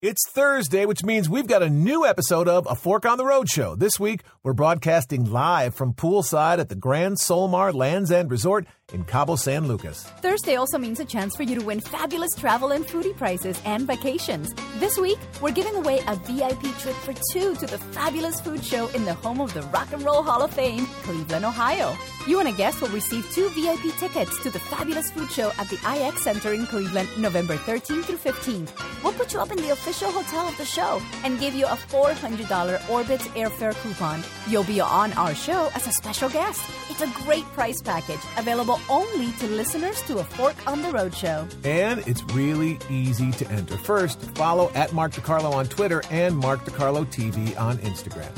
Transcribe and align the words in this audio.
It's 0.00 0.30
Thursday, 0.30 0.86
which 0.86 1.02
means 1.02 1.28
we've 1.28 1.48
got 1.48 1.64
a 1.64 1.68
new 1.68 2.06
episode 2.06 2.46
of 2.46 2.68
A 2.70 2.76
Fork 2.76 3.04
on 3.04 3.18
the 3.18 3.24
Road 3.24 3.48
show. 3.48 3.74
This 3.74 3.98
week, 3.98 4.22
we're 4.44 4.52
broadcasting 4.52 5.24
live 5.24 5.74
from 5.74 5.92
poolside 5.92 6.60
at 6.60 6.68
the 6.68 6.76
Grand 6.76 7.16
Solmar 7.16 7.74
Lands 7.74 8.12
End 8.12 8.30
Resort 8.30 8.64
in 8.92 9.04
Cabo 9.04 9.36
San 9.36 9.68
Lucas. 9.68 10.04
Thursday 10.22 10.56
also 10.56 10.78
means 10.78 10.98
a 10.98 11.04
chance 11.04 11.36
for 11.36 11.42
you 11.42 11.58
to 11.58 11.64
win 11.64 11.80
fabulous 11.80 12.34
travel 12.34 12.72
and 12.72 12.86
foodie 12.86 13.16
prizes 13.16 13.60
and 13.64 13.86
vacations. 13.86 14.54
This 14.76 14.96
week, 14.96 15.18
we're 15.42 15.52
giving 15.52 15.74
away 15.74 16.00
a 16.06 16.16
VIP 16.16 16.62
trip 16.78 16.96
for 16.96 17.12
two 17.32 17.54
to 17.56 17.66
the 17.66 17.78
fabulous 17.92 18.40
food 18.40 18.64
show 18.64 18.88
in 18.88 19.04
the 19.04 19.14
home 19.14 19.40
of 19.40 19.52
the 19.52 19.62
Rock 19.62 19.92
and 19.92 20.02
Roll 20.02 20.22
Hall 20.22 20.42
of 20.42 20.52
Fame, 20.52 20.86
Cleveland, 21.02 21.44
Ohio. 21.44 21.94
You 22.26 22.40
and 22.40 22.48
a 22.48 22.52
guest 22.52 22.80
will 22.80 22.88
receive 22.88 23.30
two 23.32 23.48
VIP 23.50 23.94
tickets 23.98 24.42
to 24.42 24.50
the 24.50 24.58
fabulous 24.58 25.10
food 25.10 25.30
show 25.30 25.52
at 25.58 25.68
the 25.68 25.76
IX 25.76 26.22
Center 26.22 26.54
in 26.54 26.66
Cleveland, 26.66 27.08
November 27.18 27.56
13th 27.56 28.04
through 28.04 28.16
15th. 28.16 29.02
We'll 29.02 29.12
put 29.12 29.32
you 29.32 29.40
up 29.40 29.50
in 29.50 29.58
the 29.58 29.70
official 29.70 30.10
hotel 30.10 30.48
of 30.48 30.56
the 30.56 30.64
show 30.64 31.00
and 31.24 31.38
give 31.38 31.54
you 31.54 31.66
a 31.66 31.76
$400 31.76 32.78
Orbitz 32.88 33.28
airfare 33.34 33.74
coupon. 33.82 34.22
You'll 34.48 34.64
be 34.64 34.80
on 34.80 35.12
our 35.12 35.34
show 35.34 35.70
as 35.74 35.86
a 35.86 35.92
special 35.92 36.28
guest. 36.28 36.60
It's 36.90 37.02
a 37.02 37.24
great 37.24 37.44
price 37.52 37.80
package 37.80 38.20
available 38.36 38.77
only 38.88 39.32
to 39.32 39.46
listeners 39.46 40.02
to 40.02 40.18
a 40.18 40.24
Fork 40.24 40.56
on 40.66 40.82
the 40.82 40.90
Road 40.90 41.14
show. 41.14 41.46
And 41.64 42.06
it's 42.06 42.22
really 42.34 42.78
easy 42.90 43.30
to 43.32 43.50
enter. 43.50 43.76
First, 43.76 44.20
follow 44.36 44.70
at 44.74 44.92
Mark 44.92 45.12
DeCarlo 45.12 45.52
on 45.52 45.66
Twitter 45.66 46.02
and 46.10 46.36
Mark 46.36 46.64
DeCarlo 46.64 47.06
TV 47.06 47.58
on 47.58 47.78
Instagram. 47.78 48.30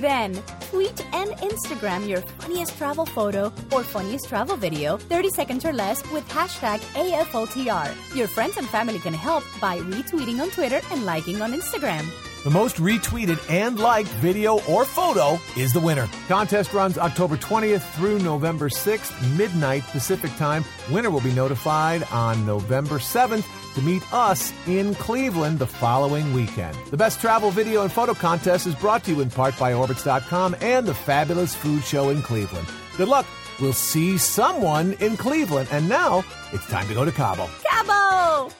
Then, 0.00 0.34
tweet 0.70 1.00
and 1.14 1.30
Instagram 1.38 2.06
your 2.06 2.20
funniest 2.20 2.76
travel 2.76 3.06
photo 3.06 3.46
or 3.72 3.82
funniest 3.82 4.28
travel 4.28 4.56
video, 4.56 4.98
30 4.98 5.30
seconds 5.30 5.64
or 5.64 5.72
less, 5.72 6.02
with 6.12 6.28
hashtag 6.28 6.80
AFOTR. 6.94 8.14
Your 8.14 8.28
friends 8.28 8.56
and 8.58 8.68
family 8.68 8.98
can 8.98 9.14
help 9.14 9.44
by 9.60 9.78
retweeting 9.78 10.40
on 10.40 10.50
Twitter 10.50 10.80
and 10.90 11.06
liking 11.06 11.40
on 11.40 11.52
Instagram. 11.52 12.04
The 12.46 12.52
most 12.52 12.76
retweeted 12.76 13.44
and 13.50 13.76
liked 13.76 14.08
video 14.20 14.60
or 14.70 14.84
photo 14.84 15.36
is 15.56 15.72
the 15.72 15.80
winner. 15.80 16.08
Contest 16.28 16.72
runs 16.72 16.96
October 16.96 17.36
20th 17.36 17.82
through 17.96 18.20
November 18.20 18.68
6th, 18.68 19.36
midnight 19.36 19.82
Pacific 19.88 20.30
time. 20.36 20.64
Winner 20.92 21.10
will 21.10 21.20
be 21.20 21.32
notified 21.32 22.04
on 22.12 22.46
November 22.46 23.00
7th 23.00 23.44
to 23.74 23.82
meet 23.82 24.00
us 24.14 24.52
in 24.68 24.94
Cleveland 24.94 25.58
the 25.58 25.66
following 25.66 26.32
weekend. 26.32 26.76
The 26.92 26.96
Best 26.96 27.20
Travel 27.20 27.50
Video 27.50 27.82
and 27.82 27.90
Photo 27.90 28.14
Contest 28.14 28.68
is 28.68 28.76
brought 28.76 29.02
to 29.06 29.10
you 29.10 29.22
in 29.22 29.30
part 29.30 29.58
by 29.58 29.72
Orbitz.com 29.72 30.54
and 30.60 30.86
the 30.86 30.94
Fabulous 30.94 31.52
Food 31.52 31.82
Show 31.82 32.10
in 32.10 32.22
Cleveland. 32.22 32.68
Good 32.96 33.08
luck. 33.08 33.26
We'll 33.60 33.72
see 33.72 34.18
someone 34.18 34.92
in 35.00 35.16
Cleveland. 35.16 35.68
And 35.72 35.88
now 35.88 36.22
it's 36.52 36.66
time 36.68 36.86
to 36.86 36.94
go 36.94 37.04
to 37.04 37.10
Cabo. 37.10 37.50
Cabo! 37.68 38.52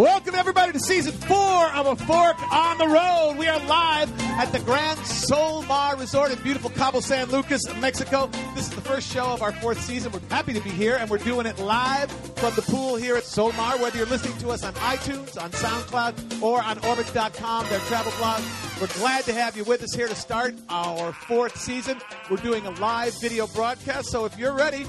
Welcome, 0.00 0.34
everybody, 0.34 0.72
to 0.72 0.80
season 0.80 1.12
four 1.12 1.70
of 1.74 1.84
A 1.84 1.94
Fork 1.94 2.52
on 2.54 2.78
the 2.78 2.88
Road. 2.88 3.36
We 3.38 3.48
are 3.48 3.58
live 3.66 4.10
at 4.40 4.50
the 4.50 4.58
Grand 4.60 4.98
Solmar 5.00 6.00
Resort 6.00 6.30
in 6.30 6.38
beautiful 6.42 6.70
Cabo 6.70 7.00
San 7.00 7.28
Lucas, 7.30 7.60
Mexico. 7.82 8.30
This 8.54 8.70
is 8.70 8.74
the 8.74 8.80
first 8.80 9.12
show 9.12 9.26
of 9.26 9.42
our 9.42 9.52
fourth 9.52 9.78
season. 9.78 10.10
We're 10.10 10.20
happy 10.30 10.54
to 10.54 10.60
be 10.62 10.70
here, 10.70 10.96
and 10.96 11.10
we're 11.10 11.18
doing 11.18 11.44
it 11.44 11.58
live 11.58 12.10
from 12.10 12.54
the 12.54 12.62
pool 12.62 12.96
here 12.96 13.14
at 13.14 13.24
Solmar. 13.24 13.78
Whether 13.78 13.98
you're 13.98 14.06
listening 14.06 14.38
to 14.38 14.48
us 14.48 14.64
on 14.64 14.72
iTunes, 14.72 15.38
on 15.38 15.50
SoundCloud, 15.50 16.40
or 16.40 16.62
on 16.62 16.78
Orbitz.com, 16.78 17.68
their 17.68 17.80
travel 17.80 18.12
blog, 18.16 18.42
we're 18.80 18.98
glad 18.98 19.24
to 19.24 19.34
have 19.34 19.54
you 19.54 19.64
with 19.64 19.82
us 19.82 19.92
here 19.94 20.08
to 20.08 20.16
start 20.16 20.54
our 20.70 21.12
fourth 21.12 21.58
season. 21.58 22.00
We're 22.30 22.38
doing 22.38 22.64
a 22.64 22.70
live 22.70 23.20
video 23.20 23.46
broadcast, 23.48 24.08
so 24.08 24.24
if 24.24 24.38
you're 24.38 24.54
ready, 24.54 24.86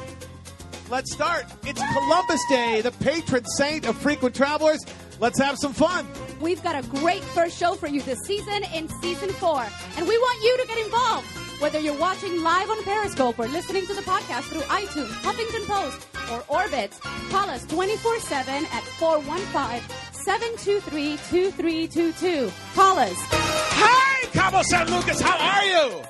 Let's 0.92 1.14
start. 1.14 1.46
It's 1.64 1.82
Columbus 1.94 2.42
Day, 2.50 2.82
the 2.82 2.92
patron 2.92 3.46
saint 3.46 3.88
of 3.88 3.96
frequent 3.96 4.36
travelers. 4.36 4.86
Let's 5.22 5.40
have 5.40 5.58
some 5.58 5.72
fun. 5.72 6.06
We've 6.42 6.62
got 6.62 6.84
a 6.84 6.86
great 6.90 7.24
first 7.24 7.58
show 7.58 7.76
for 7.76 7.88
you 7.88 8.02
this 8.02 8.20
season 8.26 8.66
in 8.74 8.90
season 9.02 9.30
four, 9.30 9.66
and 9.96 10.06
we 10.06 10.18
want 10.18 10.44
you 10.44 10.58
to 10.60 10.68
get 10.68 10.78
involved. 10.86 11.28
Whether 11.62 11.80
you're 11.80 11.98
watching 11.98 12.44
live 12.44 12.70
on 12.70 12.84
Periscope 12.84 13.40
or 13.40 13.48
listening 13.48 13.88
to 13.88 13.94
the 13.94 14.02
podcast 14.02 14.50
through 14.50 14.64
iTunes, 14.64 15.14
Huffington 15.22 15.66
Post, 15.66 16.08
or 16.30 16.42
Orbitz, 16.54 17.00
call 17.30 17.50
us 17.50 17.66
24 17.68 18.20
7 18.20 18.54
at 18.54 18.84
415 19.00 19.82
723 20.12 21.12
2322. 21.30 22.52
Call 22.76 23.00
us. 23.00 23.16
Hi, 23.16 24.26
Cabo 24.34 24.62
San 24.64 24.92
Lucas. 24.92 25.22
How 25.22 25.38
are 25.38 25.66
you? 25.66 26.04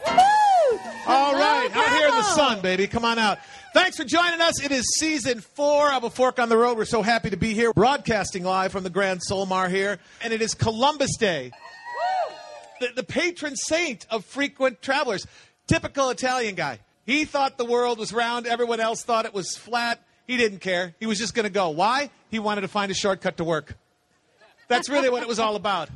All 1.08 1.34
right, 1.34 1.70
out 1.72 1.90
here 1.90 2.08
in 2.08 2.16
the 2.16 2.24
sun, 2.24 2.62
baby. 2.62 2.88
Come 2.88 3.06
on 3.06 3.20
out. 3.20 3.38
Thanks 3.74 3.96
for 3.96 4.04
joining 4.04 4.42
us. 4.42 4.62
It 4.62 4.74
is 4.74 4.86
season 5.00 5.40
four 5.40 5.94
of 5.94 6.04
A 6.04 6.10
Fork 6.10 6.40
on 6.40 6.50
the 6.50 6.58
Road. 6.58 6.78
We're 6.78 6.84
so 6.84 7.02
happy 7.02 7.30
to 7.30 7.38
be 7.38 7.54
here, 7.54 7.72
broadcasting 7.72 8.44
live 8.44 8.74
from 8.74 8.84
the 8.84 8.90
Grand 8.90 9.22
Solmar 9.26 9.70
here. 9.70 9.98
And 10.22 10.34
it 10.34 10.42
is 10.42 10.54
Columbus 10.54 11.16
Day, 11.16 11.52
the, 12.82 12.90
the 12.98 13.04
patron 13.04 13.56
saint 13.56 14.06
of 14.10 14.26
frequent 14.26 14.82
travelers. 14.82 15.26
Typical 15.68 16.10
Italian 16.10 16.56
guy. 16.56 16.80
He 17.06 17.24
thought 17.24 17.58
the 17.58 17.64
world 17.64 17.98
was 17.98 18.12
round, 18.12 18.46
everyone 18.46 18.82
else 18.82 19.04
thought 19.04 19.26
it 19.26 19.34
was 19.34 19.56
flat. 19.56 20.02
He 20.28 20.36
didn't 20.36 20.60
care. 20.60 20.94
He 21.00 21.06
was 21.06 21.18
just 21.18 21.34
going 21.34 21.46
to 21.46 21.50
go. 21.50 21.70
Why? 21.70 22.10
He 22.30 22.40
wanted 22.40 22.62
to 22.62 22.68
find 22.68 22.92
a 22.92 22.96
shortcut 22.96 23.38
to 23.38 23.46
work. 23.46 23.78
That's 24.68 24.90
really 24.90 25.10
what 25.10 25.22
it 25.22 25.30
was 25.30 25.40
all 25.40 25.56
about. 25.56 25.88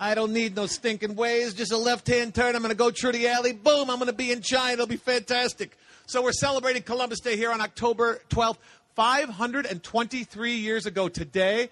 I 0.00 0.16
don't 0.16 0.32
need 0.32 0.56
no 0.56 0.66
stinking 0.66 1.14
ways, 1.14 1.54
just 1.54 1.70
a 1.70 1.76
left 1.76 2.08
hand 2.08 2.34
turn. 2.34 2.56
I'm 2.56 2.62
going 2.62 2.70
to 2.70 2.76
go 2.76 2.90
through 2.90 3.12
the 3.12 3.28
alley. 3.28 3.52
Boom, 3.52 3.90
I'm 3.90 3.98
going 3.98 4.08
to 4.08 4.12
be 4.12 4.32
in 4.32 4.42
China. 4.42 4.72
It'll 4.72 4.86
be 4.88 4.96
fantastic. 4.96 5.78
So 6.08 6.22
we're 6.22 6.30
celebrating 6.30 6.82
Columbus 6.82 7.18
Day 7.18 7.36
here 7.36 7.50
on 7.50 7.60
October 7.60 8.20
12th. 8.30 8.58
523 8.94 10.52
years 10.52 10.86
ago 10.86 11.08
today, 11.08 11.68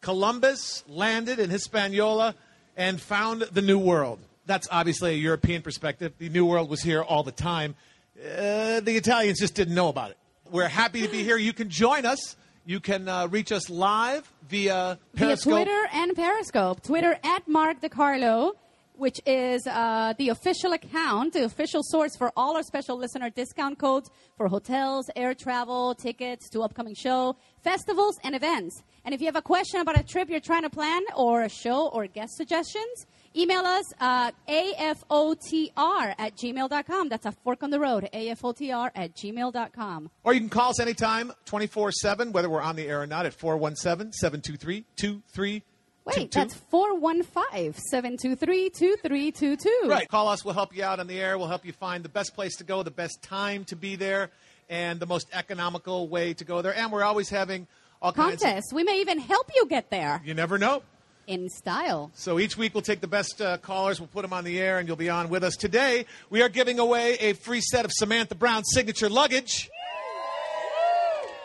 Columbus 0.00 0.82
landed 0.88 1.38
in 1.38 1.48
Hispaniola 1.48 2.34
and 2.76 3.00
found 3.00 3.42
the 3.42 3.62
New 3.62 3.78
World. 3.78 4.18
That's 4.46 4.66
obviously 4.72 5.12
a 5.12 5.16
European 5.16 5.62
perspective. 5.62 6.12
The 6.18 6.28
New 6.28 6.44
World 6.44 6.68
was 6.68 6.82
here 6.82 7.02
all 7.02 7.22
the 7.22 7.30
time. 7.30 7.76
Uh, 8.18 8.80
the 8.80 8.96
Italians 8.96 9.38
just 9.38 9.54
didn't 9.54 9.76
know 9.76 9.88
about 9.88 10.10
it. 10.10 10.18
We're 10.50 10.66
happy 10.66 11.02
to 11.02 11.08
be 11.08 11.22
here. 11.22 11.36
You 11.36 11.52
can 11.52 11.70
join 11.70 12.04
us. 12.04 12.34
You 12.66 12.80
can 12.80 13.08
uh, 13.08 13.28
reach 13.28 13.52
us 13.52 13.70
live 13.70 14.30
via 14.48 14.98
Periscope. 15.14 15.54
Via 15.54 15.64
Twitter 15.64 15.88
and 15.92 16.16
Periscope. 16.16 16.82
Twitter 16.82 17.16
at 17.22 17.46
Mark 17.46 17.80
DeCarlo, 17.80 18.54
which 18.98 19.20
is 19.24 19.66
uh, 19.66 20.12
the 20.18 20.28
official 20.28 20.72
account, 20.72 21.32
the 21.32 21.44
official 21.44 21.82
source 21.82 22.16
for 22.16 22.32
all 22.36 22.56
our 22.56 22.62
special 22.62 22.98
listener 22.98 23.30
discount 23.30 23.78
codes 23.78 24.10
for 24.36 24.48
hotels, 24.48 25.08
air 25.14 25.34
travel, 25.34 25.94
tickets 25.94 26.48
to 26.50 26.62
upcoming 26.62 26.94
show, 26.94 27.36
festivals, 27.62 28.18
and 28.24 28.34
events. 28.34 28.82
And 29.04 29.14
if 29.14 29.20
you 29.20 29.26
have 29.26 29.36
a 29.36 29.42
question 29.42 29.80
about 29.80 29.98
a 29.98 30.02
trip 30.02 30.28
you're 30.28 30.40
trying 30.40 30.62
to 30.62 30.70
plan 30.70 31.02
or 31.16 31.42
a 31.42 31.48
show 31.48 31.88
or 31.88 32.06
guest 32.06 32.36
suggestions, 32.36 33.06
email 33.36 33.60
us 33.60 33.84
uh, 34.00 34.32
afotr 34.48 36.14
at 36.18 36.36
gmail.com. 36.36 37.08
That's 37.08 37.26
a 37.26 37.32
fork 37.32 37.62
on 37.62 37.70
the 37.70 37.80
road, 37.80 38.08
afotr 38.12 38.90
at 38.94 39.14
gmail.com. 39.14 40.10
Or 40.24 40.34
you 40.34 40.40
can 40.40 40.48
call 40.48 40.70
us 40.70 40.80
anytime, 40.80 41.32
24 41.46 41.92
7, 41.92 42.32
whether 42.32 42.50
we're 42.50 42.60
on 42.60 42.76
the 42.76 42.86
air 42.86 43.00
or 43.00 43.06
not, 43.06 43.26
at 43.26 43.34
417 43.34 44.12
723 44.12 44.84
2322. 44.96 45.77
Wait, 46.16 46.30
that's 46.30 46.54
415 46.54 47.74
723 47.74 48.70
2322. 48.70 49.88
Right. 49.88 50.08
Call 50.08 50.28
us. 50.28 50.44
We'll 50.44 50.54
help 50.54 50.74
you 50.76 50.82
out 50.84 51.00
on 51.00 51.06
the 51.06 51.20
air. 51.20 51.38
We'll 51.38 51.48
help 51.48 51.64
you 51.64 51.72
find 51.72 52.04
the 52.04 52.08
best 52.08 52.34
place 52.34 52.56
to 52.56 52.64
go, 52.64 52.82
the 52.82 52.90
best 52.90 53.22
time 53.22 53.64
to 53.66 53.76
be 53.76 53.96
there, 53.96 54.30
and 54.68 55.00
the 55.00 55.06
most 55.06 55.28
economical 55.32 56.08
way 56.08 56.34
to 56.34 56.44
go 56.44 56.62
there. 56.62 56.74
And 56.74 56.90
we're 56.92 57.04
always 57.04 57.28
having 57.28 57.66
all 58.00 58.12
kinds 58.12 58.42
Contests. 58.42 58.72
We 58.72 58.84
may 58.84 59.00
even 59.00 59.18
help 59.18 59.50
you 59.54 59.66
get 59.66 59.90
there. 59.90 60.20
You 60.24 60.34
never 60.34 60.56
know. 60.58 60.82
in 61.26 61.48
style. 61.50 62.10
So 62.14 62.38
each 62.38 62.56
week 62.56 62.72
we'll 62.74 62.82
take 62.82 63.00
the 63.00 63.06
best 63.08 63.40
uh, 63.42 63.58
callers, 63.58 64.00
we'll 64.00 64.06
put 64.08 64.22
them 64.22 64.32
on 64.32 64.44
the 64.44 64.58
air, 64.58 64.78
and 64.78 64.88
you'll 64.88 64.96
be 64.96 65.10
on 65.10 65.28
with 65.28 65.44
us. 65.44 65.56
Today 65.56 66.06
we 66.30 66.40
are 66.42 66.48
giving 66.48 66.78
away 66.78 67.14
a 67.20 67.32
free 67.34 67.60
set 67.60 67.84
of 67.84 67.92
Samantha 67.92 68.34
Brown 68.34 68.64
signature 68.64 69.08
luggage. 69.10 69.68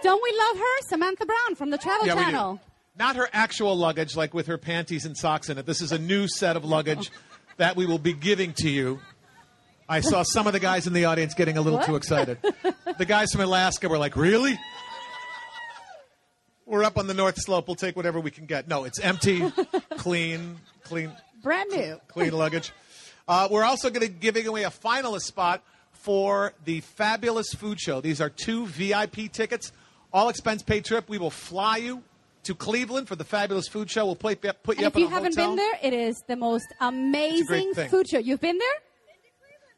Don't 0.03 0.22
we 0.22 0.38
love 0.38 0.57
her? 0.57 0.81
Samantha 0.90 1.25
Brown 1.25 1.56
from 1.56 1.69
the 1.69 1.77
Travel 1.77 2.07
Yeah. 2.07 2.16
Channel. 2.16 2.59
Not 2.98 3.16
her 3.16 3.28
actual 3.34 3.75
luggage, 3.75 4.16
like 4.16 4.34
with 4.34 4.48
her 4.48 4.57
panties 4.57 5.06
and 5.06 5.18
socks 5.18 5.50
in 5.50 5.57
it. 5.57 5.66
This 5.66 5.81
is 5.81 5.92
a 5.92 5.98
new 5.98 6.28
set 6.28 6.56
of 6.56 6.63
luggage 6.63 7.12
that 7.57 7.75
we 7.75 7.86
will 7.86 7.98
be 8.00 8.13
giving 8.13 8.54
to 8.57 8.69
you. 8.69 9.00
I 9.90 10.00
saw 10.01 10.24
some 10.24 10.48
of 10.48 10.54
the 10.54 10.60
guys 10.60 10.88
in 10.88 10.94
the 10.94 11.06
audience 11.06 11.34
getting 11.34 11.57
a 11.57 11.62
little 11.62 11.80
What? 11.80 11.88
too 11.88 11.95
excited. 11.95 12.38
The 12.98 13.06
guys 13.06 13.31
from 13.31 13.42
Alaska 13.42 13.90
were 13.90 13.98
like, 13.98 14.16
"Really? 14.16 14.57
We're 16.66 16.84
up 16.84 16.98
on 16.98 17.07
the 17.07 17.13
North 17.13 17.38
Slope. 17.38 17.68
We'll 17.68 17.75
take 17.75 17.95
whatever 17.95 18.19
we 18.19 18.31
can 18.31 18.45
get." 18.45 18.68
No, 18.68 18.86
it's 18.86 19.00
empty, 19.00 19.44
clean, 19.98 20.57
clean, 20.84 21.12
Brand 21.42 21.69
new. 21.72 22.00
clean 22.07 22.31
luggage. 22.31 22.72
Uh, 23.28 23.48
we're 23.51 23.63
also 23.66 23.90
going 23.90 24.06
to 24.06 24.12
be 24.12 24.18
giving 24.19 24.48
away 24.48 24.63
a 24.63 24.69
finalist 24.69 25.24
spot 25.24 25.62
for 25.92 26.54
the 26.66 26.80
fabulous 26.81 27.54
food 27.54 27.80
show. 27.80 28.00
These 28.01 28.22
are 28.22 28.30
two 28.30 28.66
VIP 28.68 29.31
tickets, 29.31 29.72
all 30.13 30.30
expense 30.30 30.62
paid 30.63 30.86
trip. 30.86 31.10
We 31.10 31.18
will 31.18 31.30
fly 31.30 31.78
you 31.78 32.04
to 32.44 32.56
Cleveland 32.56 33.07
for 33.07 33.16
the 33.16 33.24
fabulous 33.24 33.68
food 33.68 33.90
show. 33.90 34.06
We'll 34.06 34.16
put, 34.16 34.42
put 34.63 34.78
you 34.78 34.86
And 34.86 34.88
up 34.88 34.94
if 34.94 35.00
you 35.00 35.06
in 35.06 35.12
haven't 35.12 35.36
hotel. 35.36 35.50
been 35.50 35.56
there, 35.57 35.74
it 35.81 35.94
is 35.94 36.22
the 36.28 36.36
most 36.36 36.68
amazing 36.81 37.74
food 37.74 38.07
show. 38.10 38.18
You've 38.19 38.42
been 38.42 38.57
there? 38.57 38.68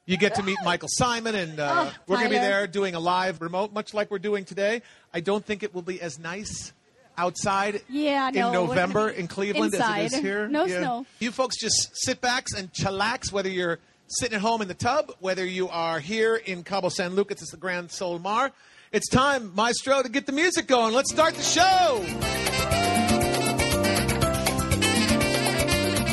You 0.07 0.17
get 0.17 0.35
to 0.35 0.43
meet 0.43 0.57
Michael 0.63 0.89
Symon, 1.01 1.33
and 1.33 1.59
uh, 1.59 1.71
Oh, 1.89 1.93
we're 2.07 2.17
going 2.17 2.29
to 2.29 2.35
be 2.35 2.39
there 2.39 2.67
doing 2.67 2.93
a 2.93 2.99
live 2.99 3.41
remote, 3.41 3.73
much 3.73 3.91
like 3.93 4.11
we're 4.11 4.19
doing 4.19 4.45
today. 4.45 4.83
I 5.13 5.19
don't 5.19 5.43
think 5.43 5.63
it 5.63 5.73
will 5.73 5.81
be 5.81 5.99
as 5.99 6.19
nice 6.19 6.73
outside 7.17 7.81
Yeah, 7.89 8.27
in 8.27 8.35
no, 8.35 8.51
we're 8.51 8.67
November 8.67 9.09
in 9.09 9.27
Cleveland 9.27 9.73
as 9.73 9.97
it 10.13 10.17
is 10.17 10.21
here. 10.21 10.47
No 10.47 10.65
Yeah. 10.65 10.79
snow. 10.79 11.05
You 11.19 11.31
folks 11.31 11.57
just 11.59 11.89
sit 11.93 12.21
back 12.21 12.45
and 12.55 12.71
chillax, 12.71 13.31
whether 13.31 13.49
you're 13.49 13.79
sitting 14.07 14.35
at 14.35 14.41
home 14.41 14.61
in 14.61 14.67
the 14.67 14.73
tub, 14.75 15.11
whether 15.21 15.43
you 15.43 15.69
are 15.69 15.99
here 15.99 16.35
in 16.35 16.63
Cabo 16.63 16.89
San 16.89 17.15
Lucas, 17.15 17.41
it's 17.41 17.51
the 17.51 17.57
Grand 17.57 17.89
Solmar. 17.89 18.51
It's 18.91 19.09
time, 19.09 19.51
Maestro, 19.55 20.03
to 20.03 20.09
get 20.09 20.27
the 20.27 20.31
music 20.31 20.67
going. 20.67 20.93
Let's 20.93 21.11
start 21.11 21.33
the 21.33 21.41
show. 21.41 22.05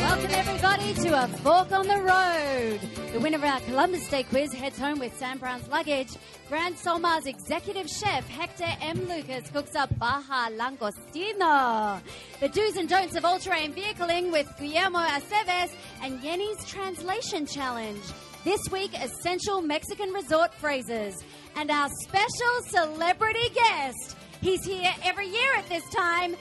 Welcome, 0.00 0.30
everybody, 0.30 0.94
to 0.94 1.22
A 1.22 1.28
Fork 1.28 1.70
on 1.70 1.86
the 1.86 2.00
Road. 2.00 2.80
The 3.12 3.20
winner 3.20 3.36
of 3.36 3.44
our 3.44 3.60
Columbus 3.60 4.08
Day 4.08 4.22
quiz 4.22 4.54
heads 4.54 4.78
home 4.78 4.98
with 4.98 5.16
Sam 5.19 5.36
Brown's 5.36 5.69
luggage. 5.69 6.08
Grand 6.48 6.76
Solmar's 6.76 7.26
executive 7.26 7.88
chef, 7.88 8.26
Hector 8.26 8.66
M. 8.80 9.06
Lucas, 9.06 9.50
cooks 9.50 9.76
up 9.76 9.96
Baja 9.98 10.48
Langostino. 10.48 12.00
The 12.40 12.48
do's 12.48 12.76
and 12.76 12.88
don'ts 12.88 13.16
of 13.16 13.26
all 13.26 13.38
terrain 13.38 13.75
vehicling 13.75 14.32
with 14.32 14.50
Guillermo 14.58 15.00
Aceves 15.00 15.72
and 16.02 16.20
Yeni's 16.22 16.64
Translation 16.64 17.44
Challenge. 17.44 18.02
This 18.44 18.60
week, 18.72 18.90
essential 19.00 19.62
Mexican 19.62 20.10
resort 20.10 20.52
phrases. 20.54 21.22
And 21.56 21.70
our 21.70 21.88
special 22.02 22.62
celebrity 22.69 23.49
guest. 23.54 24.16
He's 24.40 24.64
here 24.64 24.93
every 25.04 25.28
year 25.28 25.54
at 25.56 25.69
this 25.69 25.88
time. 25.90 26.37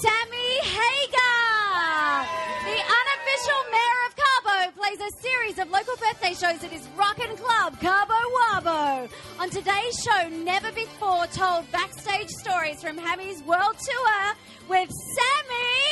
Sammy 0.00 0.58
Hagar! 0.62 2.26
The 2.64 2.78
unofficial 2.98 3.60
mayor 3.72 4.00
of 4.06 4.14
Cabo 4.14 4.80
plays 4.80 5.00
a 5.00 5.10
series 5.22 5.58
of 5.58 5.70
local 5.70 5.96
birthday 5.96 6.34
shows 6.34 6.62
at 6.62 6.70
his 6.70 6.86
Rockin' 6.96 7.36
Club, 7.36 7.80
Cabo 7.80 8.14
Wabo. 8.14 9.08
On 9.40 9.50
today's 9.50 9.98
show, 10.04 10.28
never 10.28 10.70
before 10.72 11.26
told 11.28 11.70
backstage 11.72 12.28
stories 12.28 12.80
from 12.82 12.96
Hammy's 12.96 13.42
world 13.42 13.76
tour 13.78 14.34
with 14.68 14.90
Sammy! 14.90 15.88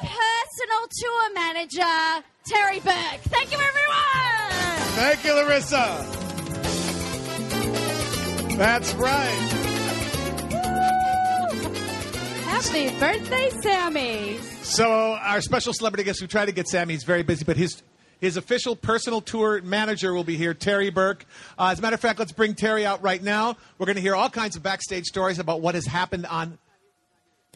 Personal 0.00 0.88
tour 1.00 1.34
manager, 1.34 2.24
Terry 2.46 2.80
Burke. 2.80 3.20
Thank 3.28 3.52
you, 3.52 3.58
everyone! 3.58 4.37
Thank 4.98 5.24
you, 5.24 5.32
Larissa. 5.32 6.04
That's 8.56 8.92
right. 8.94 9.48
Happy 12.44 12.98
birthday, 12.98 13.50
Sammy. 13.62 14.38
So 14.62 15.12
our 15.12 15.40
special 15.40 15.72
celebrity 15.72 16.02
guest, 16.02 16.20
we 16.20 16.26
tried 16.26 16.46
to 16.46 16.52
get 16.52 16.66
Sammy. 16.66 16.94
He's 16.94 17.04
very 17.04 17.22
busy, 17.22 17.44
but 17.44 17.56
his 17.56 17.80
his 18.20 18.36
official 18.36 18.74
personal 18.74 19.20
tour 19.20 19.62
manager 19.62 20.12
will 20.12 20.24
be 20.24 20.36
here, 20.36 20.52
Terry 20.52 20.90
Burke. 20.90 21.24
Uh, 21.56 21.68
as 21.68 21.78
a 21.78 21.82
matter 21.82 21.94
of 21.94 22.00
fact, 22.00 22.18
let's 22.18 22.32
bring 22.32 22.56
Terry 22.56 22.84
out 22.84 23.00
right 23.00 23.22
now. 23.22 23.56
We're 23.78 23.86
going 23.86 23.94
to 23.94 24.02
hear 24.02 24.16
all 24.16 24.28
kinds 24.28 24.56
of 24.56 24.64
backstage 24.64 25.04
stories 25.04 25.38
about 25.38 25.60
what 25.60 25.76
has 25.76 25.86
happened 25.86 26.26
on. 26.26 26.58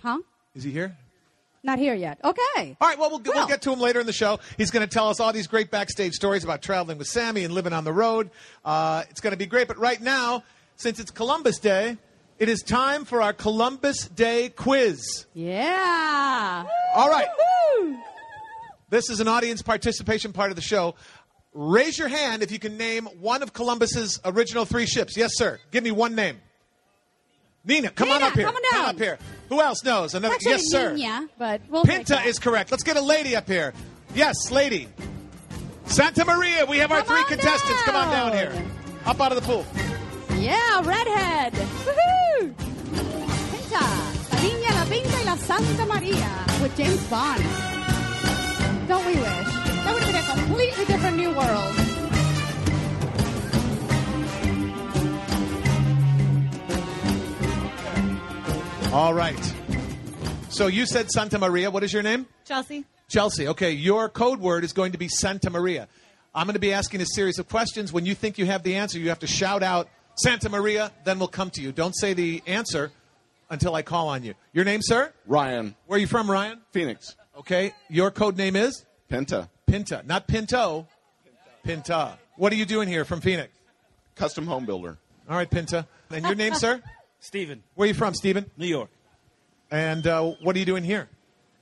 Huh? 0.01 0.19
Is 0.55 0.63
he 0.63 0.71
here? 0.71 0.97
Not 1.65 1.79
here 1.79 1.95
yet. 1.95 2.19
Okay. 2.25 2.77
All 2.81 2.89
right, 2.89 2.99
well, 2.99 3.11
we'll, 3.11 3.21
we'll 3.21 3.35
Well. 3.35 3.47
get 3.47 3.63
to 3.63 3.73
him 3.73 3.79
later 3.81 4.01
in 4.01 4.07
the 4.07 4.13
show. 4.13 4.41
He's 4.57 4.71
going 4.73 4.87
to 4.87 4.93
tell 4.93 5.09
us 5.09 5.21
all 5.21 5.33
these 5.33 5.47
great 5.47 5.71
backstage 5.71 6.13
stories 6.13 6.43
about 6.43 6.61
traveling 6.61 6.99
with 6.99 7.07
Sammy 7.07 7.45
and 7.45 7.55
living 7.55 7.73
on 7.73 7.85
the 7.85 7.93
road. 7.93 8.31
Uh, 8.65 9.05
it's 9.11 9.21
going 9.21 9.31
to 9.31 9.37
be 9.37 9.47
great. 9.47 9.69
But 9.69 9.79
right 9.79 10.01
now, 10.01 10.43
since 10.77 10.99
it's 10.99 11.13
Columbus 11.13 11.61
Day, 11.61 11.97
it 12.41 12.49
is 12.49 12.63
time 12.63 13.05
for 13.05 13.23
our 13.23 13.33
Columbus 13.33 14.09
Day 14.09 14.49
quiz. 14.49 15.27
Yeah. 15.35 16.65
All 16.97 17.09
right. 17.09 17.29
This 18.91 19.09
is 19.09 19.21
an 19.21 19.29
audience 19.29 19.63
participation 19.63 20.33
part 20.33 20.51
of 20.51 20.57
the 20.57 20.63
show. 20.63 20.97
Raise 21.55 21.99
your 21.99 22.09
hand 22.09 22.43
if 22.43 22.51
you 22.51 22.59
can 22.59 22.77
name 22.77 23.07
one 23.21 23.43
of 23.43 23.53
Columbus's 23.53 24.19
original 24.25 24.65
three 24.65 24.87
ships. 24.87 25.17
Yes, 25.17 25.31
sir. 25.35 25.61
Give 25.71 25.85
me 25.85 25.91
one 25.93 26.15
name. 26.15 26.41
Nina, 27.65 27.91
come 27.91 28.11
on 28.11 28.23
up 28.23 28.35
here. 28.35 28.45
come 28.45 28.57
on 28.57 28.63
down. 28.73 28.95
up 28.95 28.99
here. 28.99 29.19
Who 29.49 29.61
else 29.61 29.85
knows? 29.85 30.15
Another. 30.15 30.35
Actually, 30.35 30.51
yes, 30.53 30.71
sir. 30.71 30.95
Nina, 30.95 31.29
but 31.39 31.61
we'll 31.69 31.85
Pinta 31.85 32.21
is 32.23 32.39
correct. 32.39 32.71
Let's 32.71 32.83
get 32.83 32.97
a 32.97 33.01
lady 33.01 33.37
up 33.37 33.47
here. 33.47 33.73
Yes, 34.15 34.51
lady. 34.51 34.89
Santa 35.87 36.25
Maria. 36.25 36.67
We 36.67 36.79
have 36.79 36.91
our 36.91 37.03
three 37.03 37.19
on 37.19 37.25
contestants. 37.25 37.83
Come 37.83 37.97
on 37.97 38.11
down 38.11 38.33
here. 38.33 38.53
Up 39.07 39.21
out 39.21 39.33
of 39.33 39.41
the 39.41 39.47
pool. 39.47 39.65
Yeah, 40.39 40.81
redhead. 40.83 41.53
Woohoo! 41.53 42.55
Pinta, 43.53 43.85
la 44.31 44.39
Niña, 44.41 44.75
la 44.75 44.85
Pinta, 44.87 45.19
y 45.19 45.25
la 45.25 45.37
Santa 45.37 45.87
Maria 45.87 46.45
with 46.61 46.77
James 46.77 47.05
Bond. 47.09 47.43
Don't 48.89 49.07
we 49.07 49.15
wish? 49.15 49.23
That 49.23 49.95
would 49.95 50.03
have 50.03 50.13
been 50.13 50.23
a 50.23 50.35
completely 50.35 50.85
different 50.87 51.17
new 51.17 51.31
world. 51.31 51.92
All 58.93 59.15
right. 59.15 59.55
So 60.51 60.67
you 60.67 60.85
said 60.85 61.11
Santa 61.11 61.39
Maria. 61.39 61.71
What 61.71 61.83
is 61.83 61.95
your 61.95 62.03
name? 62.03 62.27
Chelsea. 62.45 62.85
Chelsea. 63.09 63.49
Okay, 63.49 63.71
your 63.73 64.11
code 64.11 64.39
word 64.39 64.65
is 64.65 64.75
going 64.75 64.93
to 64.93 64.99
be 64.99 65.09
Santa 65.09 65.49
Maria. 65.49 65.89
I'm 66.35 66.47
going 66.47 66.55
to 66.55 66.61
be 66.61 66.75
asking 66.75 67.01
a 67.01 67.07
series 67.07 67.39
of 67.39 67.49
questions. 67.49 67.91
When 67.91 68.05
you 68.05 68.15
think 68.15 68.37
you 68.37 68.45
have 68.45 68.63
the 68.63 68.75
answer, 68.75 68.99
you 68.99 69.09
have 69.09 69.21
to 69.21 69.27
shout 69.27 69.63
out 69.63 69.89
Santa 70.17 70.51
Maria, 70.51 70.93
then 71.05 71.19
we'll 71.19 71.29
come 71.29 71.49
to 71.53 71.63
you. 71.63 71.73
Don't 71.73 71.97
say 71.97 72.13
the 72.13 72.43
answer 72.47 72.93
until 73.49 73.75
I 73.75 73.81
call 73.81 74.09
on 74.09 74.25
you. 74.25 74.35
Your 74.53 74.67
name, 74.67 74.81
sir? 74.83 75.11
Ryan 75.27 75.75
Where 75.87 75.97
are 75.97 76.01
you 76.01 76.07
from, 76.07 76.31
Ryan? 76.31 76.61
Phoenix 76.73 77.17
Okay. 77.39 77.73
Your 77.89 78.11
code 78.11 78.37
name 78.37 78.57
is 78.57 78.85
Pinta. 79.09 79.49
Pinta, 79.67 80.03
not 80.05 80.29
Pinto. 80.29 80.87
Pinta. 81.65 82.19
What 82.37 82.53
are 82.53 82.57
you 82.57 82.67
doing 82.67 82.89
here 82.89 83.07
from 83.07 83.23
Phoenix? 83.23 83.51
custom 84.17 84.47
home 84.47 84.67
builder. 84.67 84.99
All 85.31 85.37
right, 85.37 85.51
Pinta. 85.51 85.87
And 86.11 86.27
your 86.27 86.35
name, 86.35 86.55
sir? 86.55 86.83
Steven, 87.23 87.63
Where 87.77 87.85
are 87.85 87.89
you 87.89 87.95
from, 87.95 88.15
Stephen? 88.15 88.51
New 88.57 88.67
York. 88.67 88.91
And 89.71 90.05
uh, 90.09 90.33
what 90.43 90.57
are 90.57 90.59
you 90.59 90.65
doing 90.65 90.83
here? 90.83 91.09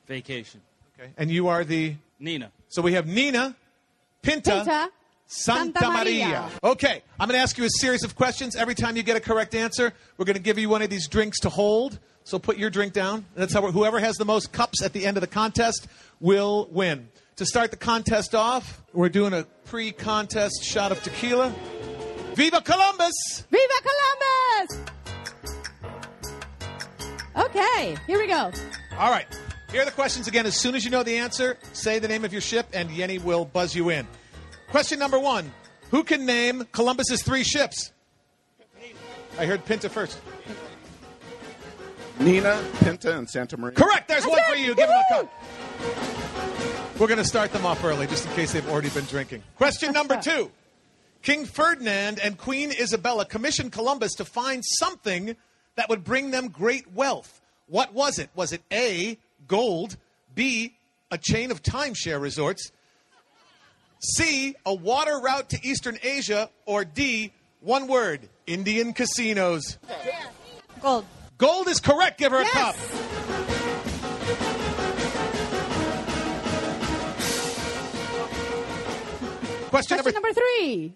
Vacation. 0.06 0.62
Okay. 0.98 1.10
And 1.18 1.30
you 1.30 1.48
are 1.48 1.64
the. 1.64 1.96
Nina. 2.18 2.50
So 2.68 2.80
we 2.80 2.94
have 2.94 3.06
Nina, 3.06 3.54
Pinta, 4.22 4.50
Pinta, 4.50 4.90
Santa, 5.26 5.78
Santa 5.78 5.90
Maria. 5.90 6.26
Maria. 6.26 6.50
Okay, 6.64 7.02
I'm 7.18 7.28
going 7.28 7.36
to 7.36 7.42
ask 7.42 7.58
you 7.58 7.64
a 7.64 7.70
series 7.78 8.04
of 8.04 8.16
questions. 8.16 8.56
Every 8.56 8.74
time 8.74 8.96
you 8.96 9.02
get 9.02 9.18
a 9.18 9.20
correct 9.20 9.54
answer, 9.54 9.92
we're 10.16 10.24
going 10.24 10.36
to 10.36 10.42
give 10.42 10.58
you 10.58 10.70
one 10.70 10.80
of 10.80 10.88
these 10.88 11.06
drinks 11.08 11.40
to 11.40 11.50
hold. 11.50 11.98
So 12.24 12.38
put 12.38 12.56
your 12.56 12.70
drink 12.70 12.94
down. 12.94 13.26
That's 13.34 13.52
how 13.52 13.70
whoever 13.70 14.00
has 14.00 14.16
the 14.16 14.24
most 14.24 14.52
cups 14.52 14.82
at 14.82 14.94
the 14.94 15.04
end 15.04 15.18
of 15.18 15.20
the 15.20 15.26
contest 15.26 15.88
will 16.20 16.68
win. 16.72 17.08
To 17.36 17.44
start 17.44 17.70
the 17.70 17.76
contest 17.76 18.34
off, 18.34 18.82
we're 18.94 19.10
doing 19.10 19.34
a 19.34 19.44
pre-contest 19.66 20.64
shot 20.64 20.90
of 20.90 21.02
tequila. 21.02 21.54
Viva 22.34 22.62
Columbus! 22.62 23.44
Viva 23.50 23.74
Columbus! 23.82 24.99
Okay, 27.54 27.96
here 28.06 28.18
we 28.18 28.26
go. 28.26 28.50
All 28.98 29.10
right. 29.10 29.26
Here 29.72 29.82
are 29.82 29.84
the 29.84 29.90
questions 29.92 30.26
again. 30.26 30.46
As 30.46 30.56
soon 30.56 30.74
as 30.74 30.84
you 30.84 30.90
know 30.90 31.02
the 31.02 31.16
answer, 31.18 31.56
say 31.72 31.98
the 31.98 32.08
name 32.08 32.24
of 32.24 32.32
your 32.32 32.40
ship, 32.40 32.66
and 32.72 32.90
Yeni 32.90 33.18
will 33.18 33.44
buzz 33.44 33.74
you 33.74 33.88
in. 33.90 34.06
Question 34.68 34.98
number 34.98 35.18
one 35.18 35.52
Who 35.90 36.02
can 36.04 36.26
name 36.26 36.66
Columbus's 36.72 37.22
three 37.22 37.44
ships? 37.44 37.92
I 39.38 39.46
heard 39.46 39.64
Pinta 39.64 39.88
first. 39.88 40.20
Nina, 42.18 42.62
Pinta, 42.80 43.16
and 43.16 43.28
Santa 43.30 43.56
Maria. 43.56 43.74
Correct. 43.74 44.06
There's 44.08 44.26
one 44.26 44.36
That's 44.36 44.50
for 44.50 44.56
it. 44.56 44.60
you. 44.60 44.74
Give 44.74 44.88
him 44.88 44.96
a 45.10 45.14
Woo! 45.16 45.22
cup. 45.22 47.00
We're 47.00 47.06
going 47.06 47.18
to 47.18 47.24
start 47.24 47.50
them 47.52 47.64
off 47.64 47.82
early, 47.82 48.06
just 48.06 48.26
in 48.26 48.32
case 48.34 48.52
they've 48.52 48.68
already 48.68 48.90
been 48.90 49.06
drinking. 49.06 49.42
Question 49.56 49.92
number 49.92 50.16
two 50.22 50.50
King 51.22 51.46
Ferdinand 51.46 52.18
and 52.20 52.36
Queen 52.36 52.70
Isabella 52.72 53.24
commissioned 53.24 53.72
Columbus 53.72 54.14
to 54.16 54.24
find 54.24 54.62
something 54.64 55.34
that 55.76 55.88
would 55.88 56.04
bring 56.04 56.30
them 56.30 56.48
great 56.48 56.92
wealth. 56.92 57.39
What 57.70 57.94
was 57.94 58.18
it? 58.18 58.30
Was 58.34 58.52
it 58.52 58.62
A, 58.72 59.16
gold, 59.46 59.96
B, 60.34 60.74
a 61.12 61.16
chain 61.16 61.52
of 61.52 61.62
timeshare 61.62 62.20
resorts, 62.20 62.72
C, 64.00 64.56
a 64.66 64.74
water 64.74 65.20
route 65.20 65.50
to 65.50 65.58
Eastern 65.62 65.96
Asia, 66.02 66.50
or 66.66 66.84
D, 66.84 67.32
one 67.60 67.86
word, 67.86 68.28
Indian 68.44 68.92
casinos? 68.92 69.78
Gold. 70.82 71.04
Gold 71.38 71.68
is 71.68 71.78
correct. 71.78 72.18
Give 72.18 72.32
her 72.32 72.40
a 72.40 72.44
cup. 72.44 72.74
Question, 79.68 79.70
Question 79.70 79.96
number, 79.96 80.12
number 80.12 80.32
three. 80.32 80.92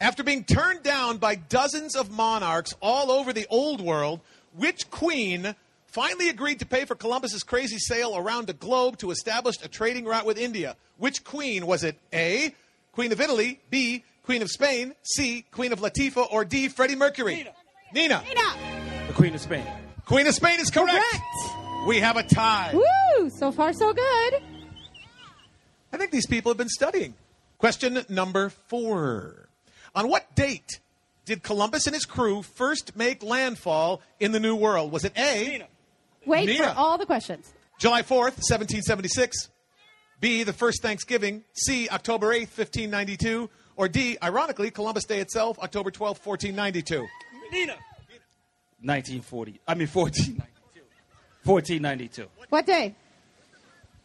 After 0.00 0.22
being 0.22 0.44
turned 0.44 0.84
down 0.84 1.18
by 1.18 1.34
dozens 1.34 1.96
of 1.96 2.12
monarchs 2.12 2.74
all 2.80 3.10
over 3.10 3.32
the 3.32 3.48
old 3.50 3.80
world, 3.80 4.20
which 4.54 4.88
queen 4.88 5.56
finally 5.92 6.28
agreed 6.28 6.58
to 6.58 6.66
pay 6.66 6.84
for 6.84 6.94
Columbus's 6.94 7.42
crazy 7.42 7.78
sail 7.78 8.16
around 8.16 8.46
the 8.46 8.52
globe 8.52 8.98
to 8.98 9.10
establish 9.10 9.56
a 9.62 9.68
trading 9.68 10.04
route 10.04 10.24
with 10.26 10.38
India? 10.38 10.76
Which 10.98 11.22
queen 11.22 11.66
was 11.66 11.84
it? 11.84 11.98
A. 12.12 12.54
Queen 12.92 13.12
of 13.12 13.20
Italy, 13.20 13.60
B. 13.70 14.04
Queen 14.24 14.42
of 14.42 14.50
Spain, 14.50 14.94
C. 15.02 15.44
Queen 15.50 15.72
of 15.72 15.80
Latifah, 15.80 16.32
or 16.32 16.44
D. 16.44 16.68
Freddie 16.68 16.96
Mercury? 16.96 17.34
Nina. 17.34 17.52
Nina. 17.92 18.22
Nina. 18.26 19.06
The 19.06 19.12
Queen 19.12 19.34
of 19.34 19.40
Spain. 19.40 19.64
Queen 20.06 20.26
of 20.26 20.34
Spain 20.34 20.60
is 20.60 20.70
correct. 20.70 20.92
Correct. 20.92 21.86
We 21.86 21.98
have 22.00 22.16
a 22.16 22.22
tie. 22.22 22.72
Woo! 22.72 23.30
So 23.30 23.50
far, 23.50 23.72
so 23.72 23.92
good. 23.92 24.42
I 25.92 25.96
think 25.96 26.10
these 26.10 26.26
people 26.26 26.50
have 26.50 26.56
been 26.56 26.68
studying. 26.68 27.14
Question 27.58 28.04
number 28.08 28.48
four. 28.48 29.48
On 29.94 30.08
what 30.08 30.34
date 30.34 30.80
did 31.24 31.42
Columbus 31.42 31.86
and 31.86 31.94
his 31.94 32.04
crew 32.04 32.42
first 32.42 32.96
make 32.96 33.22
landfall 33.22 34.00
in 34.18 34.32
the 34.32 34.40
New 34.40 34.56
World? 34.56 34.90
Was 34.90 35.04
it 35.04 35.12
A, 35.16 35.66
Wait 36.26 36.46
Nina. 36.46 36.72
for 36.72 36.78
all 36.78 36.98
the 36.98 37.06
questions. 37.06 37.52
July 37.78 38.02
4th, 38.02 38.38
1776, 38.38 39.48
B, 40.20 40.44
the 40.44 40.52
first 40.52 40.82
Thanksgiving, 40.82 41.42
C, 41.54 41.88
October 41.88 42.28
8th, 42.28 42.56
1592, 42.56 43.50
or 43.76 43.88
D, 43.88 44.16
ironically, 44.22 44.70
Columbus 44.70 45.04
Day 45.04 45.18
itself, 45.20 45.58
October 45.58 45.90
12th, 45.90 46.24
1492? 46.24 47.06
Nina. 47.50 47.72
1940. 48.84 49.60
I 49.66 49.74
mean 49.74 49.88
1492. 49.88 50.82
1492. 51.44 52.28
What 52.50 52.66
day? 52.66 52.94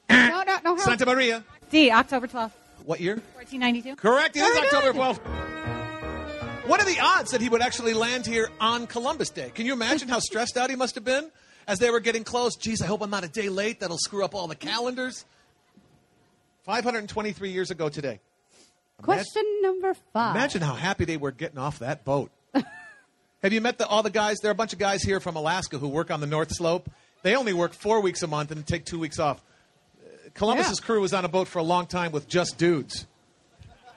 no, 0.10 0.44
no, 0.44 0.58
no. 0.64 0.76
help. 0.76 0.80
Santa 0.82 1.06
Maria. 1.06 1.44
D, 1.70 1.92
October 1.92 2.28
12th, 2.28 2.52
What 2.86 3.00
year? 3.00 3.16
1492. 3.36 3.96
Correct. 3.98 4.36
It 4.36 4.40
is 4.40 4.48
Very 4.54 4.66
October 4.68 4.94
good. 4.94 5.02
12th. 5.02 6.68
What 6.68 6.82
are 6.82 6.86
the 6.86 7.00
odds 7.00 7.32
that 7.32 7.42
he 7.42 7.50
would 7.50 7.62
actually 7.62 7.94
land 7.94 8.26
here 8.26 8.50
on 8.60 8.88
Columbus 8.88 9.30
Day? 9.30 9.52
Can 9.54 9.66
you 9.66 9.74
imagine 9.74 10.10
how 10.10 10.20
stressed 10.20 10.58
out 10.58 10.70
he 10.70 10.76
must 10.76 10.96
have 10.96 11.04
been 11.06 11.32
as 11.68 11.80
they 11.80 11.90
were 11.92 12.00
getting 12.00 12.24
close? 12.24 12.56
Geez, 12.56 12.82
I 12.82 12.86
hope 12.88 13.02
I'm 13.02 13.10
not 13.10 13.24
a 13.24 13.28
day 13.28 13.50
late. 13.50 13.80
That'll 13.82 13.98
screw 13.98 14.24
up 14.24 14.34
all 14.34 14.48
the 14.48 14.56
calendars. 14.56 15.26
523 16.64 17.50
years 17.52 17.72
ago 17.72 17.90
today. 17.90 18.20
Question 19.02 19.44
number 19.62 19.94
five. 20.14 20.36
Imagine 20.36 20.62
how 20.62 20.74
happy 20.74 21.06
they 21.06 21.18
were 21.18 21.32
getting 21.32 21.58
off 21.60 21.80
that 21.80 22.04
boat. 22.04 22.32
Have 23.44 23.54
you 23.54 23.62
met 23.62 23.78
the, 23.78 23.88
all 23.88 24.02
the 24.04 24.10
guys? 24.10 24.38
There 24.42 24.50
are 24.50 24.52
a 24.52 24.56
bunch 24.56 24.74
of 24.74 24.80
guys 24.80 25.04
here 25.04 25.20
from 25.20 25.36
Alaska 25.36 25.78
who 25.78 25.88
work 25.88 26.10
on 26.10 26.20
the 26.20 26.28
North 26.28 26.52
Slope. 26.52 26.90
They 27.22 27.36
only 27.36 27.54
work 27.54 27.74
four 27.74 28.02
weeks 28.02 28.24
a 28.24 28.28
month 28.28 28.52
and 28.52 28.66
take 28.66 28.86
two 28.86 29.00
weeks 29.00 29.20
off. 29.20 29.42
Uh, 30.04 30.30
Columbus's 30.34 30.80
Yeah. 30.80 30.86
crew 30.86 31.02
was 31.02 31.14
on 31.14 31.26
a 31.26 31.28
boat 31.30 31.48
for 31.48 31.60
a 31.60 31.64
long 31.64 31.86
time 31.86 32.12
with 32.12 32.28
just 32.28 32.58
dudes. 32.58 33.06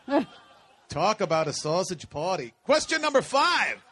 Talk 0.88 1.20
about 1.20 1.48
a 1.48 1.52
sausage 1.52 2.08
party. 2.10 2.52
Question 2.64 3.00
number 3.00 3.22
five. 3.22 3.82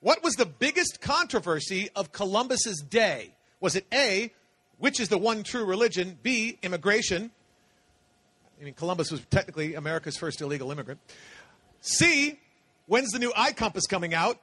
What 0.00 0.22
was 0.22 0.34
the 0.34 0.46
biggest 0.46 1.00
controversy 1.00 1.90
of 1.94 2.12
Columbus's 2.12 2.80
day? 2.80 3.34
Was 3.60 3.76
it 3.76 3.86
A, 3.92 4.32
which 4.78 4.98
is 4.98 5.08
the 5.08 5.18
one 5.18 5.42
true 5.42 5.64
religion? 5.64 6.18
B, 6.22 6.58
immigration. 6.62 7.30
I 8.60 8.64
mean, 8.64 8.74
Columbus 8.74 9.10
was 9.10 9.20
technically 9.30 9.74
America's 9.74 10.16
first 10.16 10.40
illegal 10.40 10.70
immigrant. 10.72 11.00
C, 11.82 12.38
when's 12.86 13.10
the 13.10 13.18
new 13.18 13.32
eye 13.36 13.52
compass 13.52 13.86
coming 13.86 14.14
out? 14.14 14.38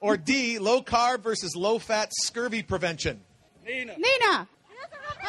Or 0.00 0.16
D, 0.16 0.58
low 0.58 0.82
carb 0.82 1.22
versus 1.22 1.56
low 1.56 1.78
fat 1.78 2.10
scurvy 2.22 2.62
prevention. 2.62 3.20
Nina. 3.64 3.94
Nina. 3.96 4.48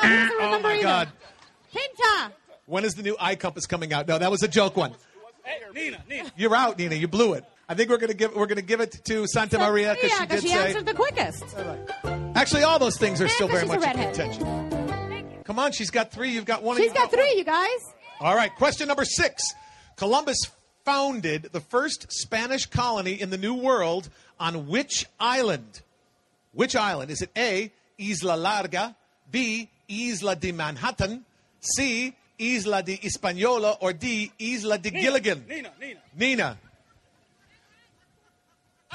he 0.02 0.10
doesn't 0.10 0.32
Oh 0.34 0.46
remember 0.46 0.68
my 0.68 0.74
either. 0.76 0.84
God. 0.84 1.10
Pinta. 1.74 2.34
When 2.66 2.84
is 2.84 2.94
the 2.94 3.04
new 3.04 3.16
eye 3.20 3.36
compass 3.36 3.66
coming 3.66 3.94
out? 3.94 4.08
No, 4.08 4.18
that 4.20 4.30
was 4.30 4.44
a 4.44 4.48
joke 4.48 4.76
one. 4.76 4.94
Nina, 5.74 6.04
Nina. 6.10 6.32
You're 6.36 6.56
out, 6.56 6.78
Nina. 6.78 6.96
You 6.96 7.08
blew 7.08 7.34
it. 7.34 7.46
I 7.68 7.74
think 7.74 7.90
we're 7.90 7.98
gonna 7.98 8.14
give 8.14 8.36
we're 8.36 8.46
gonna 8.46 8.62
give 8.62 8.80
it 8.82 9.02
to 9.06 9.26
Santa 9.28 9.58
Maria 9.58 9.96
because 9.96 10.18
she 10.18 10.26
did 10.28 10.42
she 10.44 10.48
say. 10.50 10.68
answered 10.68 10.86
the 10.86 10.94
quickest. 10.94 11.44
Actually, 12.36 12.64
all 12.64 12.78
those 12.80 12.98
things 12.98 13.20
are 13.22 13.26
Yeah, 13.26 13.32
still 13.34 13.48
'cause 13.48 13.64
very 13.64 13.68
she's 13.68 13.76
a 13.76 13.80
much 13.80 13.96
in 13.96 14.00
redhead. 14.02 14.16
contention. 14.38 15.44
Come 15.44 15.60
on, 15.60 15.72
she's 15.72 15.90
got 15.92 16.12
three. 16.12 16.32
You've 16.32 16.46
got 16.46 16.64
one. 16.64 16.76
and 16.76 16.84
She's 16.84 16.94
you've 16.94 17.02
got 17.02 17.12
three, 17.12 17.36
you 17.38 17.44
guys. 17.44 17.80
All 18.20 18.36
right, 18.36 18.54
question 18.56 18.88
number 18.88 19.06
six. 19.06 19.44
Columbus 19.96 20.38
founded 20.84 21.50
the 21.52 21.60
first 21.62 22.08
Spanish 22.12 22.66
colony 22.68 23.20
in 23.20 23.30
the 23.30 23.38
New 23.38 23.54
World 23.56 24.10
on 24.40 24.68
which 24.68 25.06
island? 25.20 25.82
Which 26.52 26.76
island? 26.76 27.10
Is 27.12 27.22
it 27.22 27.32
A, 27.38 27.72
Isla 28.00 28.36
Larga, 28.36 28.96
B, 29.32 29.70
Isla 29.90 30.36
de 30.36 30.52
Manhattan, 30.52 31.26
C, 31.60 32.16
Isla 32.40 32.84
de 32.84 32.96
Hispaniola, 32.96 33.78
or 33.82 33.94
D, 33.94 34.32
Isla 34.40 34.78
de 34.78 34.90
Gilligan? 34.92 35.46
Nina, 35.48 35.72
Nina. 35.80 36.00
Nina. 36.16 36.58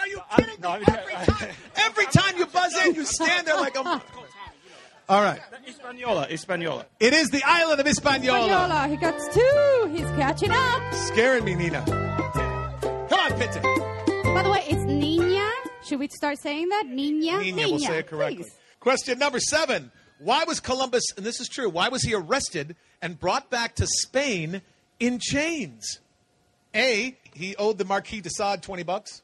Are 0.00 0.09
you 0.09 0.21
kidding 0.37 0.61
me? 0.61 0.66
I- 0.69 0.78
Every 0.97 1.14
time, 1.25 1.49
every 1.76 2.07
time 2.07 2.38
you 2.38 2.47
buzz 2.47 2.76
in, 2.87 2.95
you 2.95 3.04
stand 3.04 3.47
there 3.47 3.57
like 3.57 3.76
a. 3.76 3.80
All 5.09 5.23
right. 5.23 5.40
Hispaniola, 5.64 6.26
Hispaniola. 6.26 6.87
It 7.00 7.12
is 7.12 7.30
the 7.30 7.42
island 7.45 7.80
of 7.80 7.87
Hispaniola. 7.87 8.47
Yola, 8.47 8.87
he 8.88 8.97
got 8.97 9.19
two. 9.33 9.90
He's 9.92 10.07
catching 10.16 10.52
up. 10.52 10.95
Scaring 10.95 11.45
me, 11.45 11.54
Nina. 11.57 11.83
Come 11.85 13.19
on, 13.19 13.33
Pitte. 13.38 13.61
By 13.62 14.42
the 14.45 14.50
way, 14.52 14.64
it's 14.69 14.85
Nina. 14.85 15.50
Should 15.85 15.99
we 15.99 16.09
start 16.09 16.38
saying 16.40 16.69
that? 16.69 16.87
Nina? 16.87 17.38
Nina, 17.38 17.57
we'll 17.69 17.78
say 17.80 17.99
it 17.99 18.07
correctly. 18.07 18.45
please. 18.45 18.54
Question 18.78 19.19
number 19.19 19.40
seven. 19.40 19.90
Why 20.21 20.45
was 20.45 20.61
Columbus, 20.61 21.02
and 21.16 21.25
this 21.26 21.40
is 21.40 21.49
true, 21.49 21.69
why 21.69 21.88
was 21.88 22.02
he 22.02 22.14
arrested 22.14 22.76
and 23.02 23.19
brought 23.19 23.50
back 23.50 23.75
to 23.76 23.87
Spain 23.88 24.61
in 25.00 25.19
chains? 25.19 25.99
A, 26.75 27.16
he 27.35 27.57
owed 27.57 27.78
the 27.78 27.85
Marquis 27.85 28.21
de 28.21 28.30
Sade 28.30 28.62
20 28.62 28.83
bucks. 28.85 29.23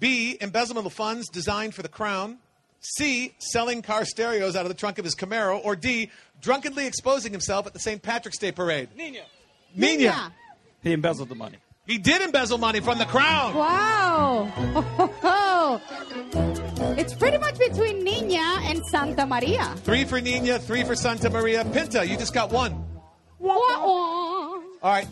B, 0.00 0.36
embezzlement 0.40 0.86
of 0.86 0.92
funds 0.92 1.28
designed 1.28 1.74
for 1.74 1.82
the 1.82 1.88
crown. 1.88 2.38
C, 2.80 3.34
selling 3.38 3.82
car 3.82 4.04
stereos 4.04 4.56
out 4.56 4.62
of 4.62 4.68
the 4.68 4.74
trunk 4.74 4.98
of 4.98 5.04
his 5.04 5.14
Camaro. 5.14 5.60
Or 5.62 5.76
D, 5.76 6.10
drunkenly 6.40 6.86
exposing 6.86 7.30
himself 7.32 7.66
at 7.66 7.74
the 7.74 7.78
St. 7.78 8.02
Patrick's 8.02 8.38
Day 8.38 8.50
parade. 8.50 8.88
Nina. 8.96 9.20
Nina. 9.76 9.98
Nina. 9.98 10.32
He 10.82 10.92
embezzled 10.92 11.28
the 11.28 11.34
money. 11.34 11.58
He 11.86 11.98
did 11.98 12.22
embezzle 12.22 12.58
money 12.58 12.80
from 12.80 12.98
the 12.98 13.04
crown. 13.04 13.54
Wow. 13.54 14.50
It's 16.96 17.14
pretty 17.14 17.38
much 17.38 17.58
between 17.58 18.02
Nina 18.02 18.58
and 18.62 18.84
Santa 18.86 19.26
Maria. 19.26 19.74
Three 19.84 20.04
for 20.04 20.20
Nina, 20.20 20.58
three 20.58 20.82
for 20.82 20.94
Santa 20.94 21.30
Maria. 21.30 21.64
Pinta, 21.64 22.06
you 22.06 22.16
just 22.16 22.34
got 22.34 22.50
one. 22.50 22.72
Wah-wah. 23.38 23.78
All 23.78 24.62
right. 24.82 25.06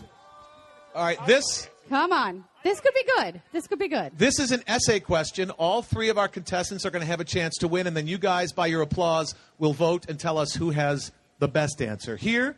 All 0.94 1.04
right. 1.04 1.24
This 1.26 1.68
Come 1.88 2.12
on. 2.12 2.44
This 2.64 2.80
could 2.80 2.94
be 2.94 3.04
good. 3.16 3.42
This 3.52 3.66
could 3.66 3.78
be 3.78 3.88
good. 3.88 4.12
this 4.18 4.38
is 4.38 4.50
an 4.50 4.62
essay 4.66 5.00
question. 5.00 5.50
All 5.50 5.82
three 5.82 6.08
of 6.08 6.18
our 6.18 6.28
contestants 6.28 6.84
are 6.84 6.90
going 6.90 7.02
to 7.02 7.06
have 7.06 7.20
a 7.20 7.24
chance 7.24 7.56
to 7.58 7.68
win, 7.68 7.86
and 7.86 7.96
then 7.96 8.06
you 8.06 8.18
guys, 8.18 8.52
by 8.52 8.66
your 8.66 8.82
applause, 8.82 9.34
will 9.58 9.72
vote 9.72 10.06
and 10.08 10.18
tell 10.18 10.38
us 10.38 10.54
who 10.54 10.70
has 10.70 11.12
the 11.38 11.48
best 11.48 11.80
answer. 11.80 12.16
Here 12.16 12.56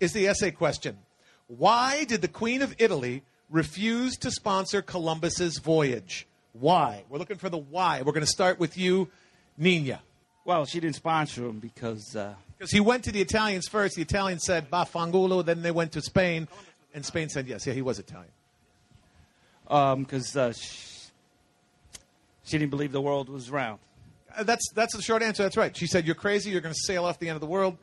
is 0.00 0.12
the 0.12 0.28
essay 0.28 0.52
question: 0.52 0.98
Why 1.48 2.04
did 2.04 2.22
the 2.22 2.28
Queen 2.28 2.62
of 2.62 2.74
Italy 2.78 3.22
refuse 3.50 4.16
to 4.18 4.30
sponsor 4.30 4.80
Columbus's 4.80 5.58
voyage? 5.58 6.26
Why? 6.52 7.04
We're 7.08 7.18
looking 7.18 7.38
for 7.38 7.48
the 7.48 7.58
why. 7.58 8.02
We're 8.02 8.12
going 8.12 8.26
to 8.26 8.26
start 8.26 8.60
with 8.60 8.78
you, 8.78 9.08
Nina. 9.58 10.00
Well, 10.44 10.66
she 10.66 10.80
didn't 10.80 10.96
sponsor 10.96 11.46
him 11.46 11.58
because 11.60 12.14
uh, 12.16 12.34
Because 12.58 12.70
he 12.70 12.80
went 12.80 13.04
to 13.04 13.12
the 13.12 13.20
Italians 13.20 13.68
first. 13.68 13.96
The 13.96 14.02
Italians 14.02 14.44
said 14.44 14.70
Bafangulo. 14.70 15.44
Then 15.44 15.62
they 15.62 15.70
went 15.70 15.92
to 15.92 16.00
Spain, 16.02 16.48
and 16.94 17.04
Spain 17.04 17.28
said 17.28 17.48
yes. 17.48 17.66
Yeah, 17.66 17.72
he 17.74 17.82
was 17.82 17.98
Italian. 17.98 18.30
Um, 19.68 20.04
cause, 20.04 20.36
uh, 20.36 20.52
she, 20.52 21.10
she 22.44 22.58
didn't 22.58 22.70
believe 22.70 22.92
the 22.92 23.00
world 23.00 23.28
was 23.28 23.50
round. 23.50 23.78
Uh, 24.36 24.42
That's 24.44 24.64
that's 24.74 24.96
the 24.96 25.02
short 25.02 25.22
answer. 25.22 25.42
That's 25.42 25.56
right. 25.56 25.76
She 25.76 25.86
said 25.86 26.06
you're 26.06 26.14
crazy. 26.14 26.50
You're 26.50 26.60
going 26.62 26.74
to 26.74 26.80
sail 26.86 27.04
off 27.04 27.18
the 27.18 27.28
end 27.28 27.36
of 27.36 27.40
the 27.40 27.46
world. 27.46 27.76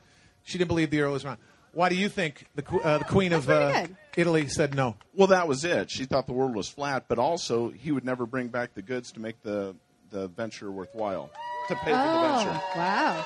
She 0.44 0.58
didn't 0.58 0.70
believe 0.70 0.90
the 0.90 1.02
earth 1.02 1.12
was 1.12 1.26
round. 1.26 1.38
Why 1.74 1.90
do 1.90 1.96
you 1.96 2.10
think 2.10 2.46
the 2.56 2.64
qu- 2.64 2.80
uh, 2.82 2.98
the 2.98 3.04
Queen 3.06 3.34
of 3.34 3.46
That's 3.46 3.78
uh, 3.78 3.82
good. 3.82 3.96
Italy 4.18 4.48
said 4.48 4.74
no? 4.74 4.96
Well, 5.14 5.28
that 5.28 5.48
was 5.48 5.64
it. 5.64 5.92
She 5.92 6.06
thought 6.06 6.26
the 6.26 6.34
world 6.34 6.56
was 6.56 6.68
flat, 6.68 7.06
but 7.08 7.20
also 7.20 7.70
he 7.70 7.92
would 7.92 8.04
never 8.04 8.26
bring 8.26 8.48
back 8.48 8.74
the 8.74 8.82
goods 8.82 9.12
to 9.12 9.20
make 9.20 9.42
the, 9.44 9.76
the 10.10 10.28
venture 10.30 10.72
worthwhile, 10.72 11.30
to 11.68 11.76
pay 11.76 11.92
for 11.92 11.98
the 11.98 12.20
venture. 12.20 12.62
Oh, 12.64 12.72
wow. 12.76 13.26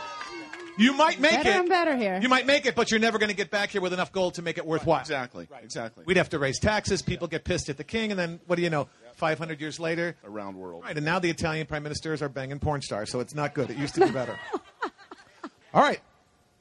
You 0.78 0.94
might 0.94 1.20
make 1.20 1.32
Better 1.32 1.50
it. 1.50 1.56
and 1.56 1.70
better 1.70 1.96
here. 1.96 2.20
You 2.22 2.30
might 2.30 2.46
make 2.46 2.66
it, 2.66 2.76
but 2.76 2.90
you're 2.90 3.00
never 3.00 3.20
going 3.20 3.30
to 3.30 3.36
get 3.36 3.52
back 3.52 3.70
here 3.70 3.82
with 3.82 3.94
enough 3.94 4.12
gold 4.12 4.36
to 4.36 4.42
make 4.42 4.58
it 4.58 4.66
worthwhile. 4.66 5.00
Exactly. 5.02 5.48
Right. 5.52 5.64
Exactly. 5.64 6.04
We'd 6.06 6.18
have 6.18 6.30
to 6.30 6.40
raise 6.40 6.60
taxes. 6.60 7.02
People 7.02 7.28
get 7.28 7.44
pissed 7.44 7.70
at 7.70 7.78
the 7.78 7.84
king, 7.84 8.12
and 8.12 8.20
then 8.20 8.40
what 8.48 8.56
do 8.56 8.62
you 8.62 8.70
know? 8.70 8.88
500 9.16 9.62
years 9.62 9.80
later, 9.80 10.16
around 10.24 10.34
round 10.34 10.58
world. 10.58 10.84
Right, 10.84 10.98
and 10.98 11.06
now 11.06 11.20
the 11.20 11.30
Italian 11.30 11.68
prime 11.68 11.84
ministers 11.84 12.22
are 12.22 12.30
banging 12.30 12.60
porn 12.60 12.82
stars, 12.82 13.12
so 13.12 13.20
it's 13.20 13.36
not 13.36 13.54
good. 13.54 13.70
It 13.70 13.78
used 13.78 13.94
to 13.96 14.06
be 14.06 14.12
better. 14.12 14.38
All 15.74 15.82
right. 15.82 16.02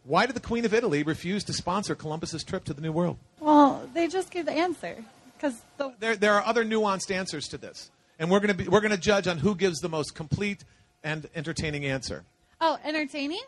Why 0.04 0.26
did 0.26 0.34
the 0.36 0.40
Queen 0.40 0.64
of 0.64 0.74
Italy 0.74 1.02
refuse 1.02 1.44
to 1.44 1.52
sponsor 1.52 1.94
Columbus's 1.94 2.44
trip 2.44 2.64
to 2.64 2.74
the 2.74 2.82
New 2.82 2.92
World? 2.92 3.18
Well, 3.40 3.88
they 3.94 4.08
just 4.08 4.30
gave 4.30 4.46
the 4.46 4.52
answer 4.52 5.04
because 5.36 5.62
the 5.78 5.94
There, 6.00 6.16
there 6.16 6.34
are 6.34 6.44
other 6.44 6.64
nuanced 6.64 7.10
answers 7.10 7.48
to 7.48 7.58
this, 7.58 7.90
and 8.18 8.30
we're 8.30 8.40
going 8.40 8.56
to 8.56 8.64
be 8.64 8.68
we're 8.68 8.80
going 8.80 8.90
to 8.92 8.96
judge 8.98 9.26
on 9.28 9.38
who 9.38 9.54
gives 9.54 9.78
the 9.78 9.88
most 9.88 10.14
complete 10.14 10.64
and 11.04 11.28
entertaining 11.34 11.84
answer. 11.84 12.24
Oh 12.62 12.78
entertaining 12.84 13.42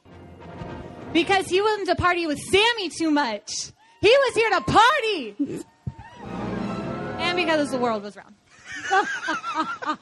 because 1.15 1.47
he 1.47 1.61
wanted 1.63 1.87
to 1.87 1.95
party 1.95 2.27
with 2.27 2.39
Sammy 2.39 2.91
too 2.91 3.11
much. 3.11 3.71
He 4.01 4.09
was 4.09 4.35
here 4.35 4.51
to 4.51 4.61
party, 4.61 5.65
and 7.19 7.37
because 7.37 7.71
the 7.71 7.79
world 7.79 8.03
was 8.03 8.17
round. 8.17 8.35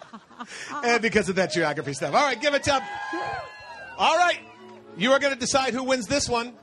and 0.84 1.00
because 1.00 1.28
of 1.28 1.36
that 1.36 1.52
geography 1.52 1.92
stuff. 1.92 2.12
All 2.12 2.22
right, 2.22 2.40
give 2.40 2.52
it 2.54 2.66
up. 2.66 2.82
All 3.96 4.16
right, 4.16 4.40
you 4.96 5.12
are 5.12 5.20
going 5.20 5.32
to 5.32 5.38
decide 5.38 5.72
who 5.72 5.84
wins 5.84 6.06
this 6.06 6.28
one. 6.28 6.54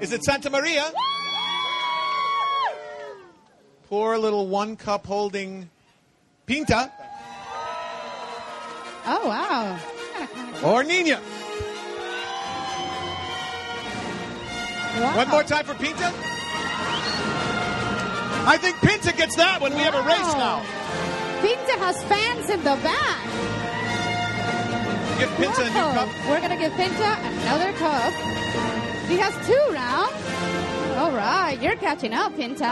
Is 0.00 0.12
it 0.12 0.22
Santa 0.22 0.50
Maria? 0.50 0.92
Poor 3.88 4.18
little 4.18 4.48
one 4.48 4.76
cup 4.76 5.06
holding 5.06 5.70
Pinta 6.44 6.92
Oh, 9.06 9.28
wow. 9.28 9.78
or 10.64 10.82
Nina? 10.82 11.20
Wow. 14.96 15.16
One 15.16 15.28
more 15.28 15.42
time 15.42 15.64
for 15.64 15.74
Pinta. 15.74 16.12
I 18.48 18.56
think 18.58 18.76
Pinta 18.80 19.12
gets 19.12 19.36
that 19.36 19.60
one. 19.60 19.74
We 19.74 19.80
have 19.80 19.94
a 19.94 20.02
race 20.02 20.32
now. 20.34 20.62
Pinta 21.42 21.72
has 21.78 22.02
fans 22.04 22.48
in 22.48 22.60
the 22.60 22.76
back. 22.82 23.22
Give 25.18 25.30
Pinta 25.36 25.62
a 25.62 25.68
new 25.68 25.72
cup. 25.72 26.08
We're 26.28 26.40
gonna 26.40 26.56
give 26.56 26.72
Pinta 26.74 27.18
another 27.42 27.72
cup. 27.74 28.12
He 29.08 29.16
has 29.18 29.34
two 29.46 29.72
now. 29.72 30.10
All 31.00 31.12
right, 31.12 31.60
you're 31.60 31.76
catching 31.76 32.14
up, 32.14 32.34
Pinta. 32.36 32.66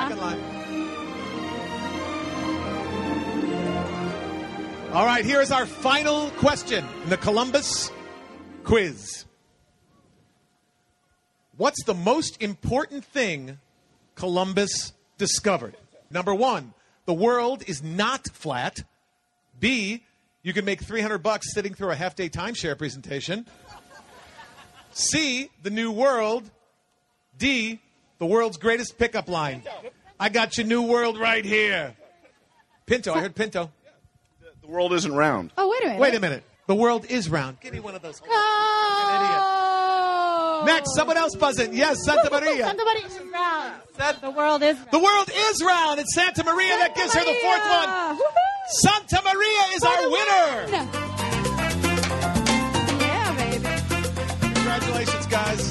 All 4.94 5.04
right, 5.04 5.24
here 5.24 5.40
is 5.40 5.50
our 5.50 5.66
final 5.66 6.30
question 6.38 6.84
in 7.02 7.10
the 7.10 7.16
Columbus 7.16 7.90
quiz. 8.62 9.24
What's 11.56 11.84
the 11.84 11.94
most 11.94 12.42
important 12.42 13.04
thing 13.04 13.58
Columbus 14.16 14.92
discovered? 15.18 15.76
Number 16.10 16.34
one, 16.34 16.74
the 17.06 17.14
world 17.14 17.62
is 17.66 17.82
not 17.82 18.28
flat. 18.28 18.82
B, 19.60 20.02
you 20.42 20.52
can 20.52 20.64
make 20.64 20.82
300 20.82 21.18
bucks 21.18 21.52
sitting 21.52 21.74
through 21.74 21.90
a 21.90 21.94
half 21.94 22.16
day 22.16 22.28
timeshare 22.28 22.76
presentation. 22.76 23.46
C, 24.92 25.50
the 25.62 25.70
new 25.70 25.90
world. 25.90 26.50
D, 27.38 27.80
the 28.18 28.26
world's 28.26 28.56
greatest 28.56 28.98
pickup 28.98 29.28
line. 29.28 29.62
I 30.18 30.28
got 30.28 30.56
your 30.56 30.66
new 30.66 30.82
world 30.82 31.18
right 31.18 31.44
here. 31.44 31.94
Pinto, 32.86 33.14
I 33.14 33.20
heard 33.20 33.34
Pinto. 33.34 33.70
The 34.60 34.68
world 34.68 34.92
isn't 34.92 35.12
round. 35.12 35.52
Oh, 35.56 35.68
wait 35.68 35.82
a 35.82 35.86
minute. 35.86 36.00
Wait 36.00 36.14
a 36.14 36.20
minute. 36.20 36.44
The 36.66 36.74
world 36.74 37.06
is 37.08 37.28
round. 37.28 37.60
Give 37.60 37.72
me 37.72 37.80
one 37.80 37.94
of 37.94 38.02
those. 38.02 38.22
Oh. 38.26 39.43
Next, 40.66 40.94
someone 40.94 41.16
else 41.16 41.34
buzzing. 41.36 41.74
Yes, 41.74 41.96
Santa 42.04 42.30
Maria. 42.40 42.64
Santa 42.66 42.84
Maria 42.84 43.06
is 43.06 43.20
round. 43.32 43.74
The 44.20 44.30
world 44.30 44.62
is 44.62 44.76
The 44.90 44.98
world 44.98 45.30
is 45.34 45.62
round. 45.62 46.00
It's 46.00 46.14
Santa 46.14 46.44
Maria 46.44 46.76
that 46.78 46.94
gives 46.94 47.12
her 47.14 47.24
the 47.24 47.34
fourth 47.42 47.68
one. 47.68 47.88
Woohoo. 48.16 48.22
Santa 48.80 49.20
Maria 49.22 49.62
is 49.74 49.82
our 49.84 50.10
winner. 50.10 50.66
Yeah, 53.00 53.36
baby. 53.36 53.68
Congratulations, 54.54 55.26
guys. 55.26 55.70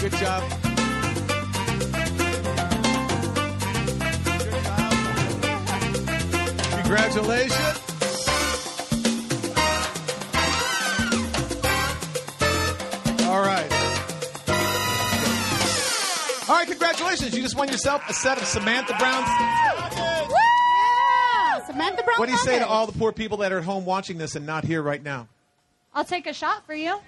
Good 0.00 0.12
job. 0.12 0.42
Good 4.38 4.64
job. 4.64 4.92
Congratulations. 6.82 7.91
Congratulations. 17.22 17.36
You 17.36 17.42
just 17.42 17.56
won 17.56 17.68
yourself 17.68 18.08
a 18.08 18.12
set 18.12 18.38
of 18.38 18.44
Samantha 18.46 18.94
Brown's. 18.98 19.28
Yeah, 20.36 21.66
Samantha 21.66 22.02
Brown. 22.02 22.18
What 22.18 22.26
do 22.26 22.32
you 22.32 22.38
say 22.38 22.58
to 22.58 22.66
all 22.66 22.86
the 22.86 22.98
poor 22.98 23.12
people 23.12 23.38
that 23.38 23.52
are 23.52 23.58
at 23.58 23.64
home 23.64 23.84
watching 23.84 24.18
this 24.18 24.34
and 24.34 24.44
not 24.46 24.64
here 24.64 24.82
right 24.82 25.02
now? 25.02 25.28
I'll 25.94 26.04
take 26.04 26.26
a 26.26 26.32
shot 26.32 26.66
for 26.66 26.74
you. 26.74 26.98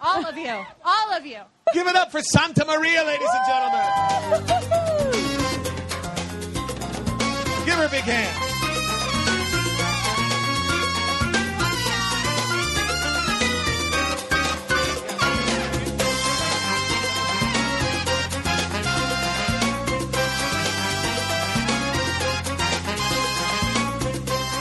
All 0.00 0.26
of 0.26 0.36
you. 0.36 0.50
All 0.84 1.12
of 1.14 1.24
you. 1.24 1.40
Give 1.72 1.86
it 1.86 1.96
up 1.96 2.12
for 2.12 2.20
Santa 2.20 2.64
Maria, 2.66 3.02
ladies 3.04 3.28
and 3.32 3.46
gentlemen. 3.48 3.82
Give 7.64 7.74
her 7.74 7.86
a 7.86 7.88
big 7.88 8.04
hand. 8.04 8.45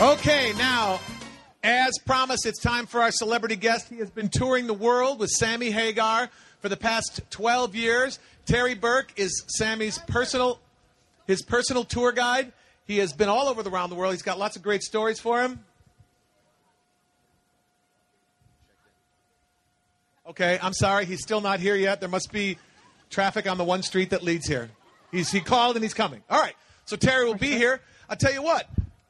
Okay, 0.02 0.52
now, 0.58 1.00
as 1.64 1.98
promised, 2.06 2.46
it's 2.46 2.60
time 2.60 2.86
for 2.86 3.00
our 3.00 3.12
celebrity 3.12 3.56
guest. 3.56 3.88
He 3.88 3.96
has 4.00 4.10
been 4.10 4.28
touring 4.28 4.68
the 4.68 4.74
world 4.74 5.20
with 5.20 5.30
Sammy 5.30 5.72
Hagar 5.72 6.30
for 6.60 6.68
the 6.68 6.76
past 6.76 7.22
12 7.30 7.76
years. 7.78 8.20
Terry 8.46 8.76
Burke 8.76 9.14
is 9.16 9.46
Sammy's 9.48 9.98
personal 10.00 10.60
his 11.28 11.42
personal 11.42 11.86
tour 11.86 12.12
guide. 12.12 12.52
He 12.86 12.98
has 12.98 13.14
been 13.14 13.30
all 13.30 13.48
over 13.48 13.64
the 13.64 13.70
around 13.70 13.90
the 13.90 13.96
world. 13.96 14.14
He's 14.14 14.22
got 14.22 14.38
lots 14.38 14.58
of 14.58 14.62
great 14.62 14.84
stories 14.84 15.18
for 15.18 15.42
him. 15.42 15.64
Okay, 20.28 20.60
I'm 20.62 20.74
sorry, 20.74 21.06
he's 21.06 21.22
still 21.22 21.40
not 21.40 21.62
here 21.62 21.76
yet. 21.76 22.02
There 22.02 22.10
must 22.10 22.34
be 22.34 22.58
traffic 23.10 23.50
on 23.50 23.58
the 23.58 23.64
one 23.64 23.82
street 23.82 24.10
that 24.10 24.24
leads 24.24 24.46
here. 24.46 24.70
He's 25.12 25.32
he 25.32 25.40
called 25.40 25.78
and 25.78 25.84
he's 25.84 25.94
coming. 25.94 26.22
All 26.30 26.42
right, 26.42 26.56
so 26.84 26.98
Terry 26.98 27.26
will 27.26 27.36
be 27.36 27.52
here. 27.52 27.80
I'll 28.10 28.18
tell 28.18 28.34
you 28.34 28.44
what. 28.44 28.68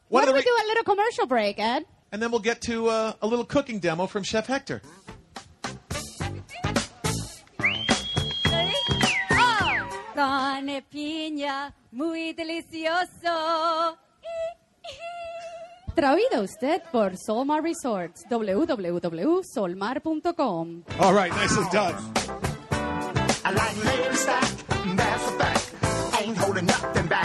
One 0.10 0.22
Why 0.22 0.26
don't 0.26 0.36
the 0.36 0.40
we 0.40 0.44
do 0.44 0.56
a 0.64 0.68
little 0.68 0.84
commercial 0.84 1.26
break, 1.28 1.60
Ed? 1.60 1.86
and 2.12 2.22
then 2.22 2.32
we'll 2.32 2.40
get 2.40 2.62
to 2.62 2.88
uh, 2.88 3.14
a 3.22 3.28
little 3.28 3.46
cooking 3.46 3.80
demo 3.80 4.08
from 4.08 4.24
Chef 4.24 4.48
Hector. 4.48 4.82
Con 10.14 10.68
piña, 10.90 11.74
muy 11.92 12.34
delicioso. 12.34 13.98
Traído 15.96 16.42
usted 16.44 16.82
por 16.92 17.16
Solmar 17.18 17.64
Resorts, 17.64 18.26
www.solmar.com. 18.30 20.84
All 21.00 21.14
right, 21.14 21.32
nicely 21.32 21.66
done. 21.72 21.96
I 23.44 23.52
like 23.52 23.76
lady 23.86 24.16
stack, 24.16 24.44
that's 24.96 25.28
a 25.28 25.32
fact. 25.38 25.72
Ain't 26.22 26.38
holding 26.38 26.66
nothing 26.66 27.08
back. 27.08 27.25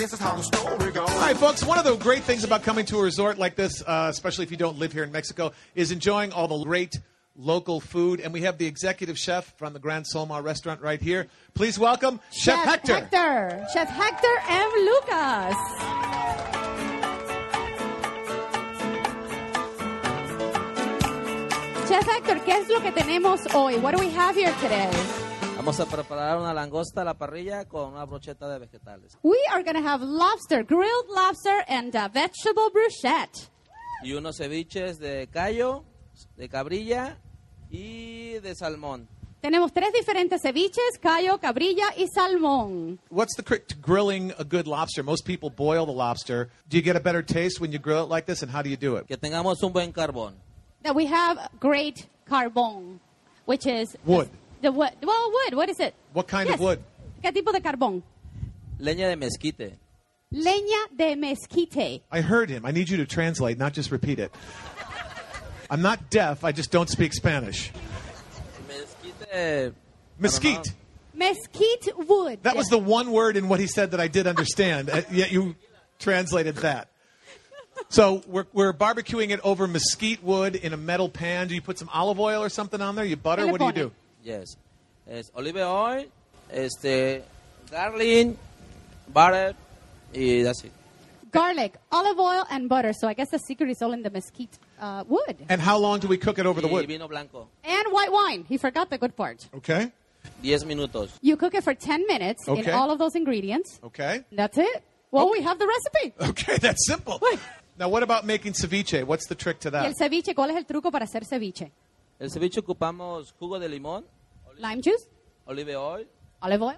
This 0.00 0.14
is 0.14 0.18
how 0.18 0.34
the 0.34 0.42
story 0.42 0.92
goes. 0.92 1.10
All 1.10 1.20
right, 1.20 1.36
folks, 1.36 1.62
one 1.62 1.76
of 1.76 1.84
the 1.84 1.94
great 1.94 2.22
things 2.22 2.42
about 2.42 2.62
coming 2.62 2.86
to 2.86 2.96
a 2.96 3.02
resort 3.02 3.36
like 3.36 3.54
this, 3.54 3.82
uh, 3.86 4.06
especially 4.08 4.44
if 4.44 4.50
you 4.50 4.56
don't 4.56 4.78
live 4.78 4.94
here 4.94 5.04
in 5.04 5.12
Mexico, 5.12 5.52
is 5.74 5.92
enjoying 5.92 6.32
all 6.32 6.48
the 6.48 6.64
great 6.64 6.98
local 7.36 7.80
food. 7.80 8.18
And 8.18 8.32
we 8.32 8.40
have 8.40 8.56
the 8.56 8.64
executive 8.64 9.18
chef 9.18 9.54
from 9.58 9.74
the 9.74 9.78
Grand 9.78 10.06
Solmar 10.06 10.42
restaurant 10.42 10.80
right 10.80 11.02
here. 11.02 11.26
Please 11.52 11.78
welcome 11.78 12.18
Chef, 12.32 12.64
Hector. 12.64 12.94
Hector. 12.94 13.66
Chef 13.74 13.90
Hector 13.90 14.36
M. 14.48 14.70
Lucas. 14.86 15.56
Chef 21.90 22.06
Hector, 22.06 22.40
¿qué 22.46 22.54
es 22.54 22.70
lo 22.70 22.80
que 22.80 22.92
tenemos 22.92 23.54
hoy? 23.54 23.76
What 23.76 23.94
do 23.94 24.00
we 24.00 24.08
have 24.08 24.34
here 24.34 24.54
today? 24.62 25.19
Vamos 25.60 25.78
a 25.78 25.84
preparar 25.84 26.38
una 26.38 26.54
langosta 26.54 27.02
a 27.02 27.04
la 27.04 27.12
parrilla 27.12 27.66
con 27.66 27.92
una 27.92 28.06
brocheta 28.06 28.48
de 28.48 28.60
vegetales 28.60 29.18
We 29.22 29.36
are 29.52 29.62
going 29.62 29.76
to 29.76 29.86
have 29.86 30.02
lobster, 30.02 30.64
grilled 30.64 31.10
lobster, 31.14 31.62
and 31.68 31.94
a 31.94 32.08
vegetable 32.08 32.70
bruschetta. 32.72 33.50
y 34.02 34.14
unos 34.14 34.38
ceviches 34.38 34.98
de 34.98 35.28
callo, 35.30 35.84
de 36.38 36.48
cabrilla 36.48 37.18
y 37.70 38.38
de 38.38 38.54
salmón. 38.54 39.06
Tenemos 39.42 39.70
tres 39.74 39.92
diferentes 39.92 40.40
ceviches, 40.40 40.98
callo, 40.98 41.36
cabrilla 41.38 41.92
y 41.94 42.06
salmón. 42.08 42.98
What's 43.10 43.36
the 43.36 43.42
trick 43.42 43.66
to 43.66 43.76
grilling 43.76 44.32
a 44.38 44.44
good 44.44 44.66
lobster? 44.66 45.02
Most 45.02 45.26
people 45.26 45.50
boil 45.50 45.84
the 45.84 45.92
lobster. 45.92 46.48
Do 46.70 46.78
you 46.78 46.82
get 46.82 46.96
a 46.96 47.00
better 47.00 47.22
taste 47.22 47.60
when 47.60 47.70
you 47.70 47.78
grill 47.78 48.04
it 48.04 48.08
like 48.08 48.24
this, 48.24 48.42
and 48.42 48.50
how 48.50 48.62
do 48.62 48.70
you 48.70 48.78
do 48.78 48.96
it? 48.96 49.06
Que 49.08 49.18
tengamos 49.18 49.62
un 49.62 49.74
buen 49.74 49.92
carbón. 49.92 50.36
That 50.84 50.94
we 50.94 51.04
have 51.04 51.50
great 51.60 52.06
carbón, 52.26 52.98
which 53.44 53.66
is 53.66 53.94
Wood. 54.06 54.30
The 54.60 54.72
wood. 54.72 54.90
Well, 55.02 55.32
wood. 55.32 55.54
What 55.54 55.68
is 55.68 55.80
it? 55.80 55.94
What 56.12 56.26
kind 56.26 56.48
Yes. 56.48 56.54
of 56.54 56.60
wood? 56.60 56.82
¿Qué 57.22 57.32
tipo 57.32 57.52
de 57.52 57.60
carbón? 57.60 58.02
Leña 58.80 59.08
de 59.08 59.16
mezquite. 59.16 59.78
Leña 60.32 60.96
de 60.96 61.16
mezquite. 61.16 62.02
I 62.10 62.20
heard 62.20 62.50
him. 62.50 62.64
I 62.64 62.70
need 62.70 62.88
you 62.88 62.96
to 62.98 63.06
translate, 63.06 63.58
not 63.58 63.72
just 63.72 63.90
repeat 63.90 64.18
it. 64.18 64.32
I'm 65.70 65.82
not 65.82 66.10
deaf. 66.10 66.44
I 66.44 66.52
just 66.52 66.70
don't 66.70 66.88
speak 66.88 67.12
Spanish. 67.12 67.70
Mezquite. 68.68 69.74
Mesquite. 70.18 70.72
Mesquite 71.14 72.08
wood. 72.08 72.42
That 72.42 72.56
was 72.56 72.68
the 72.68 72.78
one 72.78 73.10
word 73.12 73.36
in 73.36 73.48
what 73.48 73.60
he 73.60 73.66
said 73.66 73.90
that 73.92 74.00
I 74.00 74.08
did 74.08 74.26
understand, 74.26 74.88
yet 75.10 75.32
you 75.32 75.54
translated 75.98 76.56
that. 76.56 76.88
So 77.88 78.22
we're, 78.26 78.46
we're 78.52 78.72
barbecuing 78.72 79.30
it 79.30 79.40
over 79.42 79.66
mesquite 79.66 80.22
wood 80.22 80.54
in 80.54 80.72
a 80.72 80.76
metal 80.76 81.08
pan. 81.08 81.48
Do 81.48 81.54
you 81.54 81.62
put 81.62 81.78
some 81.78 81.88
olive 81.92 82.20
oil 82.20 82.42
or 82.42 82.48
something 82.48 82.80
on 82.80 82.94
there? 82.94 83.04
You 83.04 83.16
butter? 83.16 83.46
What 83.46 83.58
do 83.58 83.66
you 83.66 83.72
do? 83.72 83.92
Yes. 84.22 84.56
Es 85.06 85.30
olive 85.34 85.64
oil, 85.64 86.06
este, 86.50 87.22
garlic, 87.70 88.36
butter 89.12 89.54
y 90.14 90.42
that's 90.42 90.64
it. 90.64 90.72
Garlic, 91.32 91.78
olive 91.92 92.18
oil, 92.18 92.44
and 92.50 92.68
butter. 92.68 92.92
So 92.92 93.06
I 93.08 93.14
guess 93.14 93.30
the 93.30 93.38
secret 93.38 93.70
is 93.70 93.80
all 93.82 93.92
in 93.92 94.02
the 94.02 94.10
mesquite 94.10 94.58
uh, 94.80 95.04
wood. 95.06 95.36
And 95.48 95.60
how 95.60 95.78
long 95.78 96.00
do 96.00 96.08
we 96.08 96.16
cook 96.18 96.38
it 96.40 96.46
over 96.46 96.60
the 96.60 96.66
Y 96.66 96.72
wood? 96.72 96.86
vino 96.88 97.06
blanco. 97.06 97.48
And 97.64 97.92
white 97.92 98.10
wine. 98.10 98.44
He 98.48 98.58
forgot 98.58 98.90
the 98.90 98.98
good 98.98 99.14
part. 99.16 99.48
Okay. 99.54 99.92
10 100.42 100.66
minutos. 100.66 101.10
You 101.22 101.36
cook 101.36 101.54
it 101.54 101.62
for 101.64 101.72
10 101.72 102.06
minutes 102.08 102.46
Okay. 102.48 102.62
in 102.64 102.70
all 102.70 102.90
of 102.90 102.98
those 102.98 103.14
ingredients. 103.14 103.78
Okay. 103.84 104.24
That's 104.32 104.58
it. 104.58 104.82
Well, 105.12 105.30
we 105.30 105.40
have 105.42 105.58
the 105.58 105.66
recipe. 105.66 106.14
Okay, 106.30 106.58
that's 106.58 106.86
simple. 106.86 107.20
Now, 107.78 107.88
what 107.88 108.02
about 108.04 108.24
making 108.26 108.52
ceviche? 108.52 109.02
What's 109.04 109.26
the 109.26 109.34
trick 109.34 109.58
to 109.60 109.70
Y 109.70 109.86
el 109.86 109.92
that? 109.94 109.96
ceviche, 109.98 110.34
¿cuál 110.34 110.50
es 110.50 110.56
el 110.56 110.64
truco 110.66 110.90
para 110.92 111.04
hacer 111.04 111.24
ceviche? 111.24 111.70
El 112.20 112.30
ceviche 112.30 112.60
ocupamos 112.60 113.32
jugo 113.38 113.58
de 113.58 113.68
limón, 113.68 114.04
Lime 114.58 114.82
juice, 114.82 115.08
olive 115.46 115.74
oil 115.74 116.06
olive 116.42 116.62
oil, 116.62 116.76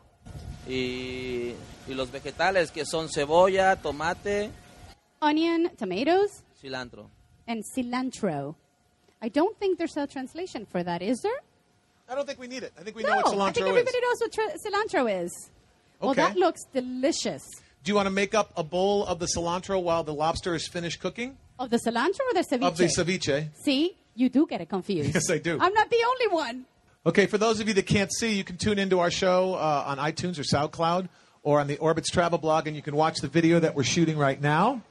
y, 0.69 1.53
y 1.89 1.95
los 1.95 2.11
vegetales 2.13 2.71
que 2.71 2.85
son 2.87 3.09
cebolla, 3.09 3.75
tomate, 3.77 4.51
onion, 5.21 5.71
tomatoes, 5.77 6.45
cilantro. 6.61 7.11
and 7.49 7.65
cilantro. 7.75 8.55
I 9.21 9.29
don't 9.29 9.57
think 9.59 9.79
there's 9.79 9.97
a 9.97 10.07
translation 10.07 10.65
for 10.65 10.83
that, 10.85 11.03
is 11.03 11.21
there? 11.23 11.41
I 12.09 12.15
don't 12.15 12.27
think 12.27 12.39
we 12.39 12.47
need 12.47 12.63
it. 12.63 12.73
I 12.79 12.83
think 12.83 12.97
we 12.97 13.03
no, 13.03 13.09
know 13.09 13.17
what 13.33 13.49
I 13.49 13.53
think 13.53 13.67
everybody 13.67 13.97
is. 13.97 14.03
knows 14.03 14.21
what 14.21 14.33
tra- 14.33 14.59
cilantro 14.59 15.25
is. 15.25 15.51
Okay. 16.01 16.07
Well, 16.07 16.15
that 16.15 16.37
looks 16.37 16.61
delicious. 16.73 17.43
Do 17.85 17.91
you 17.91 17.95
want 17.97 18.07
to 18.07 18.11
make 18.13 18.35
up 18.35 18.53
a 18.57 18.63
bowl 18.63 19.05
of 19.07 19.19
the 19.19 19.27
cilantro 19.27 19.83
while 19.83 20.05
the 20.05 20.15
lobster 20.15 20.55
is 20.55 20.69
finished 20.69 21.01
cooking? 21.01 21.37
Of 21.59 21.71
the 21.71 21.79
cilantro 21.79 22.21
or 22.31 22.35
the 22.35 22.45
ceviche? 22.49 22.67
Of 22.67 22.77
the 22.77 22.85
ceviche. 22.87 23.49
See, 23.65 23.97
you 24.15 24.29
do 24.29 24.47
get 24.47 24.61
it 24.61 24.69
confused. 24.69 25.15
Yes, 25.15 25.31
I 25.31 25.39
do. 25.39 25.59
I'm 25.61 25.73
not 25.75 25.91
the 25.91 26.05
only 26.07 26.29
one. 26.29 26.67
Okay, 27.05 27.27
for 27.27 27.37
those 27.39 27.59
of 27.61 27.67
you 27.67 27.75
that 27.75 27.87
can't 27.87 28.13
see, 28.13 28.33
you 28.35 28.45
can 28.45 28.57
tune 28.57 28.79
into 28.79 29.01
our 29.01 29.11
show 29.11 29.55
uh, 29.55 29.85
on 29.87 29.99
iTunes 29.99 30.39
or 30.39 30.43
SoundCloud 30.43 31.09
or 31.43 31.59
on 31.59 31.67
the 31.67 31.77
Orbitz 31.79 32.07
Travel 32.13 32.39
blog, 32.39 32.67
and 32.69 32.77
you 32.77 32.83
can 32.83 32.95
watch 32.95 33.19
the 33.21 33.29
video 33.29 33.59
that 33.59 33.75
we're 33.75 33.83
shooting 33.83 34.17
right 34.17 34.41
now. 34.41 34.83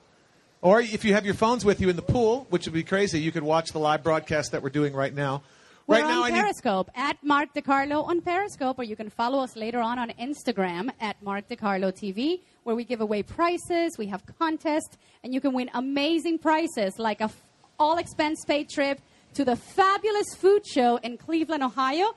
Or 0.62 0.82
if 0.82 1.06
you 1.06 1.14
have 1.14 1.26
your 1.26 1.34
phones 1.34 1.64
with 1.64 1.80
you 1.82 1.90
in 1.90 1.96
the 1.96 2.02
pool, 2.02 2.46
which 2.50 2.66
would 2.66 2.74
be 2.74 2.84
crazy, 2.84 3.20
you 3.20 3.32
could 3.32 3.44
watch 3.44 3.72
the 3.72 3.80
live 3.80 4.04
broadcast 4.04 4.52
that 4.52 4.62
we're 4.62 4.70
doing 4.70 4.94
right 4.94 5.14
now. 5.14 5.42
We're 5.88 5.96
right 5.96 6.04
on 6.04 6.10
now, 6.12 6.24
I 6.24 6.30
need, 6.30 6.42
Periscope 6.42 6.92
at 6.96 7.18
Mark 7.24 7.54
DeCarlo 7.56 8.06
on 8.06 8.22
Periscope, 8.22 8.78
or 8.78 8.84
you 8.84 8.96
can 8.96 9.10
follow 9.10 9.40
us 9.40 9.56
later 9.56 9.80
on 9.80 9.98
on 9.98 10.10
Instagram 10.20 10.92
at 11.00 11.22
Mark 11.24 11.50
DeCarlo 11.50 11.92
TV, 11.92 12.42
where 12.64 12.76
we 12.76 12.84
give 12.84 13.02
away 13.02 13.24
prizes, 13.24 13.98
we 13.98 14.06
have 14.08 14.24
contests, 14.38 14.98
and 15.24 15.34
you 15.34 15.42
can 15.42 15.54
win 15.54 15.72
amazing 15.74 16.38
prizes 16.38 17.00
like 17.00 17.22
a 17.22 17.26
f- 17.26 17.42
all 17.80 17.98
expense 17.98 18.46
paid 18.46 18.70
trip 18.70 19.02
to 19.34 19.46
the 19.46 19.56
fabulous 19.56 20.36
food 20.36 20.66
show 20.66 20.98
in 20.98 21.18
Cleveland, 21.18 21.64
Ohio. 21.64 22.16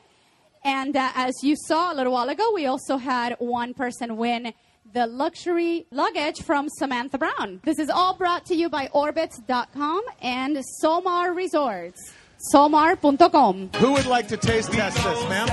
And 0.65 0.97
uh, 0.97 1.11
as 1.15 1.35
you 1.43 1.57
saw 1.57 1.93
a 1.93 1.95
little 1.95 2.13
while 2.13 2.29
ago, 2.29 2.53
we 2.55 2.67
also 2.67 2.97
had 2.97 3.37
one 3.39 3.75
person 3.75 4.17
win 4.17 4.53
the 4.93 5.07
luxury 5.07 5.87
luggage 5.91 6.43
from 6.43 6.69
Samantha 6.79 7.19
Brown. 7.19 7.61
This 7.65 7.79
is 7.79 7.91
all 7.91 8.17
brought 8.17 8.47
to 8.47 8.55
you 8.55 8.69
by 8.69 8.89
Orbitz.com 8.95 10.03
and 10.23 10.63
Solmar 10.83 11.35
Resorts. 11.35 12.13
Solmar.com. 12.53 13.71
who 13.77 13.93
would 13.93 14.07
like 14.07 14.29
to 14.29 14.37
taste 14.37 14.73
test 14.73 14.97
this, 14.97 15.29
ma'am? 15.29 15.49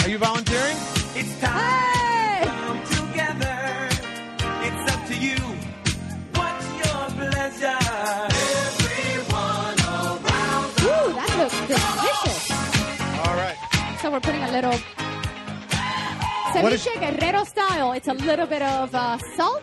Are 0.00 0.08
you 0.08 0.18
volunteering? 0.18 0.76
It's 1.16 1.40
time 1.40 1.70
to 1.70 1.73
So 14.04 14.10
we're 14.10 14.20
putting 14.20 14.42
a 14.42 14.52
little 14.52 14.70
What 16.62 16.74
is- 16.74 16.84
ceviche 16.84 17.18
guerrero 17.18 17.42
style. 17.44 17.92
It's 17.92 18.06
a 18.06 18.12
little 18.12 18.44
bit 18.46 18.60
of 18.60 18.94
uh, 18.94 19.16
salt. 19.34 19.62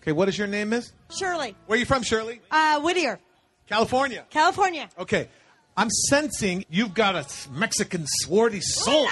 Okay, 0.00 0.12
what 0.12 0.30
is 0.30 0.38
your 0.38 0.46
name, 0.46 0.70
Miss? 0.70 0.94
Shirley. 1.14 1.54
Where 1.66 1.76
are 1.76 1.78
you 1.78 1.84
from, 1.84 2.02
Shirley? 2.02 2.40
Uh, 2.50 2.80
Whittier, 2.80 3.20
California. 3.66 4.24
California. 4.30 4.88
Okay. 4.98 5.28
I'm 5.76 5.90
sensing 5.90 6.64
you've 6.70 6.94
got 6.94 7.16
a 7.16 7.26
Mexican 7.50 8.06
swarty 8.24 8.62
soul. 8.62 9.06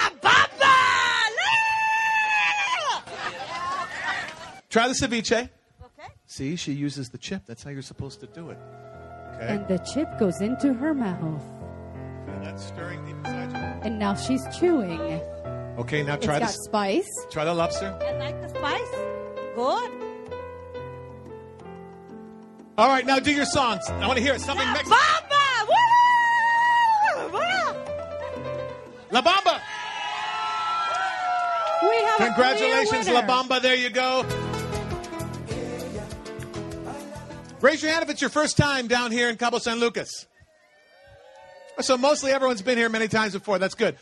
Try 4.71 4.87
the 4.87 4.95
ceviche. 4.95 5.47
Okay. 5.83 6.09
See, 6.25 6.55
she 6.55 6.71
uses 6.73 7.09
the 7.09 7.19
chip. 7.19 7.43
That's 7.45 7.61
how 7.61 7.69
you're 7.69 7.83
supposed 7.83 8.19
to 8.21 8.25
do 8.25 8.49
it. 8.49 8.57
Okay. 9.35 9.45
And 9.47 9.67
the 9.67 9.77
chip 9.93 10.17
goes 10.17 10.41
into 10.41 10.73
her 10.73 10.95
mouth. 10.95 11.43
And 13.83 13.99
now 13.99 14.15
she's 14.15 14.41
chewing. 14.57 14.99
Okay, 15.77 16.03
now 16.03 16.15
It's 16.15 16.25
try 16.25 16.39
got 16.39 16.47
this. 16.47 16.63
spice. 16.63 17.09
Try 17.29 17.45
the 17.45 17.53
lobster. 17.53 17.97
I 18.01 18.13
like 18.17 18.41
the 18.41 18.49
spice. 18.49 18.89
Good. 19.55 19.91
All 22.77 22.87
right, 22.89 23.05
now 23.05 23.19
do 23.19 23.31
your 23.31 23.45
songs. 23.45 23.83
I 23.89 24.05
want 24.07 24.17
to 24.17 24.23
hear 24.23 24.33
it. 24.33 24.41
Something 24.41 24.67
Mexican. 24.73 24.97
Bamba! 24.97 25.67
Woo! 27.27 27.31
Woo! 27.31 27.73
La 29.11 29.21
Bamba. 29.21 29.61
We 31.81 31.95
have 32.03 32.17
Congratulations, 32.17 33.05
clear 33.07 33.21
La. 33.21 33.27
Bamba. 33.27 33.61
There 33.61 33.75
you 33.75 33.89
go. 33.89 34.25
Raise 37.61 37.81
your 37.81 37.91
hand 37.91 38.03
if 38.03 38.09
it's 38.09 38.21
your 38.21 38.29
first 38.29 38.57
time 38.57 38.87
down 38.87 39.11
here 39.11 39.29
in 39.29 39.37
Cabo 39.37 39.59
San 39.59 39.79
Lucas. 39.79 40.27
So 41.81 41.97
mostly 41.97 42.31
everyone's 42.31 42.61
been 42.61 42.77
here 42.77 42.87
many 42.87 43.09
times 43.09 43.33
before. 43.33 43.59
That's 43.59 43.75
good. 43.75 43.97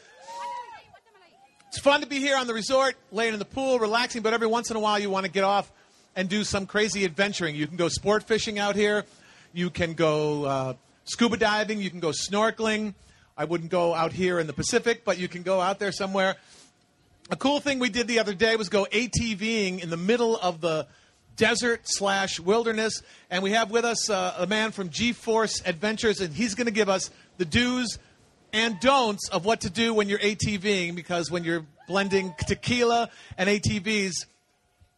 It's 1.69 1.79
fun 1.79 2.01
to 2.01 2.07
be 2.07 2.19
here 2.19 2.37
on 2.37 2.45
the 2.45 2.53
resort, 2.53 2.95
laying 3.11 3.33
in 3.33 3.39
the 3.39 3.45
pool, 3.45 3.79
relaxing, 3.79 4.21
but 4.21 4.31
every 4.31 4.45
once 4.45 4.69
in 4.69 4.77
a 4.77 4.79
while 4.79 4.99
you 4.99 5.09
want 5.09 5.25
to 5.25 5.31
get 5.31 5.43
off 5.43 5.71
and 6.15 6.29
do 6.29 6.43
some 6.43 6.67
crazy 6.67 7.03
adventuring. 7.03 7.55
You 7.55 7.65
can 7.65 7.77
go 7.77 7.87
sport 7.87 8.23
fishing 8.23 8.59
out 8.59 8.75
here. 8.75 9.05
You 9.53 9.71
can 9.71 9.95
go 9.95 10.45
uh, 10.45 10.73
scuba 11.05 11.35
diving. 11.35 11.81
You 11.81 11.89
can 11.89 11.99
go 11.99 12.09
snorkeling. 12.09 12.93
I 13.35 13.45
wouldn't 13.45 13.71
go 13.71 13.95
out 13.95 14.13
here 14.13 14.39
in 14.39 14.45
the 14.45 14.53
Pacific, 14.53 15.03
but 15.03 15.17
you 15.17 15.27
can 15.27 15.41
go 15.41 15.59
out 15.59 15.79
there 15.79 15.91
somewhere. 15.91 16.35
A 17.31 17.35
cool 17.35 17.59
thing 17.59 17.79
we 17.79 17.89
did 17.89 18.07
the 18.07 18.19
other 18.19 18.35
day 18.35 18.55
was 18.55 18.69
go 18.69 18.85
ATVing 18.91 19.81
in 19.81 19.89
the 19.89 19.97
middle 19.97 20.37
of 20.37 20.61
the 20.61 20.85
desert 21.35 21.81
slash 21.85 22.39
wilderness, 22.39 23.01
and 23.31 23.41
we 23.41 23.51
have 23.51 23.71
with 23.71 23.85
us 23.85 24.09
uh, 24.11 24.35
a 24.37 24.45
man 24.45 24.71
from 24.71 24.89
G-Force 24.89 25.63
Adventures, 25.65 26.21
and 26.21 26.31
he's 26.31 26.53
going 26.53 26.67
to 26.67 26.71
give 26.71 26.89
us 26.89 27.09
the 27.37 27.45
do's 27.45 27.99
and 28.51 28.79
don'ts 28.79 29.29
of 29.29 29.45
what 29.45 29.61
to 29.61 29.69
do 29.69 29.93
when 29.93 30.07
you're 30.07 30.19
ATVing, 30.19 30.95
because 30.95 31.31
when 31.31 31.43
you're 31.43 31.65
blending 31.87 32.33
tequila 32.47 33.09
and 33.37 33.49
ATVs, 33.49 34.13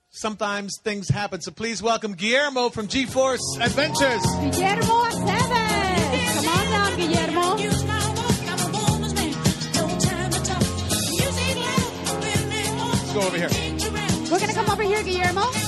sometimes 0.10 0.78
things 0.84 1.10
happen. 1.10 1.42
So 1.42 1.52
please 1.52 1.82
welcome 1.82 2.14
Guillermo 2.14 2.70
from 2.70 2.88
G-Force 2.88 3.58
Adventures. 3.62 4.22
Guillermo 4.22 5.06
Aceves. 5.06 6.36
Come 6.36 6.48
on 6.48 6.66
down, 6.72 6.98
Guillermo. 6.98 7.56
Let's 12.92 13.14
go 13.14 13.22
over 13.22 13.38
here. 13.38 13.50
We're 14.24 14.40
going 14.40 14.50
to 14.50 14.54
come 14.54 14.70
over 14.70 14.84
here, 14.84 15.04
Guillermo. 15.04 15.65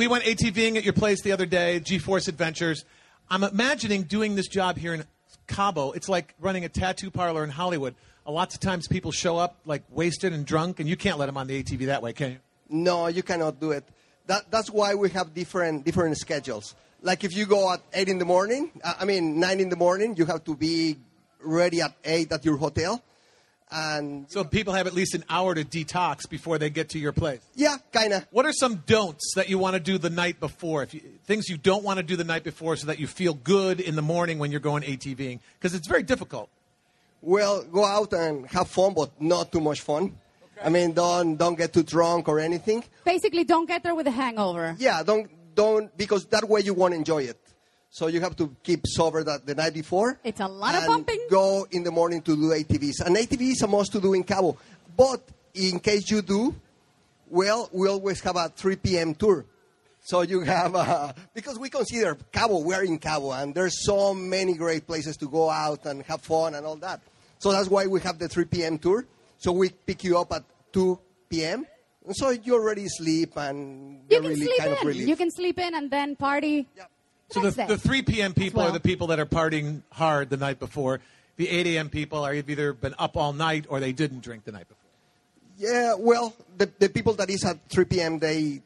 We 0.00 0.08
went 0.08 0.24
ATVing 0.24 0.78
at 0.78 0.82
your 0.82 0.94
place 0.94 1.20
the 1.20 1.32
other 1.32 1.44
day, 1.44 1.78
G-Force 1.78 2.26
Adventures. 2.26 2.86
I'm 3.28 3.44
imagining 3.44 4.04
doing 4.04 4.34
this 4.34 4.48
job 4.48 4.78
here 4.78 4.94
in 4.94 5.04
Cabo. 5.46 5.92
It's 5.92 6.08
like 6.08 6.34
running 6.40 6.64
a 6.64 6.70
tattoo 6.70 7.10
parlor 7.10 7.44
in 7.44 7.50
Hollywood. 7.50 7.94
A 8.24 8.32
lots 8.32 8.54
of 8.54 8.62
times 8.62 8.88
people 8.88 9.12
show 9.12 9.36
up 9.36 9.58
like 9.66 9.82
wasted 9.90 10.32
and 10.32 10.46
drunk, 10.46 10.80
and 10.80 10.88
you 10.88 10.96
can't 10.96 11.18
let 11.18 11.26
them 11.26 11.36
on 11.36 11.48
the 11.48 11.62
ATV 11.62 11.84
that 11.84 12.00
way, 12.00 12.14
can 12.14 12.30
you? 12.30 12.38
No, 12.70 13.08
you 13.08 13.22
cannot 13.22 13.60
do 13.60 13.72
it. 13.72 13.84
That, 14.24 14.50
that's 14.50 14.70
why 14.70 14.94
we 14.94 15.10
have 15.10 15.34
different 15.34 15.84
different 15.84 16.16
schedules. 16.16 16.74
Like 17.02 17.22
if 17.22 17.36
you 17.36 17.44
go 17.44 17.70
at 17.70 17.82
eight 17.92 18.08
in 18.08 18.16
the 18.16 18.24
morning, 18.24 18.70
I 18.82 19.04
mean 19.04 19.38
nine 19.38 19.60
in 19.60 19.68
the 19.68 19.76
morning, 19.76 20.16
you 20.16 20.24
have 20.24 20.44
to 20.44 20.56
be 20.56 20.96
ready 21.42 21.82
at 21.82 21.92
eight 22.06 22.32
at 22.32 22.42
your 22.42 22.56
hotel. 22.56 23.02
And 23.72 24.26
So 24.30 24.42
people 24.42 24.74
have 24.74 24.86
at 24.86 24.94
least 24.94 25.14
an 25.14 25.24
hour 25.28 25.54
to 25.54 25.64
detox 25.64 26.28
before 26.28 26.58
they 26.58 26.70
get 26.70 26.88
to 26.90 26.98
your 26.98 27.12
place. 27.12 27.40
yeah, 27.54 27.76
kind 27.92 28.12
of. 28.12 28.26
What 28.30 28.44
are 28.46 28.52
some 28.52 28.82
don'ts 28.86 29.34
that 29.36 29.48
you 29.48 29.58
want 29.58 29.74
to 29.74 29.80
do 29.80 29.96
the 29.96 30.10
night 30.10 30.40
before? 30.40 30.82
If 30.82 30.92
you, 30.94 31.00
things 31.24 31.48
you 31.48 31.56
don't 31.56 31.84
want 31.84 31.98
to 31.98 32.02
do 32.02 32.16
the 32.16 32.24
night 32.24 32.42
before, 32.42 32.74
so 32.76 32.86
that 32.88 32.98
you 32.98 33.06
feel 33.06 33.34
good 33.34 33.80
in 33.80 33.94
the 33.94 34.02
morning 34.02 34.38
when 34.40 34.50
you're 34.50 34.60
going 34.60 34.82
ATVing, 34.82 35.38
because 35.58 35.74
it's 35.74 35.86
very 35.86 36.02
difficult. 36.02 36.50
Well, 37.22 37.62
go 37.64 37.84
out 37.84 38.12
and 38.12 38.46
have 38.48 38.68
fun, 38.68 38.94
but 38.94 39.20
not 39.20 39.52
too 39.52 39.60
much 39.60 39.82
fun. 39.82 40.16
I 40.64 40.68
mean, 40.68 40.92
don't 40.92 41.36
don't 41.36 41.56
get 41.56 41.72
too 41.72 41.82
drunk 41.82 42.28
or 42.28 42.40
anything. 42.40 42.82
Basically, 43.04 43.44
don't 43.44 43.66
get 43.66 43.82
there 43.82 43.94
with 43.94 44.06
a 44.06 44.10
hangover. 44.10 44.74
Yeah, 44.78 45.02
don't 45.02 45.30
don't 45.54 45.96
because 45.96 46.26
that 46.26 46.48
way 46.48 46.60
you 46.60 46.74
won't 46.74 46.94
enjoy 46.94 47.22
it. 47.24 47.38
So 47.90 48.06
you 48.06 48.20
have 48.20 48.36
to 48.36 48.54
keep 48.62 48.86
sober 48.86 49.24
that 49.24 49.44
the 49.46 49.54
night 49.54 49.74
before. 49.74 50.18
It's 50.22 50.40
a 50.40 50.46
lot 50.46 50.74
of 50.76 50.82
and 50.84 50.88
bumping. 50.88 51.26
Go 51.28 51.66
in 51.72 51.82
the 51.82 51.90
morning 51.90 52.22
to 52.22 52.36
do 52.36 52.50
ATVs. 52.50 53.00
And 53.04 53.16
ATV 53.16 53.52
is 53.52 53.62
a 53.62 53.66
must 53.66 53.92
to 53.92 54.00
do 54.00 54.14
in 54.14 54.22
Cabo. 54.22 54.56
But 54.96 55.20
in 55.54 55.80
case 55.80 56.08
you 56.10 56.22
do, 56.22 56.54
well, 57.28 57.68
we 57.72 57.88
always 57.88 58.20
have 58.20 58.36
a 58.36 58.48
3 58.48 58.76
p.m. 58.76 59.14
tour. 59.14 59.44
So 60.02 60.22
you 60.22 60.40
have, 60.40 60.74
uh, 60.74 61.12
because 61.34 61.58
we 61.58 61.68
consider 61.68 62.16
Cabo, 62.32 62.60
we're 62.60 62.84
in 62.84 62.98
Cabo, 62.98 63.32
and 63.32 63.54
there's 63.54 63.84
so 63.84 64.14
many 64.14 64.54
great 64.54 64.86
places 64.86 65.16
to 65.18 65.28
go 65.28 65.50
out 65.50 65.84
and 65.84 66.02
have 66.04 66.22
fun 66.22 66.54
and 66.54 66.64
all 66.64 66.76
that. 66.76 67.00
So 67.38 67.52
that's 67.52 67.68
why 67.68 67.86
we 67.86 68.00
have 68.00 68.18
the 68.18 68.28
3 68.28 68.44
p.m. 68.46 68.78
tour. 68.78 69.04
So 69.38 69.50
we 69.52 69.70
pick 69.70 70.04
you 70.04 70.16
up 70.16 70.32
at 70.32 70.44
2 70.72 70.98
p.m. 71.28 71.66
And 72.06 72.16
so 72.16 72.30
you 72.30 72.54
already 72.54 72.86
sleep 72.88 73.36
and 73.36 74.02
You 74.08 74.20
can 74.20 74.28
really 74.28 74.40
sleep 74.46 74.58
kind 74.58 74.72
of 74.72 74.96
in. 74.96 75.08
You 75.08 75.16
can 75.16 75.30
sleep 75.30 75.58
in 75.58 75.74
and 75.74 75.90
then 75.90 76.16
party. 76.16 76.68
So 77.30 77.40
the, 77.48 77.64
the 77.66 77.78
3 77.78 78.02
p.m. 78.02 78.34
people 78.34 78.58
well. 78.58 78.70
are 78.70 78.72
the 78.72 78.80
people 78.80 79.08
that 79.08 79.20
are 79.20 79.26
partying 79.26 79.82
hard 79.92 80.30
the 80.30 80.36
night 80.36 80.58
before. 80.58 81.00
the 81.36 81.48
8 81.48 81.66
a.m. 81.68 81.88
people 81.88 82.24
are 82.24 82.34
either 82.34 82.72
been 82.72 82.94
up 82.98 83.16
all 83.16 83.32
night 83.32 83.66
or 83.68 83.80
they 83.80 83.92
didn't 83.92 84.20
drink 84.20 84.44
the 84.44 84.52
night 84.52 84.68
before. 84.68 84.76
Yeah, 85.58 85.94
well, 85.98 86.34
the, 86.56 86.70
the 86.78 86.88
people 86.88 87.12
that 87.14 87.30
is 87.30 87.44
at 87.44 87.58
3 87.68 87.84
p.m., 87.84 88.18
they 88.18 88.62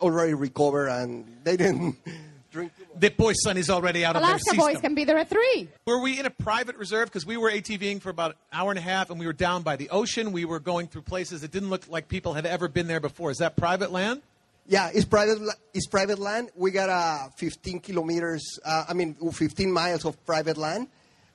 already 0.00 0.34
recover 0.34 0.88
and 0.88 1.26
they 1.42 1.56
didn't 1.56 1.96
drink. 2.52 2.72
The 2.98 3.10
boy 3.10 3.32
son 3.32 3.56
is 3.56 3.70
already 3.70 4.04
out 4.04 4.16
of 4.16 4.22
their 4.22 4.30
Alaska 4.30 4.50
system. 4.50 4.66
boys 4.66 4.80
can 4.80 4.94
be 4.94 5.04
there 5.04 5.18
at 5.18 5.28
three. 5.28 5.68
Were 5.86 6.00
we 6.00 6.18
in 6.20 6.26
a 6.26 6.30
private 6.30 6.76
reserve? 6.76 7.08
Because 7.08 7.26
we 7.26 7.36
were 7.36 7.50
ATVing 7.50 8.00
for 8.00 8.10
about 8.10 8.32
an 8.32 8.36
hour 8.52 8.70
and 8.70 8.78
a 8.78 8.82
half, 8.82 9.10
and 9.10 9.18
we 9.18 9.26
were 9.26 9.32
down 9.32 9.62
by 9.62 9.76
the 9.76 9.90
ocean. 9.90 10.32
We 10.32 10.44
were 10.44 10.60
going 10.60 10.86
through 10.86 11.02
places 11.02 11.40
that 11.40 11.50
didn't 11.50 11.70
look 11.70 11.88
like 11.88 12.08
people 12.08 12.34
had 12.34 12.46
ever 12.46 12.68
been 12.68 12.86
there 12.86 13.00
before. 13.00 13.30
Is 13.30 13.38
that 13.38 13.56
private 13.56 13.90
land? 13.90 14.22
Yeah, 14.66 14.90
it's 14.94 15.04
private. 15.04 15.38
It's 15.74 15.86
private 15.86 16.18
land. 16.18 16.50
We 16.56 16.70
got 16.70 16.88
uh, 16.88 17.28
15 17.36 17.80
kilometers. 17.80 18.58
Uh, 18.64 18.84
I 18.88 18.94
mean, 18.94 19.14
15 19.14 19.70
miles 19.70 20.06
of 20.06 20.24
private 20.24 20.56
land, 20.56 20.88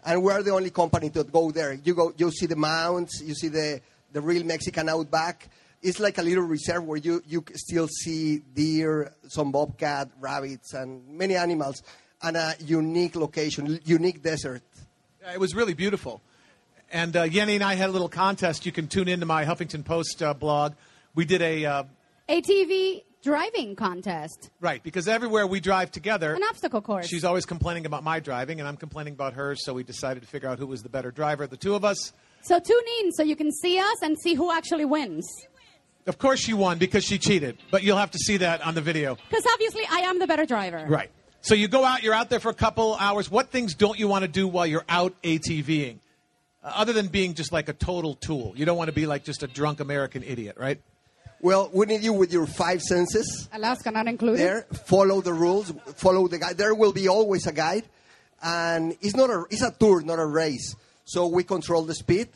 and 0.03 0.23
we're 0.23 0.41
the 0.41 0.51
only 0.51 0.71
company 0.71 1.11
to 1.11 1.23
go 1.23 1.51
there. 1.51 1.73
You 1.73 1.93
go, 1.93 2.11
you 2.17 2.31
see 2.31 2.47
the 2.47 2.55
mounts, 2.55 3.21
you 3.21 3.35
see 3.35 3.49
the 3.49 3.81
the 4.11 4.21
real 4.21 4.43
Mexican 4.43 4.89
outback. 4.89 5.47
It's 5.81 5.99
like 5.99 6.17
a 6.17 6.23
little 6.23 6.43
reserve 6.43 6.83
where 6.85 6.97
you 6.97 7.21
you 7.27 7.45
still 7.53 7.87
see 7.87 8.39
deer, 8.39 9.13
some 9.27 9.51
bobcat, 9.51 10.09
rabbits, 10.19 10.73
and 10.73 11.07
many 11.07 11.35
animals, 11.35 11.83
and 12.23 12.35
a 12.35 12.55
unique 12.65 13.15
location, 13.15 13.79
unique 13.85 14.23
desert. 14.23 14.63
Yeah, 15.21 15.33
it 15.33 15.39
was 15.39 15.53
really 15.53 15.75
beautiful. 15.75 16.21
And 16.91 17.15
uh, 17.15 17.23
Yeni 17.23 17.53
and 17.53 17.63
I 17.63 17.75
had 17.75 17.89
a 17.89 17.91
little 17.91 18.09
contest. 18.09 18.65
You 18.65 18.71
can 18.71 18.87
tune 18.87 19.07
into 19.07 19.27
my 19.27 19.45
Huffington 19.45 19.85
Post 19.85 20.23
uh, 20.23 20.33
blog. 20.33 20.73
We 21.13 21.25
did 21.25 21.43
a 21.43 21.65
uh, 21.65 21.83
ATV 22.27 23.03
driving 23.23 23.75
contest. 23.75 24.49
right 24.59 24.81
because 24.83 25.07
everywhere 25.07 25.45
we 25.47 25.59
drive 25.59 25.91
together, 25.91 26.33
An 26.33 26.43
obstacle 26.43 26.81
course. 26.81 27.07
she's 27.07 27.23
always 27.23 27.45
complaining 27.45 27.85
about 27.85 28.03
my 28.03 28.19
driving, 28.19 28.59
and 28.59 28.67
I'm 28.67 28.77
complaining 28.77 29.13
about 29.13 29.33
hers. 29.33 29.63
So 29.63 29.73
we 29.73 29.83
decided 29.83 30.23
to 30.23 30.27
figure 30.29 30.49
out 30.49 30.59
who 30.59 30.67
was 30.67 30.83
the 30.83 30.89
better 30.89 31.11
driver. 31.11 31.47
The 31.47 31.57
two 31.57 31.75
of 31.75 31.83
us. 31.85 32.13
So 32.41 32.59
tune 32.59 32.83
in 33.01 33.11
so 33.11 33.23
you 33.23 33.35
can 33.35 33.51
see 33.51 33.77
us 33.79 34.01
and 34.01 34.17
see 34.23 34.33
who 34.33 34.51
actually 34.51 34.85
wins. 34.85 35.27
Of 36.07 36.17
course, 36.17 36.39
she 36.39 36.53
won 36.53 36.77
because 36.77 37.03
she 37.03 37.19
cheated, 37.19 37.57
but 37.69 37.83
you'll 37.83 37.97
have 37.97 38.11
to 38.11 38.17
see 38.17 38.37
that 38.37 38.65
on 38.65 38.73
the 38.73 38.81
video. 38.81 39.15
Because 39.29 39.45
obviously 39.53 39.83
I 39.91 39.99
am 39.99 40.17
the 40.19 40.25
better 40.27 40.45
driver. 40.45 40.85
Right. 40.87 41.11
So 41.41 41.53
you 41.55 41.67
go 41.67 41.85
out, 41.85 42.03
you're 42.03 42.13
out 42.13 42.29
there 42.29 42.39
for 42.39 42.49
a 42.49 42.53
couple 42.53 42.95
hours. 42.95 43.29
What 43.29 43.49
things 43.49 43.75
don't 43.75 43.99
you 43.99 44.07
want 44.07 44.23
to 44.23 44.27
do 44.27 44.47
while 44.47 44.65
you're 44.65 44.85
out 44.89 45.13
ATVing? 45.21 45.99
Uh, 46.63 46.71
other 46.75 46.91
than 46.93 47.07
being 47.07 47.33
just 47.35 47.51
like 47.53 47.69
a 47.69 47.73
total 47.73 48.15
tool. 48.15 48.53
You 48.55 48.65
don't 48.65 48.77
want 48.77 48.87
to 48.89 48.93
be 48.93 49.05
like 49.05 49.23
just 49.23 49.43
a 49.43 49.47
drunk 49.47 49.79
American 49.79 50.23
idiot, 50.23 50.57
right? 50.59 50.81
Well, 51.41 51.69
we 51.73 51.85
need 51.85 52.01
you 52.03 52.13
with 52.13 52.33
your 52.33 52.45
five 52.45 52.81
senses. 52.81 53.47
Alaska 53.53 53.91
not 53.91 54.07
included. 54.07 54.39
there 54.39 54.61
follow 54.85 55.21
the 55.21 55.33
rules 55.33 55.71
follow 55.95 56.27
the 56.27 56.37
guide 56.37 56.57
there 56.57 56.75
will 56.75 56.91
be 56.93 57.07
always 57.07 57.47
a 57.47 57.51
guide 57.53 57.83
and 58.43 58.95
it's 59.01 59.15
not 59.15 59.29
a 59.29 59.45
it's 59.49 59.61
a 59.61 59.71
tour 59.71 60.01
not 60.01 60.19
a 60.19 60.25
race 60.25 60.75
so 61.05 61.27
we 61.27 61.43
control 61.43 61.83
the 61.83 61.95
speed 61.95 62.27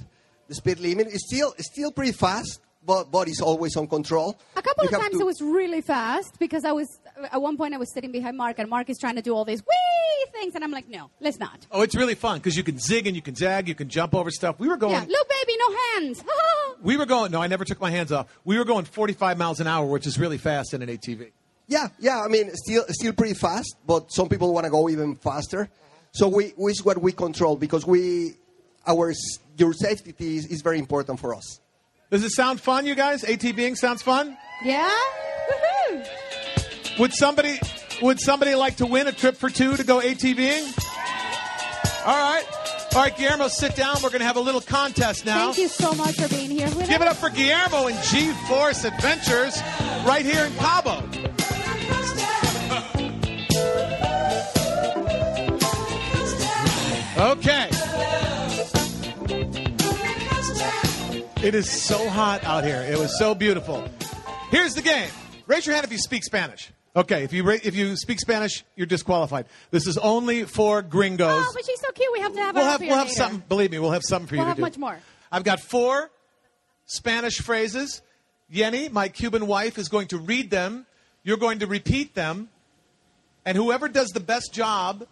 the 0.47 0.55
speed 0.55 0.79
limit 0.79 1.07
is 1.07 1.23
still 1.27 1.53
it's 1.57 1.69
still 1.71 1.91
pretty 1.91 2.11
fast 2.11 2.59
but 2.85 3.11
but 3.11 3.27
it's 3.27 3.41
always 3.41 3.75
on 3.77 3.87
control 3.87 4.37
A 4.55 4.61
couple 4.61 4.83
You 4.85 4.89
of 4.97 5.01
times 5.01 5.15
to- 5.15 5.21
it 5.21 5.25
was 5.25 5.41
really 5.41 5.81
fast 5.81 6.37
because 6.39 6.65
I 6.65 6.71
was 6.73 6.87
at 7.31 7.41
one 7.41 7.57
point 7.57 7.73
I 7.73 7.77
was 7.77 7.91
sitting 7.93 8.11
behind 8.11 8.37
Mark 8.37 8.59
and 8.59 8.69
Mark 8.69 8.89
is 8.89 8.97
trying 8.97 9.15
to 9.15 9.21
do 9.21 9.33
all 9.33 9.45
these 9.45 9.61
wee 9.61 10.25
things 10.31 10.55
and 10.55 10.63
I'm 10.63 10.71
like, 10.71 10.89
no, 10.89 11.09
let's 11.19 11.39
not. 11.39 11.65
Oh, 11.71 11.81
it's 11.81 11.95
really 11.95 12.15
fun 12.15 12.37
because 12.39 12.57
you 12.57 12.63
can 12.63 12.79
zig 12.79 13.07
and 13.07 13.15
you 13.15 13.21
can 13.21 13.35
zag, 13.35 13.67
you 13.67 13.75
can 13.75 13.89
jump 13.89 14.13
over 14.15 14.31
stuff. 14.31 14.59
We 14.59 14.67
were 14.67 14.77
going. 14.77 14.93
Yeah, 14.93 15.05
look, 15.07 15.29
baby, 15.29 15.53
no 15.57 15.75
hands. 15.95 16.23
We 16.81 16.97
were 16.97 17.05
going. 17.05 17.31
No, 17.31 17.41
I 17.41 17.47
never 17.47 17.63
took 17.63 17.79
my 17.79 17.91
hands 17.91 18.11
off. 18.11 18.27
We 18.43 18.57
were 18.57 18.65
going 18.65 18.83
45 18.83 19.37
miles 19.37 19.61
an 19.61 19.67
hour, 19.67 19.85
which 19.85 20.05
is 20.05 20.19
really 20.19 20.37
fast 20.37 20.73
in 20.73 20.81
an 20.81 20.89
ATV. 20.89 21.31
yeah 21.67 21.87
yeah 21.97 22.19
i 22.21 22.27
mean 22.27 22.51
still 22.55 22.83
still 22.89 23.13
pretty 23.13 23.33
fast 23.33 23.77
but 23.87 24.11
some 24.11 24.27
people 24.27 24.53
want 24.53 24.65
to 24.65 24.69
go 24.69 24.89
even 24.89 25.15
faster 25.15 25.69
so 26.11 26.27
we 26.27 26.49
which 26.57 26.73
is 26.79 26.83
what 26.83 26.97
we 27.01 27.13
control 27.13 27.55
because 27.55 27.85
we 27.87 28.33
our 28.85 29.13
your 29.57 29.71
safety 29.71 30.13
is, 30.35 30.45
is 30.47 30.61
very 30.61 30.77
important 30.77 31.17
for 31.21 31.33
us 31.33 31.61
Does 32.11 32.23
it 32.25 32.31
sound 32.31 32.59
fun, 32.59 32.85
you 32.85 32.95
guys? 32.95 33.23
ATVing 33.23 33.77
sounds 33.77 34.01
fun. 34.01 34.37
yeah? 34.65 34.91
Would 36.99 37.13
somebody 37.13 37.59
would 38.01 38.19
somebody 38.19 38.55
like 38.55 38.77
to 38.77 38.85
win 38.85 39.07
a 39.07 39.11
trip 39.11 39.35
for 39.35 39.49
two 39.49 39.75
to 39.77 39.83
go 39.83 39.99
ATVing? 39.99 40.77
All 42.05 42.31
right. 42.31 42.43
All 42.95 43.01
right, 43.01 43.17
Guillermo, 43.17 43.47
sit 43.47 43.75
down. 43.75 43.95
We're 44.03 44.09
going 44.09 44.19
to 44.19 44.27
have 44.27 44.35
a 44.35 44.41
little 44.41 44.61
contest 44.61 45.25
now. 45.25 45.51
Thank 45.51 45.57
you 45.57 45.67
so 45.67 45.93
much 45.93 46.15
for 46.15 46.27
being 46.29 46.51
here 46.51 46.67
with 46.67 46.87
Give 46.87 47.01
it 47.01 47.07
up 47.07 47.15
for 47.15 47.29
Guillermo 47.29 47.87
and 47.87 47.97
G 48.03 48.31
Force 48.47 48.83
Adventures 48.83 49.59
right 50.05 50.23
here 50.23 50.45
in 50.45 50.53
Cabo. 50.53 51.01
Okay. 57.17 57.69
It 61.41 61.55
is 61.55 61.69
so 61.69 62.07
hot 62.09 62.43
out 62.43 62.63
here. 62.63 62.81
It 62.81 62.97
was 62.97 63.17
so 63.17 63.33
beautiful. 63.33 63.83
Here's 64.51 64.75
the 64.75 64.81
game. 64.81 65.09
Raise 65.47 65.65
your 65.65 65.73
hand 65.73 65.85
if 65.85 65.91
you 65.91 65.97
speak 65.97 66.23
Spanish. 66.23 66.71
Okay, 66.95 67.23
if 67.23 67.33
you 67.33 67.49
if 67.49 67.75
you 67.75 67.95
speak 67.95 68.19
Spanish, 68.19 68.63
you're 68.75 68.85
disqualified. 68.85 69.47
This 69.71 69.87
is 69.87 69.97
only 69.97 70.43
for 70.43 70.83
gringos. 70.83 71.43
Oh, 71.47 71.51
but 71.53 71.65
she's 71.65 71.79
so 71.79 71.91
cute. 71.91 72.09
We 72.13 72.19
have 72.19 72.33
to 72.33 72.39
have 72.39 72.55
we'll 72.55 72.65
have 72.65 72.81
we'll 72.81 72.89
have 72.95 73.07
later. 73.07 73.15
something. 73.15 73.43
Believe 73.49 73.71
me, 73.71 73.79
we'll 73.79 73.91
have 73.91 74.03
something 74.03 74.27
for 74.27 74.35
you 74.35 74.39
We'll 74.41 74.45
to 74.45 74.49
have 74.49 74.57
do. 74.57 74.61
much 74.61 74.77
more. 74.77 74.97
I've 75.31 75.43
got 75.43 75.59
four 75.59 76.11
Spanish 76.85 77.39
phrases. 77.39 78.01
Yeni, 78.49 78.89
my 78.89 79.07
Cuban 79.07 79.47
wife, 79.47 79.79
is 79.79 79.89
going 79.89 80.07
to 80.09 80.19
read 80.19 80.51
them. 80.51 80.85
You're 81.23 81.37
going 81.37 81.59
to 81.59 81.67
repeat 81.67 82.13
them. 82.13 82.49
And 83.43 83.57
whoever 83.57 83.87
does 83.87 84.09
the 84.09 84.19
best 84.19 84.53
job 84.53 85.07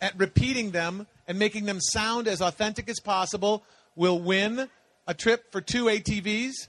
at 0.00 0.18
repeating 0.18 0.70
them 0.70 1.06
and 1.26 1.38
making 1.38 1.66
them 1.66 1.78
sound 1.80 2.26
as 2.26 2.40
authentic 2.40 2.88
as 2.88 3.00
possible 3.00 3.62
will 3.96 4.18
win 4.18 4.70
a 5.06 5.12
trip 5.12 5.52
for 5.52 5.60
two 5.60 5.84
ATVs 5.84 6.68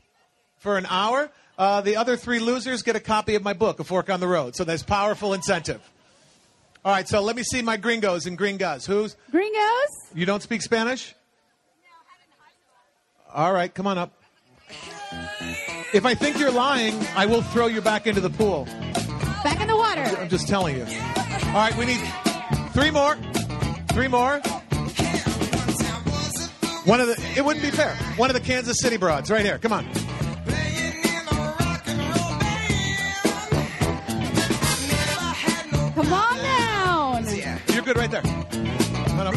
for 0.58 0.78
an 0.78 0.86
hour. 0.90 1.32
Uh, 1.60 1.82
the 1.82 1.98
other 1.98 2.16
three 2.16 2.40
losers 2.40 2.84
get 2.84 2.96
a 2.96 3.02
copy 3.02 3.36
of 3.36 3.44
my 3.44 3.52
book, 3.52 3.82
A 3.82 3.84
Fork 3.84 4.10
on 4.10 4.22
the 4.22 4.28
Road. 4.28 4.56
So 4.56 4.64
there's 4.64 4.82
powerful 4.82 5.34
incentive. 5.34 5.82
All 6.86 6.94
right, 6.94 7.06
so 7.06 7.22
let 7.22 7.36
me 7.36 7.44
see 7.44 7.62
my 7.62 7.76
gringos 7.76 8.26
and 8.26 8.40
gringas. 8.40 8.88
Who's 8.88 9.18
Gringos? 9.30 9.90
you 10.16 10.26
don't 10.26 10.42
speak 10.42 10.62
Spanish? 10.62 11.14
All 13.34 13.52
right, 13.52 13.72
come 13.74 13.88
on 13.88 13.98
up. 13.98 14.14
If 15.94 16.06
I 16.06 16.16
think 16.16 16.40
you're 16.40 16.50
lying, 16.50 16.98
I 17.14 17.26
will 17.26 17.42
throw 17.42 17.68
you 17.68 17.82
back 17.82 18.08
into 18.08 18.22
the 18.22 18.30
pool. 18.30 18.64
Back 19.44 19.60
in 19.60 19.68
the 19.68 19.76
water. 19.76 20.02
I'm 20.02 20.30
just 20.30 20.48
telling 20.48 20.78
you. 20.78 20.84
All 20.84 21.56
right, 21.56 21.76
we 21.78 21.86
need 21.86 22.02
three 22.72 22.90
more. 22.90 23.18
Three 23.90 24.08
more. 24.08 24.40
One 26.86 27.02
of 27.02 27.08
the, 27.08 27.34
it 27.36 27.44
wouldn't 27.44 27.66
be 27.66 27.72
fair. 27.72 27.94
One 28.16 28.30
of 28.30 28.34
the 28.34 28.42
Kansas 28.42 28.78
City 28.80 28.96
broads, 28.96 29.30
right 29.30 29.44
here. 29.44 29.58
Come 29.58 29.74
on. 29.74 29.86
Good 37.94 37.98
right 37.98 38.12
there. 38.12 38.22
Up. 38.22 39.34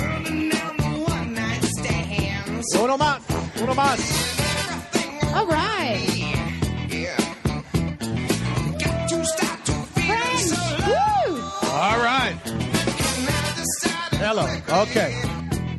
Uno 2.76 2.98
más. 2.98 3.22
Uno 3.62 3.74
más. 3.74 3.98
All 5.34 5.46
right. 5.46 6.06
Woo! 10.86 11.40
All 11.70 11.98
right. 11.98 12.36
Hello. 14.20 14.46
Okay. 14.82 15.18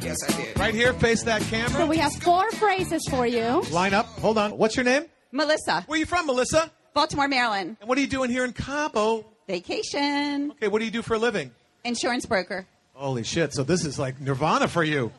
Yes, 0.02 0.18
I 0.28 0.42
did. 0.42 0.58
Right 0.60 0.74
here, 0.74 0.94
face 0.94 1.22
that 1.24 1.44
camera. 1.44 1.70
So 1.70 1.86
we 1.86 1.98
have 1.98 2.14
four 2.16 2.50
phrases 2.54 3.08
for 3.08 3.28
you. 3.28 3.62
Line 3.72 3.94
up. 3.94 4.08
Hold 4.20 4.40
on. 4.40 4.58
What's 4.58 4.76
your 4.76 4.86
name? 4.86 5.06
Melissa. 5.32 5.84
Where 5.86 6.00
you 6.00 6.08
from, 6.08 6.26
Melissa? 6.26 6.72
Baltimore, 6.96 7.28
Maryland. 7.28 7.78
And 7.82 7.90
what 7.90 8.00
are 8.00 8.02
you 8.02 8.08
doing 8.08 8.32
here 8.32 8.44
in 8.44 8.54
Cabo? 8.54 9.26
Vacation. 9.48 10.52
Okay, 10.52 10.70
what 10.70 10.80
do 10.80 10.86
you 10.86 10.92
do 10.92 11.04
for 11.04 11.14
a 11.14 11.20
living? 11.20 11.52
Insurance 11.84 12.26
broker. 12.26 12.66
Holy 12.94 13.24
shit. 13.24 13.54
So 13.54 13.64
this 13.64 13.86
is 13.86 13.98
like 14.00 14.20
nirvana 14.22 14.68
for 14.68 14.84
you. 14.84 15.12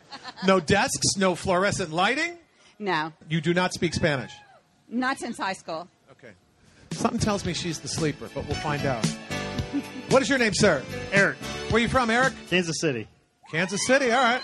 No 0.47 0.61
desks, 0.61 1.17
no 1.19 1.35
fluorescent 1.35 1.93
lighting. 1.93 2.39
No, 2.79 3.13
You 3.29 3.41
do 3.41 3.55
not 3.55 3.73
speak 3.73 3.95
Spanish. 3.95 4.33
not 4.89 5.19
since 5.19 5.39
high 5.39 5.53
school. 5.53 5.89
Okay. 6.13 6.33
Something 6.91 7.21
tells 7.21 7.45
me 7.45 7.55
she's 7.55 7.79
the 7.79 7.89
sleeper, 7.89 8.29
but 8.35 8.45
we'll 8.47 8.57
find 8.57 8.85
out. 8.85 9.05
What 10.11 10.23
is 10.23 10.29
your 10.29 10.39
name, 10.39 10.55
sir? 10.55 10.83
Eric. 11.13 11.37
Where 11.69 11.77
are 11.77 11.79
you 11.81 11.89
from, 11.89 12.11
Eric? 12.11 12.33
Kansas 12.51 12.81
City. 12.81 13.07
Kansas 13.51 13.87
City, 13.87 14.11
all 14.11 14.23
right. 14.23 14.41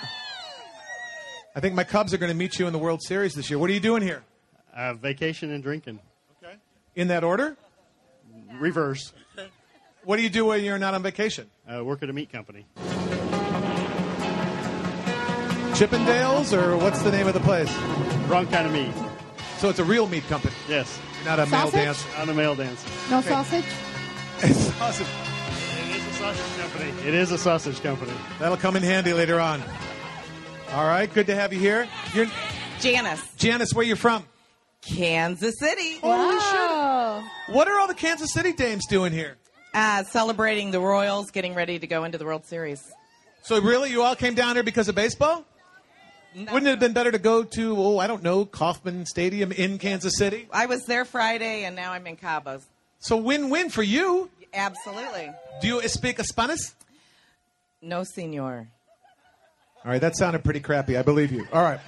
I 1.56 1.60
think 1.60 1.74
my 1.74 1.84
Cubs 1.84 2.14
are 2.14 2.18
going 2.18 2.30
to 2.30 2.36
meet 2.36 2.58
you 2.58 2.66
in 2.68 2.72
the 2.72 2.78
World 2.78 3.02
Series 3.02 3.34
this 3.34 3.50
year. 3.50 3.58
What 3.58 3.68
are 3.70 3.72
you 3.72 3.80
doing 3.80 4.02
here? 4.02 4.22
Uh, 4.74 4.94
vacation 4.94 5.50
and 5.52 5.62
drinking. 5.62 5.98
Okay. 6.42 6.54
In 6.94 7.08
that 7.08 7.24
order? 7.24 7.56
Reverse. 8.60 9.12
What 10.04 10.16
do 10.16 10.22
you 10.22 10.30
do 10.30 10.46
when 10.46 10.64
you're 10.64 10.78
not 10.78 10.94
on 10.94 11.02
vacation? 11.02 11.50
Uh, 11.70 11.84
work 11.84 12.02
at 12.02 12.10
a 12.10 12.12
meat 12.12 12.32
company. 12.32 12.66
Chippendales, 15.74 16.52
or 16.56 16.76
what's 16.76 17.02
the 17.02 17.10
name 17.10 17.26
of 17.26 17.34
the 17.34 17.40
place? 17.40 17.74
Wrong 18.28 18.46
kind 18.46 18.66
of 18.66 18.72
meat. 18.72 18.92
So 19.58 19.68
it's 19.68 19.78
a 19.78 19.84
real 19.84 20.06
meat 20.08 20.24
company. 20.24 20.54
Yes. 20.68 20.98
You're 21.18 21.24
not 21.26 21.38
a 21.38 21.46
male 21.46 21.70
Sausage? 21.70 21.72
dancer. 21.84 22.08
Not 22.18 22.28
a 22.28 22.34
male 22.34 22.54
dancer. 22.54 22.88
No 23.10 23.18
Okay. 23.18 23.28
sausage? 23.28 23.64
Sausage. 24.40 25.06
It 25.06 25.96
is 25.96 26.06
a 26.06 26.12
sausage 26.18 26.60
company. 26.60 27.08
It 27.08 27.14
is 27.14 27.30
a 27.32 27.38
sausage 27.38 27.82
company. 27.82 28.12
That'll 28.38 28.56
come 28.56 28.76
in 28.76 28.82
handy 28.82 29.12
later 29.12 29.38
on. 29.40 29.62
All 30.72 30.84
right, 30.86 31.12
good 31.12 31.26
to 31.26 31.34
have 31.34 31.52
you 31.52 31.58
here. 31.58 31.88
You're 32.14 32.26
Janice. 32.80 33.22
Janice, 33.36 33.72
where 33.74 33.84
you 33.84 33.96
from? 33.96 34.24
Kansas 34.82 35.58
City. 35.58 35.98
Holy 36.02 36.38
shit. 36.40 37.54
What 37.54 37.68
are 37.68 37.78
all 37.80 37.86
the 37.88 37.94
Kansas 37.94 38.32
City 38.32 38.52
dames 38.52 38.86
doing 38.86 39.12
here? 39.12 39.36
Uh, 39.72 40.02
celebrating 40.04 40.72
the 40.72 40.80
Royals, 40.80 41.30
getting 41.30 41.54
ready 41.54 41.78
to 41.78 41.86
go 41.86 42.04
into 42.04 42.18
the 42.18 42.24
World 42.24 42.44
Series. 42.44 42.90
So 43.42 43.60
really, 43.60 43.90
you 43.90 44.02
all 44.02 44.16
came 44.16 44.34
down 44.34 44.56
here 44.56 44.64
because 44.64 44.88
of 44.88 44.94
baseball? 44.94 45.44
Wouldn't 46.34 46.66
it 46.66 46.70
have 46.70 46.80
been 46.80 46.92
better 46.92 47.10
to 47.10 47.18
go 47.18 47.42
to, 47.42 47.76
oh, 47.76 47.98
I 47.98 48.06
don't 48.06 48.22
know, 48.22 48.44
Kauffman 48.44 49.06
Stadium 49.06 49.50
in 49.52 49.78
Kansas 49.78 50.16
City? 50.16 50.48
I 50.52 50.66
was 50.66 50.84
there 50.86 51.04
Friday, 51.04 51.64
and 51.64 51.74
now 51.74 51.92
I'm 51.92 52.06
in 52.06 52.16
Cabos. 52.16 52.62
So 52.98 53.16
win-win 53.16 53.70
for 53.70 53.82
you. 53.82 54.30
Absolutely. 54.52 55.30
Do 55.60 55.68
you 55.68 55.88
speak 55.88 56.20
Spanish? 56.20 56.60
No, 57.82 58.04
senor. 58.04 58.68
All 59.84 59.90
right, 59.90 60.00
that 60.00 60.16
sounded 60.16 60.44
pretty 60.44 60.60
crappy. 60.60 60.96
I 60.96 61.02
believe 61.02 61.32
you. 61.32 61.46
All 61.52 61.62
right. 61.62 61.80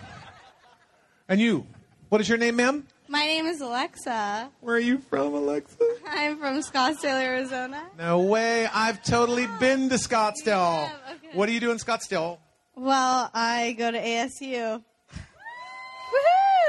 And 1.29 1.41
you, 1.41 1.67
what 2.09 2.21
is 2.21 2.29
your 2.29 2.39
name, 2.39 2.57
ma'am? 2.57 2.87
My 3.13 3.25
name 3.25 3.45
is 3.45 3.61
Alexa. 3.61 4.49
Where 4.63 4.77
are 4.77 4.79
you 4.79 4.97
from, 4.97 5.35
Alexa? 5.35 5.85
I'm 6.09 6.39
from 6.39 6.61
Scottsdale, 6.61 7.21
Arizona. 7.21 7.83
No 7.99 8.21
way. 8.21 8.67
I've 8.73 9.03
totally 9.03 9.45
oh, 9.45 9.57
been 9.61 9.91
to 9.91 9.97
Scottsdale. 9.97 10.91
What 11.35 11.45
do 11.45 11.53
you 11.53 11.61
do 11.61 11.71
in 11.73 11.77
Scottsdale? 11.77 12.39
Well, 12.75 13.31
I 13.35 13.77
go 13.79 13.91
to 13.91 13.99
ASU. 14.01 14.83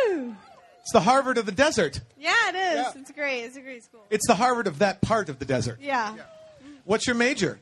Woohoo! 0.09 0.35
It's 0.81 0.91
the 0.91 0.99
Harvard 0.99 1.37
of 1.37 1.45
the 1.45 1.53
desert. 1.53 2.01
Yeah, 2.19 2.33
it 2.49 2.55
is. 2.55 2.95
It's 2.97 3.11
great. 3.11 3.43
It's 3.43 3.55
a 3.55 3.61
great 3.61 3.85
school. 3.85 4.03
It's 4.09 4.27
the 4.27 4.35
Harvard 4.35 4.67
of 4.67 4.79
that 4.79 4.99
part 4.99 5.29
of 5.29 5.39
the 5.39 5.45
desert. 5.45 5.79
Yeah. 5.81 6.13
What's 6.83 7.07
your 7.07 7.15
major? 7.15 7.57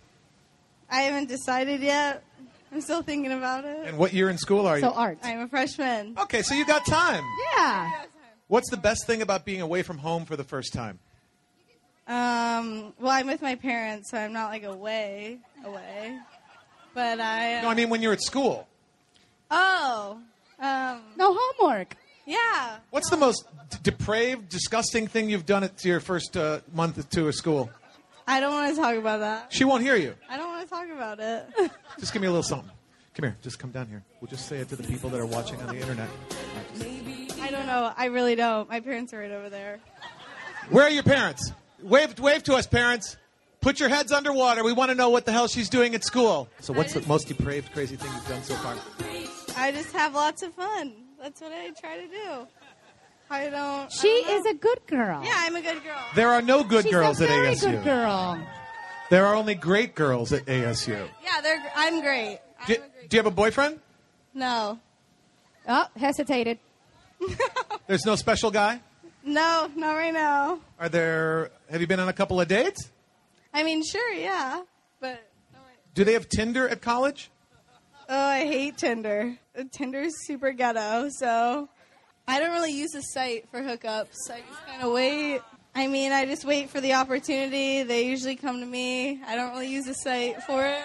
I 0.90 1.02
haven't 1.02 1.30
decided 1.30 1.82
yet. 1.82 2.24
I'm 2.72 2.82
still 2.82 3.04
thinking 3.04 3.32
about 3.32 3.64
it. 3.64 3.86
And 3.86 4.00
what 4.00 4.12
year 4.12 4.28
in 4.28 4.40
school 4.40 4.66
are 4.66 4.78
you? 4.78 4.82
So 4.82 4.92
art. 4.92 5.20
I'm 5.22 5.42
a 5.42 5.48
freshman. 5.48 6.16
Okay, 6.18 6.42
so 6.42 6.56
you 6.56 6.66
got 6.66 6.84
time. 6.88 7.24
Yeah. 7.56 8.06
What's 8.52 8.70
the 8.70 8.76
best 8.76 9.08
thing 9.08 9.22
about 9.22 9.46
being 9.46 9.62
away 9.62 9.82
from 9.82 9.98
home 9.98 10.26
for 10.26 10.36
the 10.36 10.44
first 10.44 10.74
time? 10.74 11.00
Um. 12.06 12.94
Well, 13.00 13.10
I'm 13.10 13.28
with 13.28 13.42
my 13.42 13.56
parents, 13.56 14.12
so 14.12 14.18
I'm 14.18 14.34
not 14.34 14.50
like 14.50 14.66
away, 14.66 15.40
away. 15.64 16.20
But 16.94 17.22
I. 17.22 17.62
No, 17.62 17.70
I 17.70 17.76
mean 17.76 17.90
when 17.90 18.02
you're 18.02 18.12
at 18.12 18.22
school. 18.22 18.68
Oh. 19.50 20.20
Um. 20.60 21.02
No 21.16 21.34
homework. 21.40 21.96
Yeah. 22.26 22.80
What's 22.90 23.10
the 23.10 23.16
most 23.16 23.46
d- 23.70 23.78
depraved, 23.84 24.50
disgusting 24.50 25.08
thing 25.08 25.30
you've 25.30 25.46
done 25.46 25.64
at 25.64 25.86
your 25.86 26.02
first 26.02 26.36
uh, 26.36 26.60
month 26.74 27.10
to 27.12 27.30
a 27.30 27.34
school? 27.34 27.70
I 28.28 28.42
don't 28.42 28.52
want 28.52 28.76
to 28.76 28.82
talk 28.82 28.98
about 28.98 29.22
that. 29.22 29.54
She 29.54 29.64
won't 29.64 29.82
hear 29.82 29.96
you. 29.96 30.14
I 30.30 30.36
don't 30.36 30.50
want 30.50 30.68
to 30.68 30.70
talk 30.70 30.90
about 30.94 31.22
it. 31.22 31.72
Just 32.00 32.12
give 32.12 32.22
me 32.22 32.28
a 32.28 32.32
little 32.32 32.44
something. 32.44 32.70
Come 33.16 33.24
here. 33.24 33.38
Just 33.44 33.60
come 33.60 33.72
down 33.72 33.88
here. 33.88 34.04
We'll 34.20 34.30
just 34.30 34.50
say 34.50 34.58
it 34.58 34.68
to 34.70 34.76
the 34.76 34.84
people 34.84 35.10
that 35.12 35.22
are 35.22 35.26
watching 35.26 35.62
on 35.62 35.68
the 35.68 35.80
internet. 35.80 36.10
I 37.54 37.58
don't 37.58 37.68
know. 37.68 37.92
I 37.98 38.06
really 38.06 38.36
don't. 38.36 38.70
My 38.70 38.80
parents 38.80 39.14
are 39.14 39.20
right 39.20 39.30
over 39.32 39.50
there. 39.50 39.80
Where 40.70 40.86
are 40.86 40.90
your 40.90 41.04
parents? 41.04 41.52
Wave, 41.84 42.18
wave 42.18 42.44
to 42.44 42.54
us, 42.54 42.66
parents. 42.66 43.18
Put 43.60 43.78
your 43.78 43.90
heads 43.90 44.14
underwater. 44.14 44.64
We 44.64 44.72
want 44.72 44.90
to 44.90 44.96
know 44.96 45.10
what 45.10 45.26
the 45.26 45.34
hell 45.34 45.50
she's 45.50 45.68
doing 45.68 45.94
at 45.94 46.06
school. 46.06 46.48
So, 46.62 46.72
what's 46.72 46.94
the 46.94 47.06
most 47.08 47.28
depraved, 47.28 47.74
crazy 47.74 47.98
thing 47.98 48.10
you've 48.14 48.28
done 48.30 48.42
so 48.42 48.56
far? 48.56 48.76
I 49.58 49.72
just 49.74 49.92
have 49.92 50.14
lots 50.16 50.44
of 50.44 50.54
fun. 50.54 50.94
That's 51.22 51.42
what 51.42 51.52
I 51.52 51.72
try 51.72 51.98
to 51.98 52.08
do. 52.08 52.48
I 53.30 53.50
don't. 53.50 53.92
She 53.92 54.08
is 54.08 54.46
a 54.46 54.54
good 54.54 54.80
girl. 54.88 55.22
Yeah, 55.24 55.34
I'm 55.36 55.56
a 55.58 55.62
good 55.62 55.84
girl. 55.84 56.00
There 56.16 56.30
are 56.30 56.42
no 56.42 56.64
good 56.64 56.84
She's 56.86 56.94
girls 56.94 57.20
a 57.20 57.26
at 57.26 57.30
very 57.30 57.48
ASU. 57.50 57.72
good 57.72 57.84
girl. 57.84 58.40
There 59.10 59.26
are 59.26 59.36
only 59.36 59.56
great 59.56 59.94
girls 59.94 60.32
at 60.32 60.46
ASU. 60.46 61.08
Yeah, 61.22 61.42
they're. 61.42 61.62
I'm 61.76 62.02
great. 62.02 62.40
Do, 62.66 62.76
do 63.10 63.18
you 63.18 63.20
have 63.20 63.26
a 63.26 63.32
boyfriend? 63.32 63.80
No, 64.34 64.80
Oh, 65.68 65.86
hesitated. 65.98 66.58
There's 67.88 68.06
no 68.06 68.16
special 68.16 68.52
guy? 68.52 68.80
no, 69.24 69.70
not 69.76 69.94
right 69.94 70.14
now. 70.14 70.60
Are 70.80 70.90
there, 70.90 71.52
have 71.70 71.80
you 71.82 71.88
been 71.88 72.00
on 72.00 72.10
a 72.10 72.14
couple 72.14 72.40
of 72.42 72.48
dates? 72.48 72.90
I 73.54 73.64
mean, 73.64 73.84
sure, 73.84 74.14
yeah, 74.14 74.62
but 75.00 75.22
Do 75.94 76.04
they 76.04 76.14
have 76.14 76.28
Tinder 76.30 76.68
at 76.68 76.82
college? 76.82 77.30
oh, 78.10 78.18
I 78.26 78.40
hate 78.46 78.78
Tinder. 78.78 79.38
Uh, 79.58 79.64
Tinder's 79.72 80.14
super 80.26 80.52
ghetto, 80.54 81.10
so 81.20 81.70
I 82.28 82.40
don't 82.40 82.52
really 82.52 82.72
use 82.74 82.92
the 82.92 83.02
site 83.02 83.48
for 83.52 83.62
hookups. 83.62 84.30
I 84.32 84.42
just 84.48 84.66
kind 84.68 84.82
of 84.84 84.92
wait. 84.94 85.42
I 85.76 85.88
mean, 85.88 86.12
I 86.12 86.26
just 86.26 86.44
wait 86.46 86.70
for 86.70 86.82
the 86.82 86.94
opportunity. 86.94 87.84
They 87.84 88.06
usually 88.06 88.36
come 88.36 88.60
to 88.60 88.66
me. 88.66 89.22
I 89.26 89.36
don't 89.36 89.52
really 89.52 89.70
use 89.72 89.86
the 89.86 89.94
site 89.94 90.42
for 90.44 90.66
it. 90.66 90.82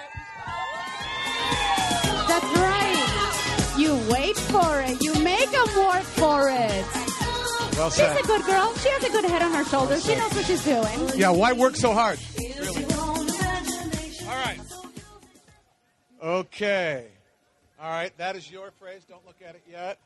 That's 2.28 2.58
right. 2.58 3.74
You 3.78 3.94
wait 4.10 4.36
for 4.36 4.80
it. 4.82 5.02
You 5.02 5.14
make 5.46 5.66
them 5.66 5.76
work 5.84 6.02
for 6.02 6.48
it. 6.48 6.84
Well 7.76 7.90
She's 7.90 7.96
said. 7.96 8.18
a 8.18 8.22
good 8.26 8.44
girl. 8.44 8.74
She 8.76 8.88
has 8.90 9.04
a 9.04 9.10
good 9.10 9.24
head 9.24 9.42
on 9.42 9.52
her 9.52 9.64
shoulders. 9.64 10.04
She 10.04 10.14
knows 10.14 10.32
what 10.34 10.44
she's 10.46 10.64
doing. 10.64 11.10
Yeah, 11.14 11.30
why 11.30 11.52
work 11.52 11.76
so 11.76 11.92
hard? 11.92 12.18
All 14.22 14.34
right. 14.34 14.58
Okay. 16.22 17.06
All 17.80 17.90
right, 17.90 18.16
that 18.16 18.36
is 18.36 18.50
your 18.50 18.70
phrase. 18.78 19.02
Don't 19.08 19.24
look 19.26 19.36
at 19.46 19.54
it 19.54 19.62
yet. 19.70 19.98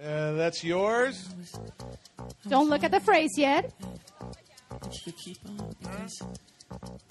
Uh, 0.00 0.04
uh, 0.06 0.32
that's 0.32 0.62
yours. 0.62 1.28
Don't 2.48 2.68
look 2.70 2.84
at 2.84 2.92
the 2.92 3.00
phrase 3.00 3.32
yet. 3.36 3.72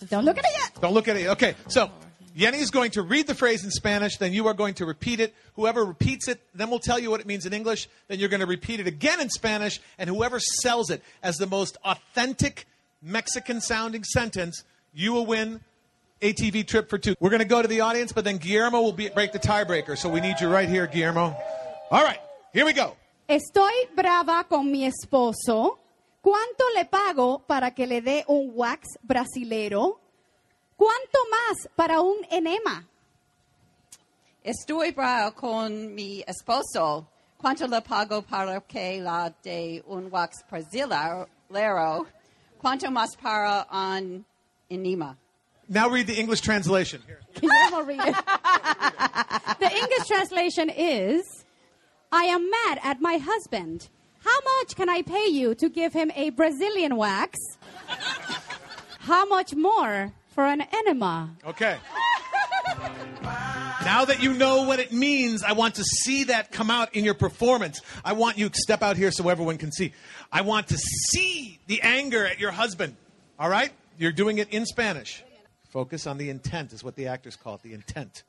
Don't 0.10 0.26
look 0.26 0.38
at 0.38 0.46
it 0.46 0.52
yet. 0.58 0.72
Don't 0.82 0.94
look 0.94 1.08
at 1.10 1.18
it. 1.18 1.28
Okay, 1.28 1.56
so 1.68 1.92
Yeni 2.34 2.60
is 2.60 2.72
going 2.72 2.92
to 2.92 3.02
read 3.02 3.28
the 3.28 3.36
phrase 3.36 3.64
in 3.64 3.72
Spanish, 3.72 4.18
then 4.18 4.34
you 4.34 4.48
are 4.48 4.54
going 4.54 4.74
to 4.76 4.86
repeat 4.86 5.20
it. 5.20 5.34
Whoever 5.56 5.84
repeats 5.84 6.28
it, 6.28 6.40
then 6.54 6.70
we'll 6.70 6.80
tell 6.80 6.98
you 6.98 7.12
what 7.12 7.20
it 7.20 7.28
means 7.28 7.46
in 7.46 7.54
English. 7.54 7.90
Then 8.08 8.20
you're 8.20 8.30
going 8.30 8.42
to 8.42 8.46
repeat 8.46 8.80
it 8.80 8.88
again 8.88 9.20
in 9.20 9.30
Spanish, 9.30 9.82
and 9.98 10.10
whoever 10.10 10.40
sells 10.40 10.90
it 10.90 11.04
as 11.22 11.38
the 11.38 11.48
most 11.48 11.78
authentic 11.84 12.68
Mexican 13.02 13.62
sounding 13.62 14.04
sentence, 14.04 14.64
you 14.94 15.14
will 15.14 15.26
win 15.26 15.62
ATV 16.22 16.68
trip 16.68 16.90
for 16.90 16.98
two. 16.98 17.16
We're 17.20 17.32
going 17.32 17.42
to 17.42 17.48
go 17.48 17.62
to 17.62 17.68
the 17.68 17.82
audience, 17.82 18.12
but 18.12 18.24
then 18.24 18.38
Guillermo 18.38 18.82
will 18.82 18.94
be, 18.94 19.10
break 19.10 19.32
the 19.32 19.40
tiebreaker. 19.40 19.98
So 19.98 20.08
we 20.10 20.22
need 20.22 20.40
you 20.40 20.48
right 20.48 20.70
here, 20.70 20.88
Guillermo. 20.88 21.36
All 21.90 22.04
right, 22.04 22.20
here 22.54 22.66
we 22.66 22.74
go. 22.74 22.96
Estoy 23.28 23.88
brava 23.96 24.46
con 24.48 24.72
mi 24.72 24.86
esposo. 24.86 25.80
¿Cuánto 26.22 26.64
le 26.76 26.86
pago 26.86 27.40
para 27.48 27.72
que 27.72 27.88
le 27.88 28.02
dé 28.02 28.24
un 28.28 28.52
wax 28.54 28.98
brasilero? 29.02 30.01
¿Cuánto 30.82 31.20
más 31.30 31.70
para 31.76 32.02
un 32.02 32.26
enema? 32.32 32.84
Estoy 34.44 34.90
bravo 34.90 35.36
con 35.36 35.94
mi 35.94 36.24
esposo. 36.26 37.06
¿Cuánto 37.38 37.68
le 37.68 37.82
pago 37.82 38.24
para 38.24 38.60
que 38.62 39.00
la 39.00 39.32
de 39.44 39.84
un 39.86 40.10
wax 40.10 40.44
brasilero? 40.50 42.08
¿Cuánto 42.60 42.90
más 42.90 43.16
para 43.16 43.68
un 43.72 44.26
enema? 44.72 45.16
Now 45.70 45.88
read 45.88 46.08
the 46.08 46.20
English 46.20 46.42
translation. 46.42 47.04
Here. 47.06 47.20
Guillermo, 47.40 47.84
read 47.84 48.02
it. 48.04 48.16
the 49.60 49.72
English 49.72 50.08
translation 50.08 50.72
is 50.72 51.46
I 52.12 52.24
am 52.24 52.50
mad 52.50 52.80
at 52.82 53.00
my 53.00 53.20
husband. 53.20 53.88
How 54.26 54.40
much 54.58 54.76
can 54.76 54.90
I 54.90 55.04
pay 55.04 55.28
you 55.28 55.54
to 55.54 55.70
give 55.70 55.94
him 55.94 56.12
a 56.16 56.32
Brazilian 56.32 56.96
wax? 56.98 57.38
How 59.02 59.26
much 59.28 59.54
more 59.54 60.12
for 60.32 60.46
an 60.46 60.62
enema? 60.62 61.30
Okay. 61.46 61.78
Now 63.84 64.06
that 64.06 64.22
you 64.22 64.34
know 64.34 64.64
what 64.64 64.80
it 64.80 64.92
means, 64.92 65.44
I 65.44 65.54
want 65.54 65.76
to 65.76 65.84
see 65.84 66.26
that 66.26 66.52
come 66.52 66.70
out 66.70 66.96
in 66.96 67.04
your 67.04 67.14
performance. 67.14 67.82
I 68.06 68.14
want 68.14 68.38
you 68.38 68.50
to 68.50 68.58
step 68.58 68.82
out 68.82 68.98
here 68.98 69.12
so 69.12 69.30
everyone 69.30 69.58
can 69.58 69.72
see. 69.72 69.94
I 70.32 70.42
want 70.42 70.68
to 70.70 70.78
see 70.78 71.60
the 71.68 71.82
anger 71.82 72.26
at 72.26 72.40
your 72.40 72.52
husband. 72.52 72.96
All 73.40 73.50
right? 73.50 73.72
You're 73.98 74.12
doing 74.12 74.38
it 74.38 74.50
in 74.50 74.66
Spanish. 74.66 75.24
Focus 75.70 76.06
on 76.06 76.18
the 76.18 76.30
intent, 76.30 76.74
is 76.74 76.84
what 76.84 76.96
the 76.96 77.08
actors 77.08 77.36
call 77.36 77.56
it 77.56 77.64
the 77.64 77.74
intent. 77.74 78.24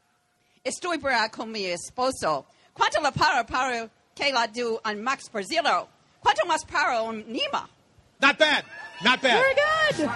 Estoy 0.64 1.00
brava 1.00 1.28
con 1.28 1.50
mi 1.50 1.64
esposo. 1.64 2.44
¿Cuánto 2.74 3.02
la 3.02 3.10
pago 3.10 3.44
para 3.44 3.90
que 4.14 4.32
la 4.32 4.46
de 4.46 4.78
un 4.84 5.04
wax 5.04 5.28
brasilero? 5.28 5.88
¿Cuánto 6.24 6.46
más 6.46 6.64
para 6.66 7.02
un 7.02 7.22
enema? 7.22 7.68
Not 8.20 8.38
bad. 8.38 8.64
Not 9.04 9.20
bad. 9.20 9.42
Very 9.42 9.54
good. 9.54 10.08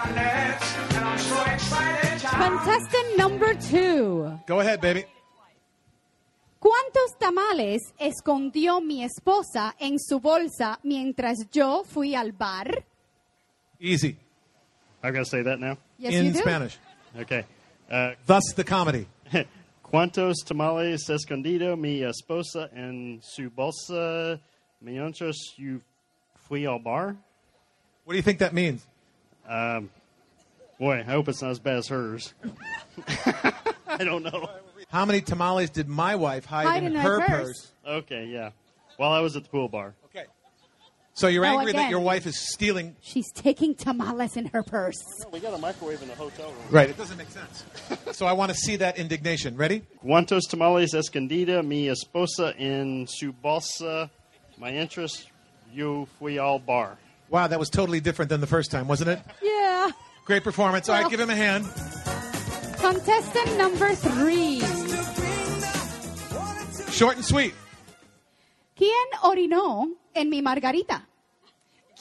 Contestant 2.21 3.17
number 3.17 3.53
two. 3.55 4.39
Go 4.47 4.59
ahead, 4.59 4.81
baby. 4.81 5.05
¿Cuántos 6.59 7.17
tamales 7.19 7.93
escondió 7.99 8.81
mi 8.81 9.03
esposa 9.03 9.75
en 9.79 9.99
su 9.99 10.19
bolsa 10.19 10.79
mientras 10.83 11.37
yo 11.51 11.83
fui 11.83 12.15
al 12.15 12.31
bar? 12.31 12.83
Easy. 13.79 14.17
I've 15.03 15.13
got 15.13 15.19
to 15.19 15.25
say 15.25 15.43
that 15.43 15.59
now? 15.59 15.77
Yes, 15.99 16.13
in 16.13 16.25
you 16.25 16.31
do. 16.33 16.39
Spanish. 16.39 16.77
Okay. 17.15 17.45
Uh, 17.89 18.13
Thus 18.25 18.43
the 18.55 18.63
comedy. 18.63 19.07
¿Cuántos 19.83 20.43
tamales 20.45 21.09
escondido 21.09 21.77
mi 21.77 22.03
esposa 22.03 22.69
en 22.73 23.21
su 23.21 23.49
bolsa 23.49 24.39
mientras 24.81 25.35
yo 25.57 25.79
fui 26.47 26.65
al 26.65 26.79
bar? 26.79 27.15
What 28.07 28.13
do 28.13 28.17
you 28.19 28.23
think 28.23 28.39
that 28.39 28.53
means? 28.53 28.87
Um, 29.45 29.89
boy, 30.79 30.99
I 30.99 31.03
hope 31.03 31.27
it's 31.27 31.41
not 31.41 31.51
as 31.51 31.59
bad 31.59 31.75
as 31.79 31.89
hers. 31.89 32.33
I 33.85 33.97
don't 34.05 34.23
know. 34.23 34.49
How 34.87 35.03
many 35.03 35.19
tamales 35.19 35.69
did 35.71 35.89
my 35.89 36.15
wife 36.15 36.45
hide, 36.45 36.67
Hide 36.67 36.83
in, 36.83 36.93
in 36.95 37.01
her 37.01 37.19
her 37.19 37.27
purse? 37.27 37.27
purse. 37.27 37.71
Okay, 37.85 38.27
yeah. 38.27 38.51
While 38.95 39.11
I 39.11 39.19
was 39.19 39.35
at 39.35 39.43
the 39.43 39.49
pool 39.49 39.67
bar. 39.67 39.93
Okay. 40.05 40.23
So 41.15 41.27
you're 41.27 41.45
Oh, 41.45 41.49
angry 41.49 41.73
that 41.73 41.79
again. 41.79 41.89
your 41.89 41.99
wife 41.99 42.25
is 42.25 42.39
stealing. 42.39 42.95
She's 43.01 43.29
taking 43.33 43.75
tamales 43.75 44.37
in 44.37 44.45
her 44.53 44.63
purse. 44.63 44.95
We 45.33 45.41
got 45.41 45.53
a 45.53 45.57
microwave 45.57 46.01
in 46.01 46.07
the 46.07 46.15
hotel 46.15 46.45
room. 46.45 46.63
Right. 46.71 46.89
It 46.89 46.95
doesn't 46.97 47.17
make 47.17 47.29
sense. 47.29 47.65
so 48.13 48.25
I 48.25 48.31
want 48.31 48.53
to 48.53 48.57
see 48.57 48.77
that 48.77 48.97
indignation. 48.97 49.57
Ready? 49.57 49.81
¿Cuántos 50.01 50.43
tamales 50.49 50.93
escondida 50.93 51.61
mi 51.61 51.89
esposa 51.89 52.57
en 52.57 53.05
su 53.05 53.33
bolsa? 53.33 54.09
My 54.57 54.69
interest, 54.71 55.27
yo 55.73 56.07
fui 56.19 56.37
al 56.37 56.59
bar. 56.59 56.97
Wow, 57.29 57.47
that 57.47 57.59
was 57.59 57.69
totally 57.69 57.99
different 57.99 58.29
than 58.29 58.41
the 58.41 58.47
first 58.47 58.71
time, 58.71 58.87
wasn't 58.87 59.09
it? 59.11 59.19
Yeah. 59.41 59.89
Great 60.25 60.43
performance. 60.43 60.87
All 60.89 61.01
right, 61.01 61.09
give 61.09 61.19
him 61.19 61.29
a 61.29 61.35
hand. 61.35 61.65
Contestant 62.77 63.57
number 63.57 63.93
three. 63.95 64.59
Short 66.91 67.15
and 67.17 67.25
sweet. 67.25 67.53
¿Quién 68.77 69.05
orinó 69.23 69.87
en 70.15 70.29
mi 70.29 70.41
margarita? 70.41 71.03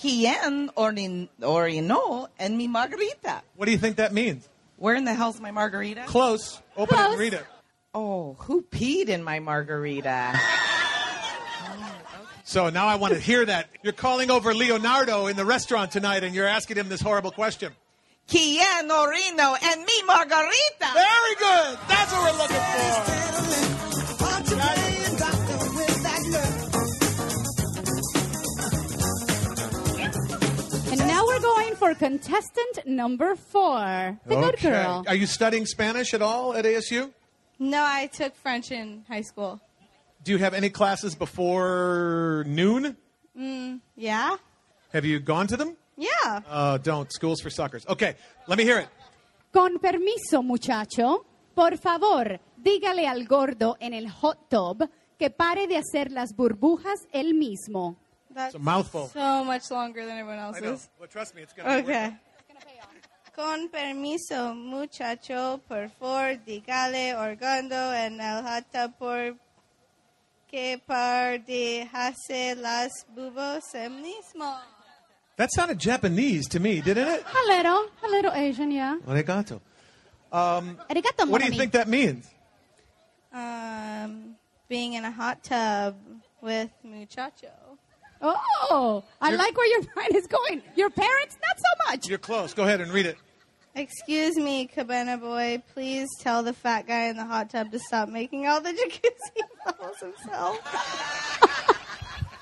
¿Quién 0.01 0.71
orin- 0.77 1.29
orinó 1.41 2.29
en 2.39 2.57
mi 2.57 2.69
margarita? 2.69 3.43
What 3.57 3.67
do 3.67 3.73
you 3.73 3.79
think 3.79 3.97
that 3.97 4.13
means? 4.13 4.49
Where 4.77 4.95
in 4.95 5.05
the 5.05 5.15
hell's 5.15 5.41
my 5.41 5.51
margarita? 5.51 6.05
Close. 6.07 6.61
Open 6.77 6.99
it 6.99 7.01
and 7.11 7.19
read 7.19 7.33
it. 7.35 7.45
Oh, 7.95 8.35
who 8.41 8.63
peed 8.63 9.09
in 9.09 9.25
my 9.25 9.41
margarita? 9.41 10.39
So 12.47 12.71
now 12.71 12.87
I 12.87 12.95
want 12.95 13.13
to 13.13 13.19
hear 13.19 13.45
that. 13.45 13.69
You're 13.83 13.93
calling 13.93 14.31
over 14.31 14.55
Leonardo 14.55 15.27
in 15.27 15.35
the 15.35 15.45
restaurant 15.45 15.91
tonight 15.91 16.23
and 16.23 16.33
you're 16.33 16.47
asking 16.47 16.77
him 16.77 16.89
this 16.89 17.01
horrible 17.01 17.33
question. 17.33 17.73
¿Quién 18.29 18.89
orino 18.89 19.57
and 19.61 19.81
me, 19.85 20.03
margarita? 20.07 20.95
Very 20.95 21.35
good. 21.41 21.79
That's 21.89 22.13
what 22.13 22.23
we're 22.23 22.39
looking 22.39 22.57
for. 22.57 23.27
And 30.93 31.01
now 31.01 31.27
we're 31.27 31.41
going 31.41 31.75
for 31.75 31.95
contestant 31.95 32.87
number 32.87 33.35
four. 33.35 34.21
The 34.25 34.37
good 34.37 34.61
girl. 34.61 35.05
Are 35.09 35.17
you 35.17 35.27
studying 35.27 35.67
Spanish 35.67 36.15
at 36.15 36.23
all 36.23 36.55
at 36.55 36.65
ASU? 36.65 37.13
No, 37.59 37.83
I 37.83 38.07
took 38.07 38.37
French 38.37 38.71
in 38.71 39.05
high 39.09 39.23
school. 39.23 39.61
Do 40.23 40.33
you 40.33 40.39
have 40.39 40.55
any 40.55 40.71
classes 40.71 41.15
before 41.15 42.45
noon? 42.47 42.97
Mm, 43.39 43.81
yeah? 43.97 44.37
Have 44.93 45.05
you 45.05 45.21
gone 45.21 45.47
to 45.49 45.57
them? 45.57 45.77
Yeah. 45.97 46.41
Uh, 46.49 46.79
don't. 46.79 47.13
Schools 47.13 47.41
for 47.41 47.51
suckers. 47.51 47.87
Okay, 47.89 48.17
let 48.49 48.59
me 48.59 48.65
hear 48.65 48.79
it. 48.81 48.89
Con 49.53 49.79
permiso, 49.79 50.43
muchacho. 50.43 51.25
Por 51.55 51.77
favor, 51.79 52.39
dígale 52.63 53.07
al 53.09 53.25
gordo 53.27 53.77
en 53.81 53.95
el 53.95 54.09
hot 54.11 54.49
tub 54.51 54.89
que 55.19 55.31
pare 55.31 55.67
de 55.67 55.77
hacer 55.79 56.11
las 56.11 56.35
burbujas 56.37 57.07
él 57.13 57.33
mismo. 57.35 57.97
That's 58.35 58.55
a 58.55 58.59
mouthful. 58.59 59.09
So 59.09 59.45
much 59.45 59.71
longer 59.71 60.05
than 60.05 60.19
everyone 60.19 60.39
I 60.39 60.61
know. 60.61 60.73
else's. 60.73 60.91
Well, 60.99 61.09
trust 61.09 61.35
me, 61.35 61.43
it's 61.43 61.55
going 61.55 61.67
to 61.67 61.87
be 61.87 61.93
Okay. 61.93 62.17
Con 63.35 63.69
permiso, 63.71 64.55
muchacho, 64.55 65.61
por 65.69 65.89
favor, 65.91 66.37
dígale 66.45 67.15
orgando 67.15 67.95
en 67.95 68.21
el 68.21 68.43
hot 68.43 68.65
tub 68.73 68.93
por 68.99 69.37
que 70.51 70.79
par 70.87 71.39
de 71.39 71.89
hacer 71.93 72.57
las 72.59 72.91
bubos 73.15 73.63
mismo. 73.91 74.57
That 75.37 75.51
sounded 75.53 75.79
Japanese 75.79 76.49
to 76.49 76.61
me, 76.61 76.81
didn't 76.81 77.09
it? 77.09 77.23
A 77.25 77.47
little, 77.49 77.87
a 78.05 78.09
little 78.09 78.33
Asian, 78.33 78.71
yeah. 78.71 78.97
Arigato. 79.07 79.61
Um, 80.33 80.79
Arigato, 80.89 81.29
what 81.29 81.43
do 81.43 81.47
you 81.49 81.59
think 81.59 81.73
that 81.73 81.89
means? 81.89 82.27
Um, 83.33 84.37
being 84.69 84.95
in 84.95 85.05
a 85.05 85.11
hot 85.11 85.45
tub 85.45 85.97
with 86.41 86.71
muchacho. 86.83 87.51
Oh, 88.23 89.05
I 89.21 89.29
You're- 89.29 89.39
like 89.39 89.57
where 89.57 89.67
your 89.69 89.83
mind 89.97 90.15
is 90.17 90.27
going. 90.27 90.63
Your 90.75 90.89
parents, 90.91 91.37
not 91.47 91.59
so 91.59 91.91
much. 91.91 92.09
You're 92.09 92.19
close. 92.19 92.55
Go 92.55 92.63
ahead 92.65 92.81
and 92.81 92.91
read 92.93 93.07
it. 93.07 93.19
Excuse 93.77 94.37
me, 94.37 94.67
Cabana 94.67 95.19
boy. 95.19 95.63
Please 95.75 96.09
tell 96.21 96.43
the 96.43 96.55
fat 96.55 96.87
guy 96.87 97.09
in 97.09 97.17
the 97.19 97.27
hot 97.27 97.51
tub 97.51 97.71
to 97.73 97.79
stop 97.79 98.09
making 98.09 98.47
all 98.47 98.59
the 98.59 98.71
jacuzzi 98.71 99.43
bubbles 99.67 99.99
himself. 99.99 100.59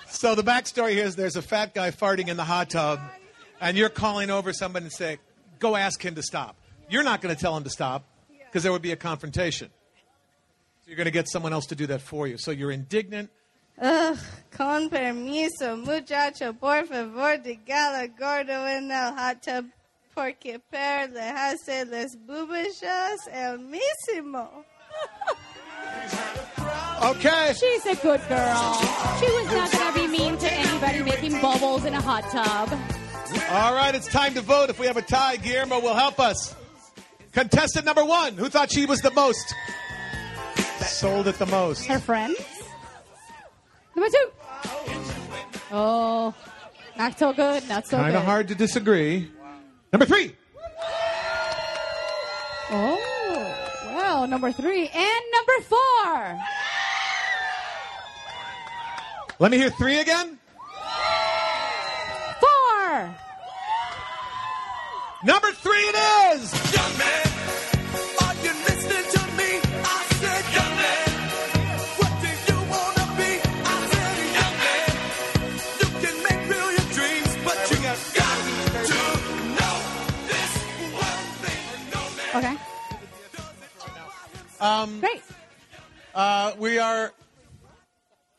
So 0.06 0.36
the 0.36 0.44
backstory 0.44 0.92
here 0.92 1.04
is 1.04 1.16
there's 1.16 1.34
a 1.34 1.42
fat 1.42 1.74
guy 1.74 1.90
farting 1.90 2.28
in 2.28 2.36
the 2.36 2.44
hot 2.44 2.70
tub, 2.70 3.00
and 3.60 3.76
you're 3.76 3.88
calling 3.88 4.30
over 4.30 4.52
someone 4.52 4.84
and 4.84 4.92
say, 4.92 5.18
"Go 5.58 5.74
ask 5.74 6.00
him 6.00 6.14
to 6.14 6.22
stop." 6.22 6.54
You're 6.88 7.02
not 7.02 7.20
going 7.20 7.34
to 7.34 7.40
tell 7.40 7.56
him 7.56 7.64
to 7.64 7.70
stop 7.70 8.04
because 8.46 8.62
there 8.62 8.70
would 8.70 8.80
be 8.80 8.92
a 8.92 8.96
confrontation. 8.96 9.70
So 10.82 10.88
you're 10.88 10.96
going 10.96 11.06
to 11.06 11.10
get 11.10 11.28
someone 11.28 11.52
else 11.52 11.66
to 11.66 11.74
do 11.74 11.88
that 11.88 12.00
for 12.00 12.28
you. 12.28 12.38
So 12.38 12.52
you're 12.52 12.70
indignant. 12.70 13.30
Ugh, 13.82 14.16
con 14.52 14.88
permiso, 14.88 15.76
muchacho, 15.84 16.52
por 16.52 16.86
favor, 16.86 17.38
dígale 17.38 18.16
gordo 18.16 18.66
en 18.66 18.88
el 18.92 19.16
hot 19.16 19.42
tub 19.42 19.64
porque 20.14 20.60
per 20.70 21.08
le 21.12 21.20
hace 21.20 21.84
las 21.84 22.16
bubachas 22.16 23.28
el 23.32 23.58
mismo. 23.58 24.64
Okay. 27.02 27.52
She's 27.58 27.84
a 27.86 27.94
good 27.96 28.20
girl. 28.28 28.74
She 29.20 29.26
was 29.26 29.46
not 29.52 29.70
going 29.72 29.92
to 29.92 30.00
be 30.00 30.06
mean 30.06 30.38
to 30.38 30.52
anybody 30.52 31.02
making 31.02 31.40
bubbles 31.40 31.84
in 31.84 31.94
a 31.94 32.00
hot 32.00 32.24
tub. 32.30 32.78
All 33.50 33.74
right, 33.74 33.94
it's 33.94 34.08
time 34.08 34.34
to 34.34 34.40
vote. 34.40 34.70
If 34.70 34.78
we 34.78 34.86
have 34.86 34.96
a 34.96 35.02
tie, 35.02 35.36
Guillermo 35.36 35.80
will 35.80 35.94
help 35.94 36.20
us. 36.20 36.54
Contestant 37.32 37.84
number 37.84 38.04
one, 38.04 38.34
who 38.34 38.48
thought 38.48 38.72
she 38.72 38.86
was 38.86 39.00
the 39.00 39.10
most? 39.10 39.54
Sold 40.80 41.26
it 41.26 41.38
the 41.38 41.46
most. 41.46 41.86
Her 41.86 41.98
friends. 41.98 42.38
Number 43.96 44.10
two. 44.10 44.30
Oh, 45.72 46.34
not 46.96 47.18
so 47.18 47.32
good, 47.32 47.68
not 47.68 47.86
so 47.86 47.96
good. 47.96 48.02
Kind 48.02 48.12
good. 48.12 48.18
of 48.18 48.24
hard 48.24 48.48
to 48.48 48.54
disagree. 48.54 49.28
Number 49.94 50.06
three. 50.06 50.34
Oh, 52.72 53.54
well, 53.94 54.26
number 54.26 54.50
three. 54.50 54.88
And 54.88 55.24
number 55.32 55.60
four. 55.68 56.40
Let 59.38 59.52
me 59.52 59.56
hear 59.56 59.70
three 59.70 60.00
again. 60.00 60.36
Four. 62.40 63.14
Number 65.22 65.52
three 65.52 65.78
it 65.78 65.94
is. 66.34 66.74
Young 66.74 66.98
man, 66.98 67.23
Um, 84.64 85.00
Great. 85.00 85.22
Uh, 86.14 86.52
we 86.58 86.78
are. 86.78 87.12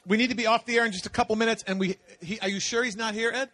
We 0.07 0.17
need 0.17 0.32
to 0.32 0.36
be 0.36 0.47
off 0.47 0.65
the 0.65 0.76
air 0.78 0.86
in 0.86 0.91
just 0.91 1.05
a 1.05 1.09
couple 1.09 1.36
minutes, 1.36 1.63
and 1.67 1.80
we. 1.80 1.97
He, 2.19 2.39
are 2.39 2.49
you 2.49 2.59
sure 2.59 2.84
he's 2.84 2.95
not 2.95 3.13
here, 3.13 3.32
Ed? 3.32 3.49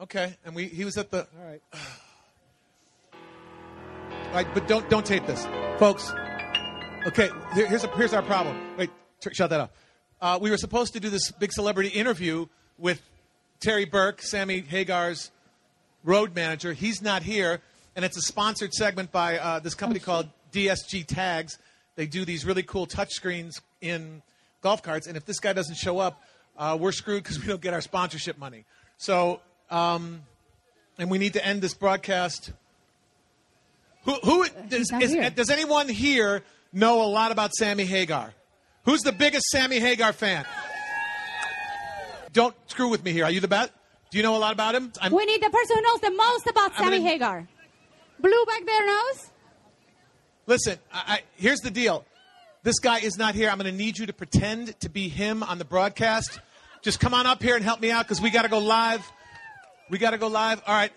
Okay, 0.00 0.36
and 0.44 0.56
we. 0.56 0.64
He 0.66 0.84
was 0.84 0.98
at 0.98 1.12
the. 1.12 1.28
All 1.38 1.46
right. 1.46 1.62
All 3.12 4.34
right, 4.34 4.46
but 4.52 4.66
don't 4.66 4.88
don't 4.90 5.06
tape 5.06 5.26
this, 5.26 5.46
folks. 5.78 6.12
Okay, 7.06 7.30
here- 7.54 7.68
here's 7.68 7.84
a, 7.84 7.88
here's 7.96 8.12
our 8.12 8.22
problem. 8.22 8.76
Wait, 8.76 8.90
t- 9.20 9.30
shut 9.32 9.50
that 9.50 9.60
off. 9.60 9.70
Uh, 10.20 10.38
we 10.42 10.50
were 10.50 10.56
supposed 10.56 10.92
to 10.94 11.00
do 11.00 11.08
this 11.08 11.30
big 11.30 11.52
celebrity 11.52 11.90
interview 11.90 12.46
with 12.78 13.00
Terry 13.60 13.84
Burke, 13.84 14.22
Sammy 14.22 14.60
Hagar's 14.62 15.30
road 16.02 16.34
manager. 16.34 16.72
He's 16.72 17.00
not 17.00 17.22
here, 17.22 17.60
and 17.94 18.04
it's 18.04 18.16
a 18.16 18.22
sponsored 18.22 18.74
segment 18.74 19.12
by 19.12 19.38
uh, 19.38 19.60
this 19.60 19.74
company 19.74 20.00
called 20.00 20.28
DSG 20.52 21.06
Tags. 21.06 21.58
They 21.96 22.06
do 22.06 22.24
these 22.24 22.44
really 22.44 22.62
cool 22.62 22.86
touchscreens 22.86 23.60
in 23.80 24.22
golf 24.62 24.82
carts, 24.82 25.06
and 25.06 25.16
if 25.16 25.24
this 25.24 25.40
guy 25.40 25.52
doesn't 25.52 25.76
show 25.76 25.98
up, 25.98 26.22
uh, 26.56 26.76
we're 26.80 26.92
screwed 26.92 27.22
because 27.22 27.40
we 27.40 27.46
don't 27.46 27.60
get 27.60 27.74
our 27.74 27.80
sponsorship 27.80 28.38
money. 28.38 28.64
So, 28.96 29.40
um, 29.70 30.22
and 30.98 31.10
we 31.10 31.18
need 31.18 31.34
to 31.34 31.44
end 31.44 31.62
this 31.62 31.74
broadcast. 31.74 32.52
Who, 34.04 34.14
who 34.14 34.46
does, 34.68 34.90
is, 35.00 35.32
does 35.34 35.50
anyone 35.50 35.88
here 35.88 36.42
know 36.72 37.02
a 37.02 37.08
lot 37.08 37.30
about 37.30 37.52
Sammy 37.54 37.84
Hagar? 37.84 38.32
Who's 38.84 39.02
the 39.02 39.12
biggest 39.12 39.46
Sammy 39.46 39.78
Hagar 39.78 40.12
fan? 40.12 40.44
Don't 42.32 42.54
screw 42.66 42.88
with 42.88 43.04
me 43.04 43.12
here. 43.12 43.24
Are 43.24 43.30
you 43.30 43.40
the 43.40 43.48
best? 43.48 43.70
Do 44.10 44.16
you 44.16 44.22
know 44.22 44.36
a 44.36 44.38
lot 44.38 44.52
about 44.52 44.74
him? 44.74 44.92
I'm, 45.00 45.12
we 45.12 45.26
need 45.26 45.42
the 45.42 45.50
person 45.50 45.76
who 45.76 45.82
knows 45.82 46.00
the 46.00 46.10
most 46.10 46.46
about 46.46 46.70
I'm 46.72 46.84
Sammy 46.84 46.98
gonna- 46.98 47.10
Hagar. 47.10 47.48
Blue 48.20 48.44
back 48.46 48.64
there 48.64 48.86
knows? 48.86 49.30
Listen, 50.48 50.78
I, 50.90 51.02
I, 51.06 51.20
here's 51.36 51.60
the 51.60 51.70
deal. 51.70 52.06
This 52.62 52.78
guy 52.78 53.00
is 53.00 53.18
not 53.18 53.34
here. 53.34 53.50
I'm 53.50 53.58
going 53.58 53.70
to 53.70 53.76
need 53.76 53.98
you 53.98 54.06
to 54.06 54.14
pretend 54.14 54.80
to 54.80 54.88
be 54.88 55.10
him 55.10 55.42
on 55.42 55.58
the 55.58 55.64
broadcast. 55.64 56.40
Just 56.80 57.00
come 57.00 57.12
on 57.12 57.26
up 57.26 57.42
here 57.42 57.54
and 57.54 57.62
help 57.62 57.82
me 57.82 57.90
out 57.90 58.06
because 58.06 58.22
we 58.22 58.30
got 58.30 58.42
to 58.42 58.48
go 58.48 58.58
live. 58.58 59.06
We 59.90 59.98
got 59.98 60.12
to 60.12 60.18
go 60.18 60.26
live. 60.26 60.62
All 60.66 60.74
right. 60.74 60.90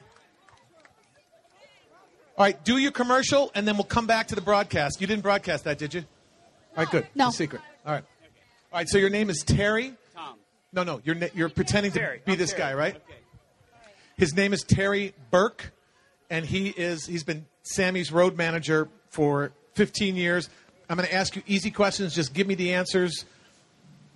All 2.37 2.45
right, 2.45 2.63
do 2.63 2.77
your 2.77 2.93
commercial, 2.93 3.51
and 3.53 3.67
then 3.67 3.75
we'll 3.75 3.83
come 3.83 4.07
back 4.07 4.29
to 4.29 4.35
the 4.35 4.41
broadcast. 4.41 5.01
You 5.01 5.05
didn't 5.05 5.21
broadcast 5.21 5.65
that, 5.65 5.77
did 5.77 5.93
you? 5.93 6.05
All 6.77 6.85
right, 6.85 6.89
good. 6.89 7.07
No. 7.13 7.27
It's 7.27 7.35
a 7.35 7.37
secret. 7.37 7.61
All 7.85 7.91
right. 7.91 8.03
All 8.71 8.79
right, 8.79 8.87
so 8.87 8.97
your 8.97 9.09
name 9.09 9.29
is 9.29 9.43
Terry? 9.45 9.93
Tom. 10.15 10.37
No, 10.71 10.83
no, 10.83 11.01
you're, 11.03 11.17
you're 11.35 11.49
pretending 11.49 11.91
to 11.91 11.99
be 12.25 12.31
I'm 12.31 12.37
this 12.37 12.51
Terry. 12.51 12.61
guy, 12.61 12.73
right? 12.73 12.95
Okay. 12.95 13.19
His 14.15 14.33
name 14.33 14.53
is 14.53 14.63
Terry 14.63 15.13
Burke, 15.29 15.73
and 16.29 16.45
he 16.45 16.69
is 16.69 17.05
he's 17.05 17.25
been 17.25 17.45
Sammy's 17.63 18.13
road 18.13 18.37
manager 18.37 18.87
for 19.11 19.51
15 19.75 20.15
years. 20.15 20.49
I'm 20.89 20.97
going 20.97 21.07
to 21.07 21.13
ask 21.13 21.35
you 21.35 21.43
easy 21.47 21.71
questions. 21.71 22.15
Just 22.15 22.33
give 22.33 22.47
me 22.47 22.55
the 22.55 22.73
answers 22.73 23.25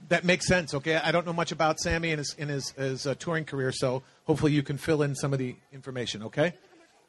that 0.09 0.23
make 0.23 0.43
sense. 0.43 0.73
Okay, 0.73 0.95
I 0.95 1.11
don't 1.11 1.25
know 1.25 1.33
much 1.33 1.51
about 1.51 1.79
Sammy 1.79 2.11
and 2.11 2.19
his 2.19 2.35
in 2.37 2.49
his, 2.49 2.71
his 2.71 3.07
uh, 3.07 3.15
touring 3.15 3.45
career, 3.45 3.71
so 3.71 4.03
hopefully 4.25 4.51
you 4.51 4.63
can 4.63 4.77
fill 4.77 5.01
in 5.01 5.15
some 5.15 5.33
of 5.33 5.39
the 5.39 5.55
information. 5.71 6.23
Okay, 6.23 6.53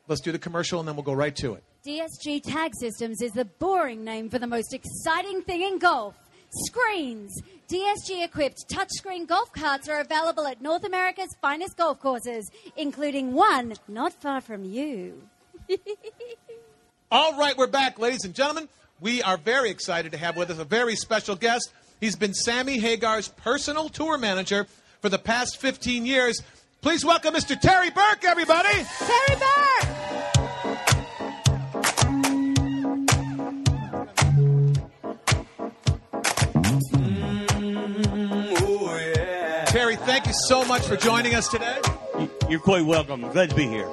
let's 0.09 0.21
do 0.21 0.33
the 0.33 0.39
commercial 0.39 0.79
and 0.79 0.89
then 0.89 0.97
we'll 0.97 1.03
go 1.05 1.13
right 1.13 1.35
to 1.37 1.55
it. 1.55 1.65
DSG 1.87 2.43
Tag 2.43 2.73
Systems 2.79 3.23
is 3.23 3.33
the 3.33 3.45
boring 3.45 4.05
name 4.05 4.29
for 4.29 4.39
the 4.39 4.47
most 4.47 4.75
exciting 4.75 5.43
thing 5.43 5.63
in 5.63 5.79
golf. 5.79 6.15
Screens. 6.67 7.33
DSG 7.69 8.25
equipped 8.25 8.65
touchscreen 8.71 9.27
golf 9.27 9.53
carts 9.53 9.89
are 9.89 10.01
available 10.01 10.47
at 10.47 10.63
North 10.63 10.85
America's 10.85 11.35
finest 11.43 11.77
golf 11.77 12.01
courses, 12.01 12.49
including 12.77 13.35
one 13.35 13.75
not 13.89 14.13
far 14.13 14.41
from 14.41 14.65
you. 14.65 15.23
All 17.11 17.39
right, 17.39 17.57
we're 17.57 17.69
back, 17.69 18.01
ladies 18.01 18.25
and 18.25 18.35
gentlemen. 18.35 18.69
We 19.01 19.23
are 19.23 19.37
very 19.37 19.71
excited 19.71 20.11
to 20.11 20.19
have 20.19 20.37
with 20.37 20.51
us 20.51 20.59
a 20.59 20.65
very 20.65 20.97
special 20.97 21.37
guest. 21.37 21.71
He's 22.01 22.17
been 22.17 22.35
Sammy 22.35 22.81
Hagar's 22.81 23.29
personal 23.29 23.89
tour 23.89 24.19
manager 24.19 24.67
for 25.01 25.09
the 25.09 25.19
past 25.19 25.59
15 25.59 26.05
years. 26.05 26.43
Please 26.83 27.05
welcome 27.05 27.33
Mr. 27.33 27.59
Terry 27.61 27.91
Burke, 27.91 28.25
everybody. 28.25 28.85
Terry 28.99 29.39
Burke! 29.39 29.87
Mm, 36.91 38.57
oh, 38.63 39.65
Terry, 39.69 39.95
thank 39.95 40.27
you 40.27 40.33
so 40.49 40.65
much 40.65 40.83
for 40.83 40.97
joining 40.97 41.37
us 41.37 41.47
today. 41.47 41.79
You're 42.49 42.59
quite 42.59 42.85
welcome. 42.85 43.21
Glad 43.31 43.51
to 43.51 43.55
be 43.55 43.69
here. 43.69 43.89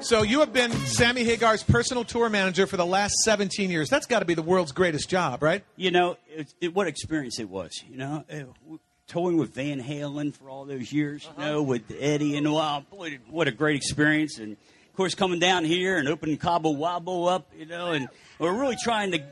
So, 0.00 0.22
you 0.22 0.40
have 0.40 0.52
been 0.52 0.70
Sammy 0.70 1.24
Hagar's 1.24 1.64
personal 1.64 2.04
tour 2.04 2.28
manager 2.28 2.68
for 2.68 2.76
the 2.76 2.86
last 2.86 3.14
17 3.24 3.68
years. 3.68 3.88
That's 3.88 4.06
got 4.06 4.20
to 4.20 4.24
be 4.24 4.34
the 4.34 4.42
world's 4.42 4.70
greatest 4.70 5.10
job, 5.10 5.42
right? 5.42 5.64
You 5.76 5.90
know, 5.90 6.16
it, 6.28 6.54
it, 6.60 6.74
what 6.74 6.86
experience 6.86 7.40
it 7.40 7.48
was. 7.48 7.72
You 7.90 7.96
know, 7.96 8.24
uh, 8.30 8.34
w- 8.62 8.78
touring 9.08 9.38
with 9.38 9.52
Van 9.54 9.82
Halen 9.82 10.34
for 10.34 10.50
all 10.50 10.64
those 10.64 10.92
years. 10.92 11.24
You 11.24 11.30
uh-huh. 11.30 11.50
know, 11.50 11.62
with 11.62 11.92
Eddie 11.98 12.36
and 12.36 12.50
wow, 12.50 12.84
boy, 12.90 13.18
what 13.28 13.48
a 13.48 13.50
great 13.50 13.74
experience! 13.74 14.38
And 14.38 14.52
of 14.52 14.96
course, 14.96 15.16
coming 15.16 15.40
down 15.40 15.64
here 15.64 15.98
and 15.98 16.08
opening 16.08 16.38
Cabo 16.38 16.72
Wabo 16.72 17.30
up. 17.30 17.48
You 17.58 17.66
know, 17.66 17.90
and 17.90 18.08
we're 18.38 18.58
really 18.58 18.76
trying 18.80 19.10
to 19.12 19.22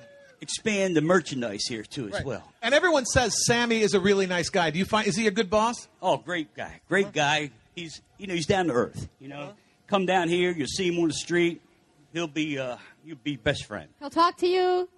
expand 0.40 0.96
the 0.96 1.00
merchandise 1.00 1.64
here 1.68 1.84
too 1.84 2.08
as 2.08 2.14
Right. 2.14 2.24
well. 2.24 2.52
And 2.60 2.74
everyone 2.74 3.06
says 3.06 3.46
Sammy 3.46 3.82
is 3.82 3.94
a 3.94 4.00
really 4.00 4.26
nice 4.26 4.48
guy. 4.50 4.70
Do 4.70 4.80
you 4.80 4.84
find 4.84 5.06
is 5.06 5.16
he 5.16 5.28
a 5.28 5.30
good 5.30 5.48
boss? 5.48 5.88
Oh, 6.02 6.16
great 6.16 6.54
guy, 6.56 6.80
great 6.88 7.06
uh-huh. 7.06 7.12
guy. 7.14 7.50
He's 7.76 8.00
you 8.18 8.26
know 8.26 8.34
he's 8.34 8.46
down 8.46 8.66
to 8.66 8.72
earth. 8.72 9.08
You 9.20 9.28
know, 9.28 9.40
uh-huh. 9.40 9.52
Come 9.86 10.06
down 10.06 10.28
here, 10.28 10.50
you'll 10.52 10.66
see 10.66 10.88
him 10.88 10.98
on 11.02 11.08
the 11.08 11.14
street. 11.14 11.62
He'll 12.12 12.26
be 12.26 12.58
uh, 12.58 12.76
you'll 13.04 13.18
be 13.22 13.36
best 13.36 13.64
friend. 13.64 13.88
He'll 14.00 14.10
talk 14.10 14.36
to 14.38 14.46
you. 14.46 14.88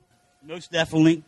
Most 0.43 0.71
definitely. 0.71 1.23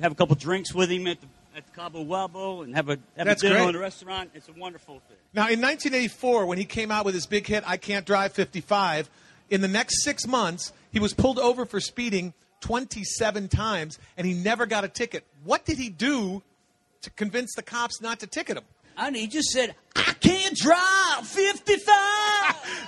Have 0.00 0.12
a 0.12 0.14
couple 0.14 0.34
drinks 0.36 0.74
with 0.74 0.90
him 0.90 1.06
at 1.06 1.20
the 1.20 1.26
at 1.56 1.66
the 1.66 1.72
Cabo 1.72 2.04
Wabo 2.04 2.62
and 2.64 2.74
have 2.74 2.88
a 2.90 2.98
have 3.16 3.26
That's 3.26 3.42
a 3.42 3.46
dinner 3.46 3.60
great. 3.60 3.68
in 3.68 3.72
the 3.74 3.78
restaurant. 3.80 4.30
It's 4.34 4.48
a 4.48 4.52
wonderful 4.52 5.00
thing. 5.08 5.16
Now, 5.32 5.42
in 5.48 5.60
1984, 5.60 6.46
when 6.46 6.58
he 6.58 6.64
came 6.66 6.90
out 6.90 7.04
with 7.04 7.14
his 7.14 7.26
big 7.26 7.46
hit, 7.46 7.64
I 7.66 7.78
Can't 7.78 8.04
Drive 8.04 8.32
55, 8.32 9.08
in 9.48 9.62
the 9.62 9.68
next 9.68 10.02
six 10.02 10.26
months, 10.26 10.72
he 10.92 10.98
was 10.98 11.14
pulled 11.14 11.38
over 11.38 11.64
for 11.64 11.80
speeding 11.80 12.34
27 12.60 13.48
times, 13.48 13.98
and 14.16 14.26
he 14.26 14.34
never 14.34 14.66
got 14.66 14.84
a 14.84 14.88
ticket. 14.88 15.24
What 15.44 15.64
did 15.64 15.78
he 15.78 15.88
do 15.88 16.42
to 17.02 17.10
convince 17.10 17.54
the 17.54 17.62
cops 17.62 18.00
not 18.02 18.20
to 18.20 18.26
ticket 18.26 18.58
him? 18.58 18.64
And 18.98 19.14
he 19.14 19.26
just 19.26 19.48
said, 19.50 19.74
I 19.94 20.14
can't 20.20 20.56
drive 20.56 21.26
55. 21.26 21.86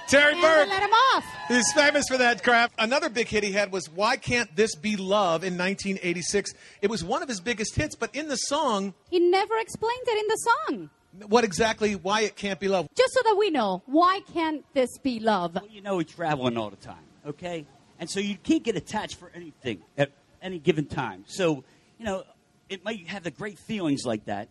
Terry 0.09 0.33
And 0.33 0.41
Burke. 0.41 0.69
let 0.69 0.83
him 0.83 0.91
off. 0.91 1.25
He's 1.49 1.71
famous 1.73 2.09
for 2.09 2.17
that 2.17 2.43
crap. 2.43 2.73
Another 2.79 3.09
big 3.11 3.29
hit 3.29 3.45
he 3.45 3.53
had 3.53 3.71
was 3.73 3.91
Why 3.91 4.17
Can't 4.17 4.55
This 4.57 4.75
Be 4.75 4.97
Love 4.97 5.45
in 5.45 5.59
1986. 5.59 6.53
It 6.81 6.89
was 6.91 7.05
one 7.05 7.23
of 7.23 7.29
his 7.29 7.41
biggest 7.41 7.75
hits, 7.77 7.95
but 7.95 8.15
in 8.15 8.29
the 8.29 8.37
song, 8.37 8.95
He 9.11 9.19
never 9.21 9.57
explained 9.59 10.03
it 10.07 10.19
in 10.19 10.27
the 10.29 10.37
song. 10.37 10.91
what 11.29 11.45
exactly 11.45 11.95
why 11.95 12.23
it 12.23 12.37
can't 12.37 12.59
be 12.59 12.69
love? 12.69 12.89
Just 12.97 13.13
so 13.15 13.21
that 13.25 13.37
we 13.39 13.51
know, 13.51 13.83
why 13.87 14.21
can't 14.33 14.65
this 14.75 14.97
be 14.99 15.21
love? 15.21 15.55
Well, 15.57 15.67
you 15.71 15.83
know, 15.83 15.97
we're 15.97 16.05
traveling 16.05 16.57
all 16.57 16.71
the 16.71 16.77
time, 16.77 17.05
okay? 17.27 17.67
And 18.01 18.09
so 18.09 18.21
you 18.21 18.37
can't 18.37 18.63
get 18.63 18.77
attached 18.77 19.17
for 19.17 19.31
anything 19.35 19.83
at 19.99 20.11
any 20.41 20.59
given 20.59 20.87
time. 20.87 21.25
So, 21.27 21.65
you 21.99 22.05
know, 22.07 22.25
it 22.71 22.85
might 22.85 23.07
have 23.09 23.25
the 23.25 23.31
great 23.31 23.59
feelings 23.59 24.05
like 24.07 24.25
that, 24.27 24.49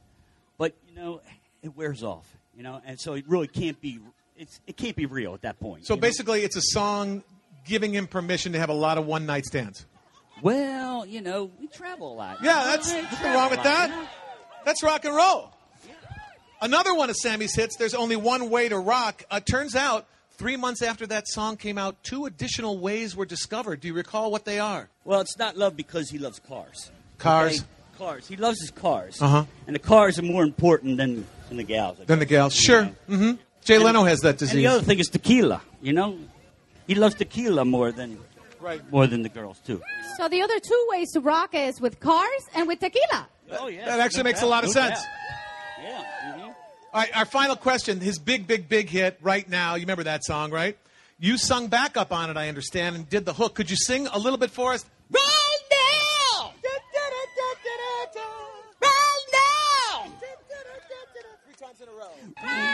but, 0.58 0.74
you 0.89 0.95
know, 0.95 1.22
it 1.64 1.76
wears 1.76 2.03
off, 2.03 2.28
you 2.55 2.62
know? 2.64 2.82
And 2.86 2.99
so 2.99 3.14
it 3.14 3.26
really 3.28 3.47
can't 3.47 3.80
be, 3.80 3.99
it's, 4.38 4.59
it 4.67 4.77
can't 4.77 4.95
be 4.95 5.05
real 5.05 5.33
at 5.33 5.41
that 5.41 5.59
point. 5.59 5.85
So 5.85 5.93
you 5.93 5.97
know? 5.97 6.01
basically, 6.01 6.43
it's 6.43 6.55
a 6.55 6.61
song 6.61 7.23
giving 7.65 7.93
him 7.93 8.07
permission 8.07 8.53
to 8.53 8.59
have 8.59 8.69
a 8.69 8.73
lot 8.73 8.97
of 8.97 9.05
one 9.05 9.25
night 9.25 9.45
stands. 9.45 9.85
Well, 10.41 11.05
you 11.05 11.21
know, 11.21 11.51
we 11.59 11.67
travel 11.67 12.13
a 12.13 12.15
lot. 12.15 12.38
Yeah, 12.43 12.63
that's 12.65 12.93
nothing 12.93 13.33
wrong 13.33 13.49
with 13.49 13.57
lot, 13.57 13.63
that. 13.65 13.89
you 13.89 13.95
know? 13.95 14.07
That's 14.65 14.83
rock 14.83 15.05
and 15.05 15.15
roll. 15.15 15.51
Another 16.61 16.93
one 16.93 17.09
of 17.09 17.15
Sammy's 17.15 17.55
hits, 17.55 17.75
There's 17.77 17.93
Only 17.93 18.15
One 18.15 18.49
Way 18.49 18.69
to 18.69 18.77
Rock. 18.77 19.23
Uh, 19.29 19.39
turns 19.39 19.75
out, 19.75 20.07
three 20.31 20.55
months 20.55 20.81
after 20.81 21.05
that 21.07 21.27
song 21.27 21.55
came 21.55 21.77
out, 21.77 22.03
two 22.03 22.25
additional 22.25 22.79
ways 22.79 23.15
were 23.15 23.25
discovered. 23.25 23.79
Do 23.79 23.88
you 23.88 23.93
recall 23.93 24.31
what 24.31 24.45
they 24.45 24.59
are? 24.59 24.89
Well, 25.05 25.21
it's 25.21 25.38
not 25.38 25.55
love 25.55 25.75
because 25.75 26.09
he 26.09 26.17
loves 26.17 26.39
cars. 26.39 26.91
Cars. 27.19 27.59
Okay? 27.59 27.67
Cars. 27.97 28.27
He 28.27 28.38
loves 28.38 28.59
his 28.59 28.71
cars. 28.71 29.21
Uh-huh. 29.21 29.45
And 29.67 29.75
the 29.75 29.79
cars 29.79 30.17
are 30.17 30.23
more 30.23 30.43
important 30.43 30.97
than, 30.97 31.27
than 31.47 31.57
the 31.57 31.63
gals. 31.63 31.97
Than 32.05 32.19
the 32.19 32.25
gals. 32.25 32.55
Sure. 32.55 32.83
Mm 33.07 33.17
hmm 33.17 33.31
Jay 33.68 33.78
Leno 33.78 34.03
has 34.03 34.22
that 34.22 34.38
disease. 34.38 34.55
And 34.55 34.63
the 34.63 34.68
other 34.68 34.84
thing 34.84 34.99
is 34.99 35.07
tequila. 35.09 35.61
You 35.82 35.93
know, 35.93 36.18
he 36.88 36.95
loves 36.95 37.15
tequila 37.15 37.65
more 37.65 37.91
than 37.91 38.18
right. 38.61 38.82
more 38.91 39.07
than 39.07 39.22
the 39.24 39.30
girls 39.30 39.59
too. 39.59 39.82
So 40.18 40.30
the 40.30 40.41
other 40.41 40.59
two 40.59 40.88
ways 40.89 41.11
to 41.11 41.20
rock 41.20 41.53
is 41.53 41.82
with 41.82 41.99
cars 41.99 42.43
and 42.55 42.68
with 42.68 42.80
tequila. 42.80 43.28
Oh 43.59 43.68
yeah, 43.68 43.86
That 43.86 43.99
actually 43.99 44.24
makes 44.24 44.41
a 44.41 44.45
lot 44.45 44.63
of 44.63 44.70
sense. 44.72 44.99
Yeah. 45.82 46.03
mhm. 46.28 46.55
All 46.93 47.01
right, 47.01 47.15
our 47.15 47.26
final 47.26 47.55
question, 47.55 47.99
his 47.99 48.18
big, 48.18 48.47
big, 48.47 48.70
big 48.70 48.89
hit 48.89 49.20
right 49.22 49.47
now. 49.47 49.76
You 49.76 49.82
remember 49.82 50.03
that 50.03 50.24
song, 50.24 50.51
right? 50.51 50.78
You 51.20 51.38
sung 51.38 51.68
backup 51.68 52.11
on 52.13 52.30
it, 52.30 52.38
I 52.38 52.47
understand, 52.47 52.95
and 52.95 53.09
did 53.09 53.26
the 53.26 53.34
hook. 53.34 53.55
Could 53.55 53.70
you 53.70 53.76
sing 53.76 54.07
a 54.07 54.18
little 54.18 54.38
bit 54.38 54.51
for 54.51 54.74
us? 54.74 54.86
Right 55.09 55.59
now. 55.72 56.53
Right 58.82 59.28
now. 59.34 60.11
Three 61.45 61.55
times 61.59 61.82
in 61.82 61.88
a 61.88 61.91
row. 61.91 62.74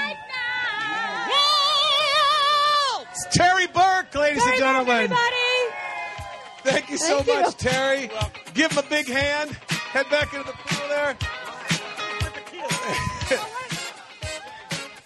Gentlemen. 4.63 4.95
everybody. 4.95 5.35
Thank 6.63 6.89
you 6.89 6.97
so 6.97 7.17
Thank 7.21 7.27
you. 7.27 7.41
much, 7.41 7.57
Terry. 7.57 8.09
Give 8.53 8.71
him 8.71 8.77
a 8.77 8.83
big 8.89 9.07
hand. 9.07 9.51
Head 9.51 10.09
back 10.09 10.33
into 10.33 10.45
the 10.47 10.53
pool 10.53 10.87
there. 10.87 11.17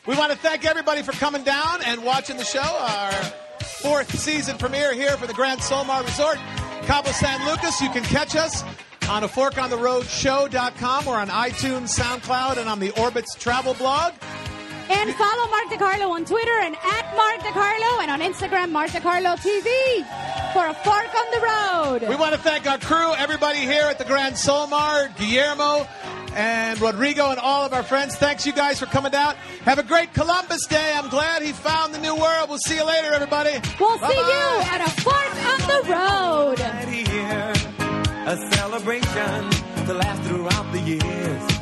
we 0.05 0.15
want 0.15 0.31
to 0.31 0.37
thank 0.37 0.65
everybody 0.65 1.01
for 1.01 1.11
coming 1.13 1.43
down 1.43 1.81
and 1.85 2.03
watching 2.05 2.37
the 2.37 2.43
show. 2.45 2.59
Our 2.61 3.11
fourth 3.81 4.19
season 4.19 4.57
premiere 4.57 4.93
here 4.93 5.17
for 5.17 5.25
the 5.25 5.33
Grand 5.33 5.61
Solmar 5.61 6.03
Resort, 6.03 6.37
Cabo 6.83 7.09
San 7.11 7.43
Lucas. 7.47 7.81
You 7.81 7.89
can 7.89 8.03
catch 8.03 8.35
us 8.35 8.63
on 9.09 9.23
a 9.23 9.27
forkontheroadshow.com 9.27 11.07
or 11.07 11.15
on 11.15 11.29
iTunes, 11.29 11.97
SoundCloud, 11.97 12.57
and 12.57 12.69
on 12.69 12.79
the 12.79 12.89
Orbitz 12.89 13.37
travel 13.39 13.73
blog. 13.73 14.13
And 14.89 15.13
follow 15.15 15.49
Mark 15.49 15.67
DeCarlo 15.67 16.09
on 16.11 16.25
Twitter 16.25 16.59
and 16.61 16.75
at 16.75 17.15
Mark 17.15 17.39
DeCarlo 17.41 18.01
and 18.01 18.11
on 18.11 18.21
Instagram, 18.21 18.71
Mark 18.71 18.89
DeCarlo 18.91 19.35
TV 19.37 20.05
for 20.53 20.65
a 20.65 20.73
fork 20.73 21.13
on 21.13 21.31
the 21.31 22.01
road. 22.03 22.09
We 22.09 22.15
want 22.15 22.33
to 22.33 22.39
thank 22.39 22.65
our 22.69 22.77
crew, 22.77 23.13
everybody 23.15 23.59
here 23.59 23.85
at 23.85 23.97
the 23.97 24.05
Grand 24.05 24.35
Solmar, 24.35 25.09
Guillermo 25.17 25.85
and 26.33 26.79
Rodrigo, 26.79 27.31
and 27.31 27.39
all 27.39 27.65
of 27.65 27.73
our 27.73 27.83
friends. 27.83 28.15
Thanks, 28.15 28.45
you 28.45 28.53
guys, 28.53 28.79
for 28.79 28.85
coming 28.85 29.13
out. 29.15 29.35
Have 29.63 29.79
a 29.79 29.83
great 29.83 30.13
Columbus 30.13 30.65
Day. 30.67 30.93
I'm 30.95 31.09
glad 31.09 31.41
he 31.41 31.51
found 31.51 31.93
the 31.93 31.99
new 31.99 32.15
world. 32.15 32.47
We'll 32.47 32.59
see 32.59 32.75
you 32.75 32.85
later, 32.85 33.11
everybody. 33.11 33.53
We'll 33.79 33.97
see 33.97 34.01
Bye-bye. 34.01 34.13
you 34.15 34.61
at 34.69 34.87
a 34.87 35.01
fork 35.01 35.35
on 35.51 35.59
the 35.67 35.81
road. 35.91 36.95
here, 37.07 37.53
a 38.27 38.37
celebration 38.53 39.49
to 39.87 39.93
last 39.93 40.21
throughout 40.23 40.71
the 40.71 40.79
years. 40.79 41.56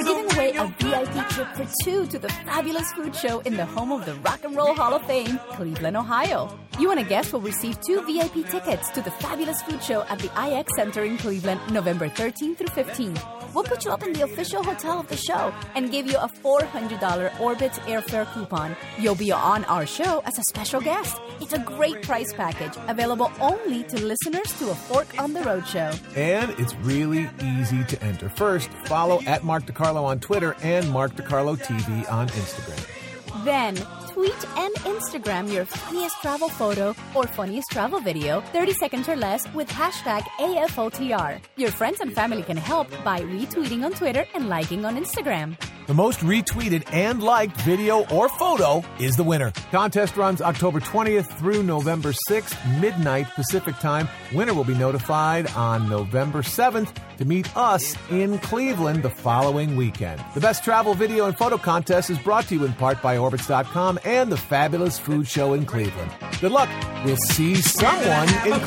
We're 0.00 0.06
giving 0.06 0.32
away 0.32 0.52
a 0.56 0.64
VIP 0.78 1.28
trip 1.28 1.48
for 1.48 1.68
two 1.84 2.06
to 2.06 2.18
the 2.18 2.30
fabulous 2.46 2.90
food 2.92 3.14
show 3.14 3.40
in 3.40 3.54
the 3.58 3.66
home 3.66 3.92
of 3.92 4.06
the 4.06 4.14
Rock 4.14 4.44
and 4.44 4.56
Roll 4.56 4.74
Hall 4.74 4.94
of 4.94 5.04
Fame, 5.06 5.38
Cleveland, 5.50 5.94
Ohio. 5.94 6.58
You 6.80 6.90
and 6.90 6.98
a 6.98 7.04
guest 7.04 7.34
will 7.34 7.42
receive 7.42 7.78
two 7.82 8.00
VIP 8.06 8.48
tickets 8.48 8.88
to 8.92 9.02
the 9.02 9.10
fabulous 9.10 9.60
food 9.60 9.82
show 9.82 10.00
at 10.08 10.18
the 10.18 10.30
IX 10.42 10.66
Center 10.74 11.04
in 11.04 11.18
Cleveland, 11.18 11.60
November 11.70 12.08
13th 12.08 12.56
through 12.56 12.68
15th. 12.68 13.52
we'll 13.54 13.64
put 13.64 13.84
you 13.84 13.90
up 13.90 14.02
in 14.02 14.14
the 14.14 14.22
official 14.22 14.64
hotel 14.64 14.98
of 14.98 15.06
the 15.08 15.16
show 15.16 15.52
and 15.74 15.90
give 15.90 16.06
you 16.06 16.16
a 16.16 16.26
$400 16.26 17.38
Orbit 17.38 17.72
airfare 17.84 18.24
coupon. 18.32 18.74
You'll 18.98 19.14
be 19.14 19.30
on 19.30 19.66
our 19.66 19.84
show 19.84 20.22
as 20.24 20.38
a 20.38 20.42
special 20.48 20.80
guest. 20.80 21.20
It's 21.42 21.52
a 21.52 21.58
great 21.58 22.00
price 22.00 22.32
package, 22.32 22.72
available 22.88 23.30
only 23.42 23.82
to 23.84 24.02
listeners 24.02 24.50
to 24.58 24.70
a 24.70 24.74
Fork 24.74 25.08
on 25.18 25.34
the 25.34 25.42
Road 25.42 25.66
show. 25.66 25.92
And 26.16 26.50
it's 26.58 26.74
really 26.76 27.28
easy 27.42 27.84
to 27.84 28.02
enter. 28.02 28.30
First, 28.30 28.70
follow 28.86 29.20
at 29.26 29.44
Mark 29.44 29.66
DeCarlo 29.66 30.04
on 30.04 30.18
Twitter 30.18 30.56
and 30.62 30.88
Mark 30.88 31.14
DeCarlo 31.14 31.58
TV 31.58 32.10
on 32.10 32.28
Instagram. 32.28 33.44
Then, 33.44 33.76
tweet 34.20 34.44
and 34.58 34.74
Instagram 34.84 35.50
your 35.50 35.64
funniest 35.64 36.20
travel 36.20 36.50
photo 36.50 36.94
or 37.14 37.26
funniest 37.26 37.70
travel 37.70 38.00
video, 38.00 38.42
30 38.52 38.72
seconds 38.74 39.08
or 39.08 39.16
less, 39.16 39.50
with 39.54 39.66
hashtag 39.70 40.20
AFOTR. 40.38 41.40
Your 41.56 41.70
friends 41.70 42.00
and 42.00 42.12
family 42.12 42.42
can 42.42 42.58
help 42.58 42.88
by 43.02 43.20
retweeting 43.20 43.82
on 43.82 43.92
Twitter 43.92 44.26
and 44.34 44.50
liking 44.50 44.84
on 44.84 45.02
Instagram. 45.02 45.56
The 45.90 45.94
most 45.94 46.20
retweeted 46.20 46.84
and 46.92 47.20
liked 47.20 47.60
video 47.62 48.06
or 48.14 48.28
photo 48.28 48.84
is 49.00 49.16
the 49.16 49.24
winner. 49.24 49.50
Contest 49.72 50.16
runs 50.16 50.40
October 50.40 50.78
20th 50.78 51.26
through 51.36 51.64
November 51.64 52.12
6th, 52.30 52.80
midnight 52.80 53.26
Pacific 53.34 53.74
time. 53.78 54.08
Winner 54.32 54.54
will 54.54 54.62
be 54.62 54.76
notified 54.76 55.50
on 55.56 55.88
November 55.88 56.42
7th 56.42 56.94
to 57.18 57.24
meet 57.24 57.56
us 57.56 57.96
in 58.08 58.38
Cleveland 58.38 59.02
the 59.02 59.10
following 59.10 59.74
weekend. 59.74 60.22
The 60.32 60.40
best 60.40 60.62
travel 60.62 60.94
video 60.94 61.26
and 61.26 61.36
photo 61.36 61.58
contest 61.58 62.08
is 62.08 62.18
brought 62.20 62.44
to 62.44 62.54
you 62.54 62.64
in 62.64 62.72
part 62.74 63.02
by 63.02 63.16
Orbitz.com 63.16 63.98
and 64.04 64.30
the 64.30 64.36
Fabulous 64.36 64.96
Food 64.96 65.26
Show 65.26 65.54
in 65.54 65.66
Cleveland. 65.66 66.12
Good 66.40 66.52
luck. 66.52 66.68
We'll 67.04 67.16
see 67.30 67.56
someone 67.56 68.28
in 68.46 68.60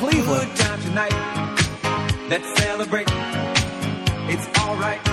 celebrate. 2.58 3.08
It's 4.28 4.60
alright. 4.60 5.13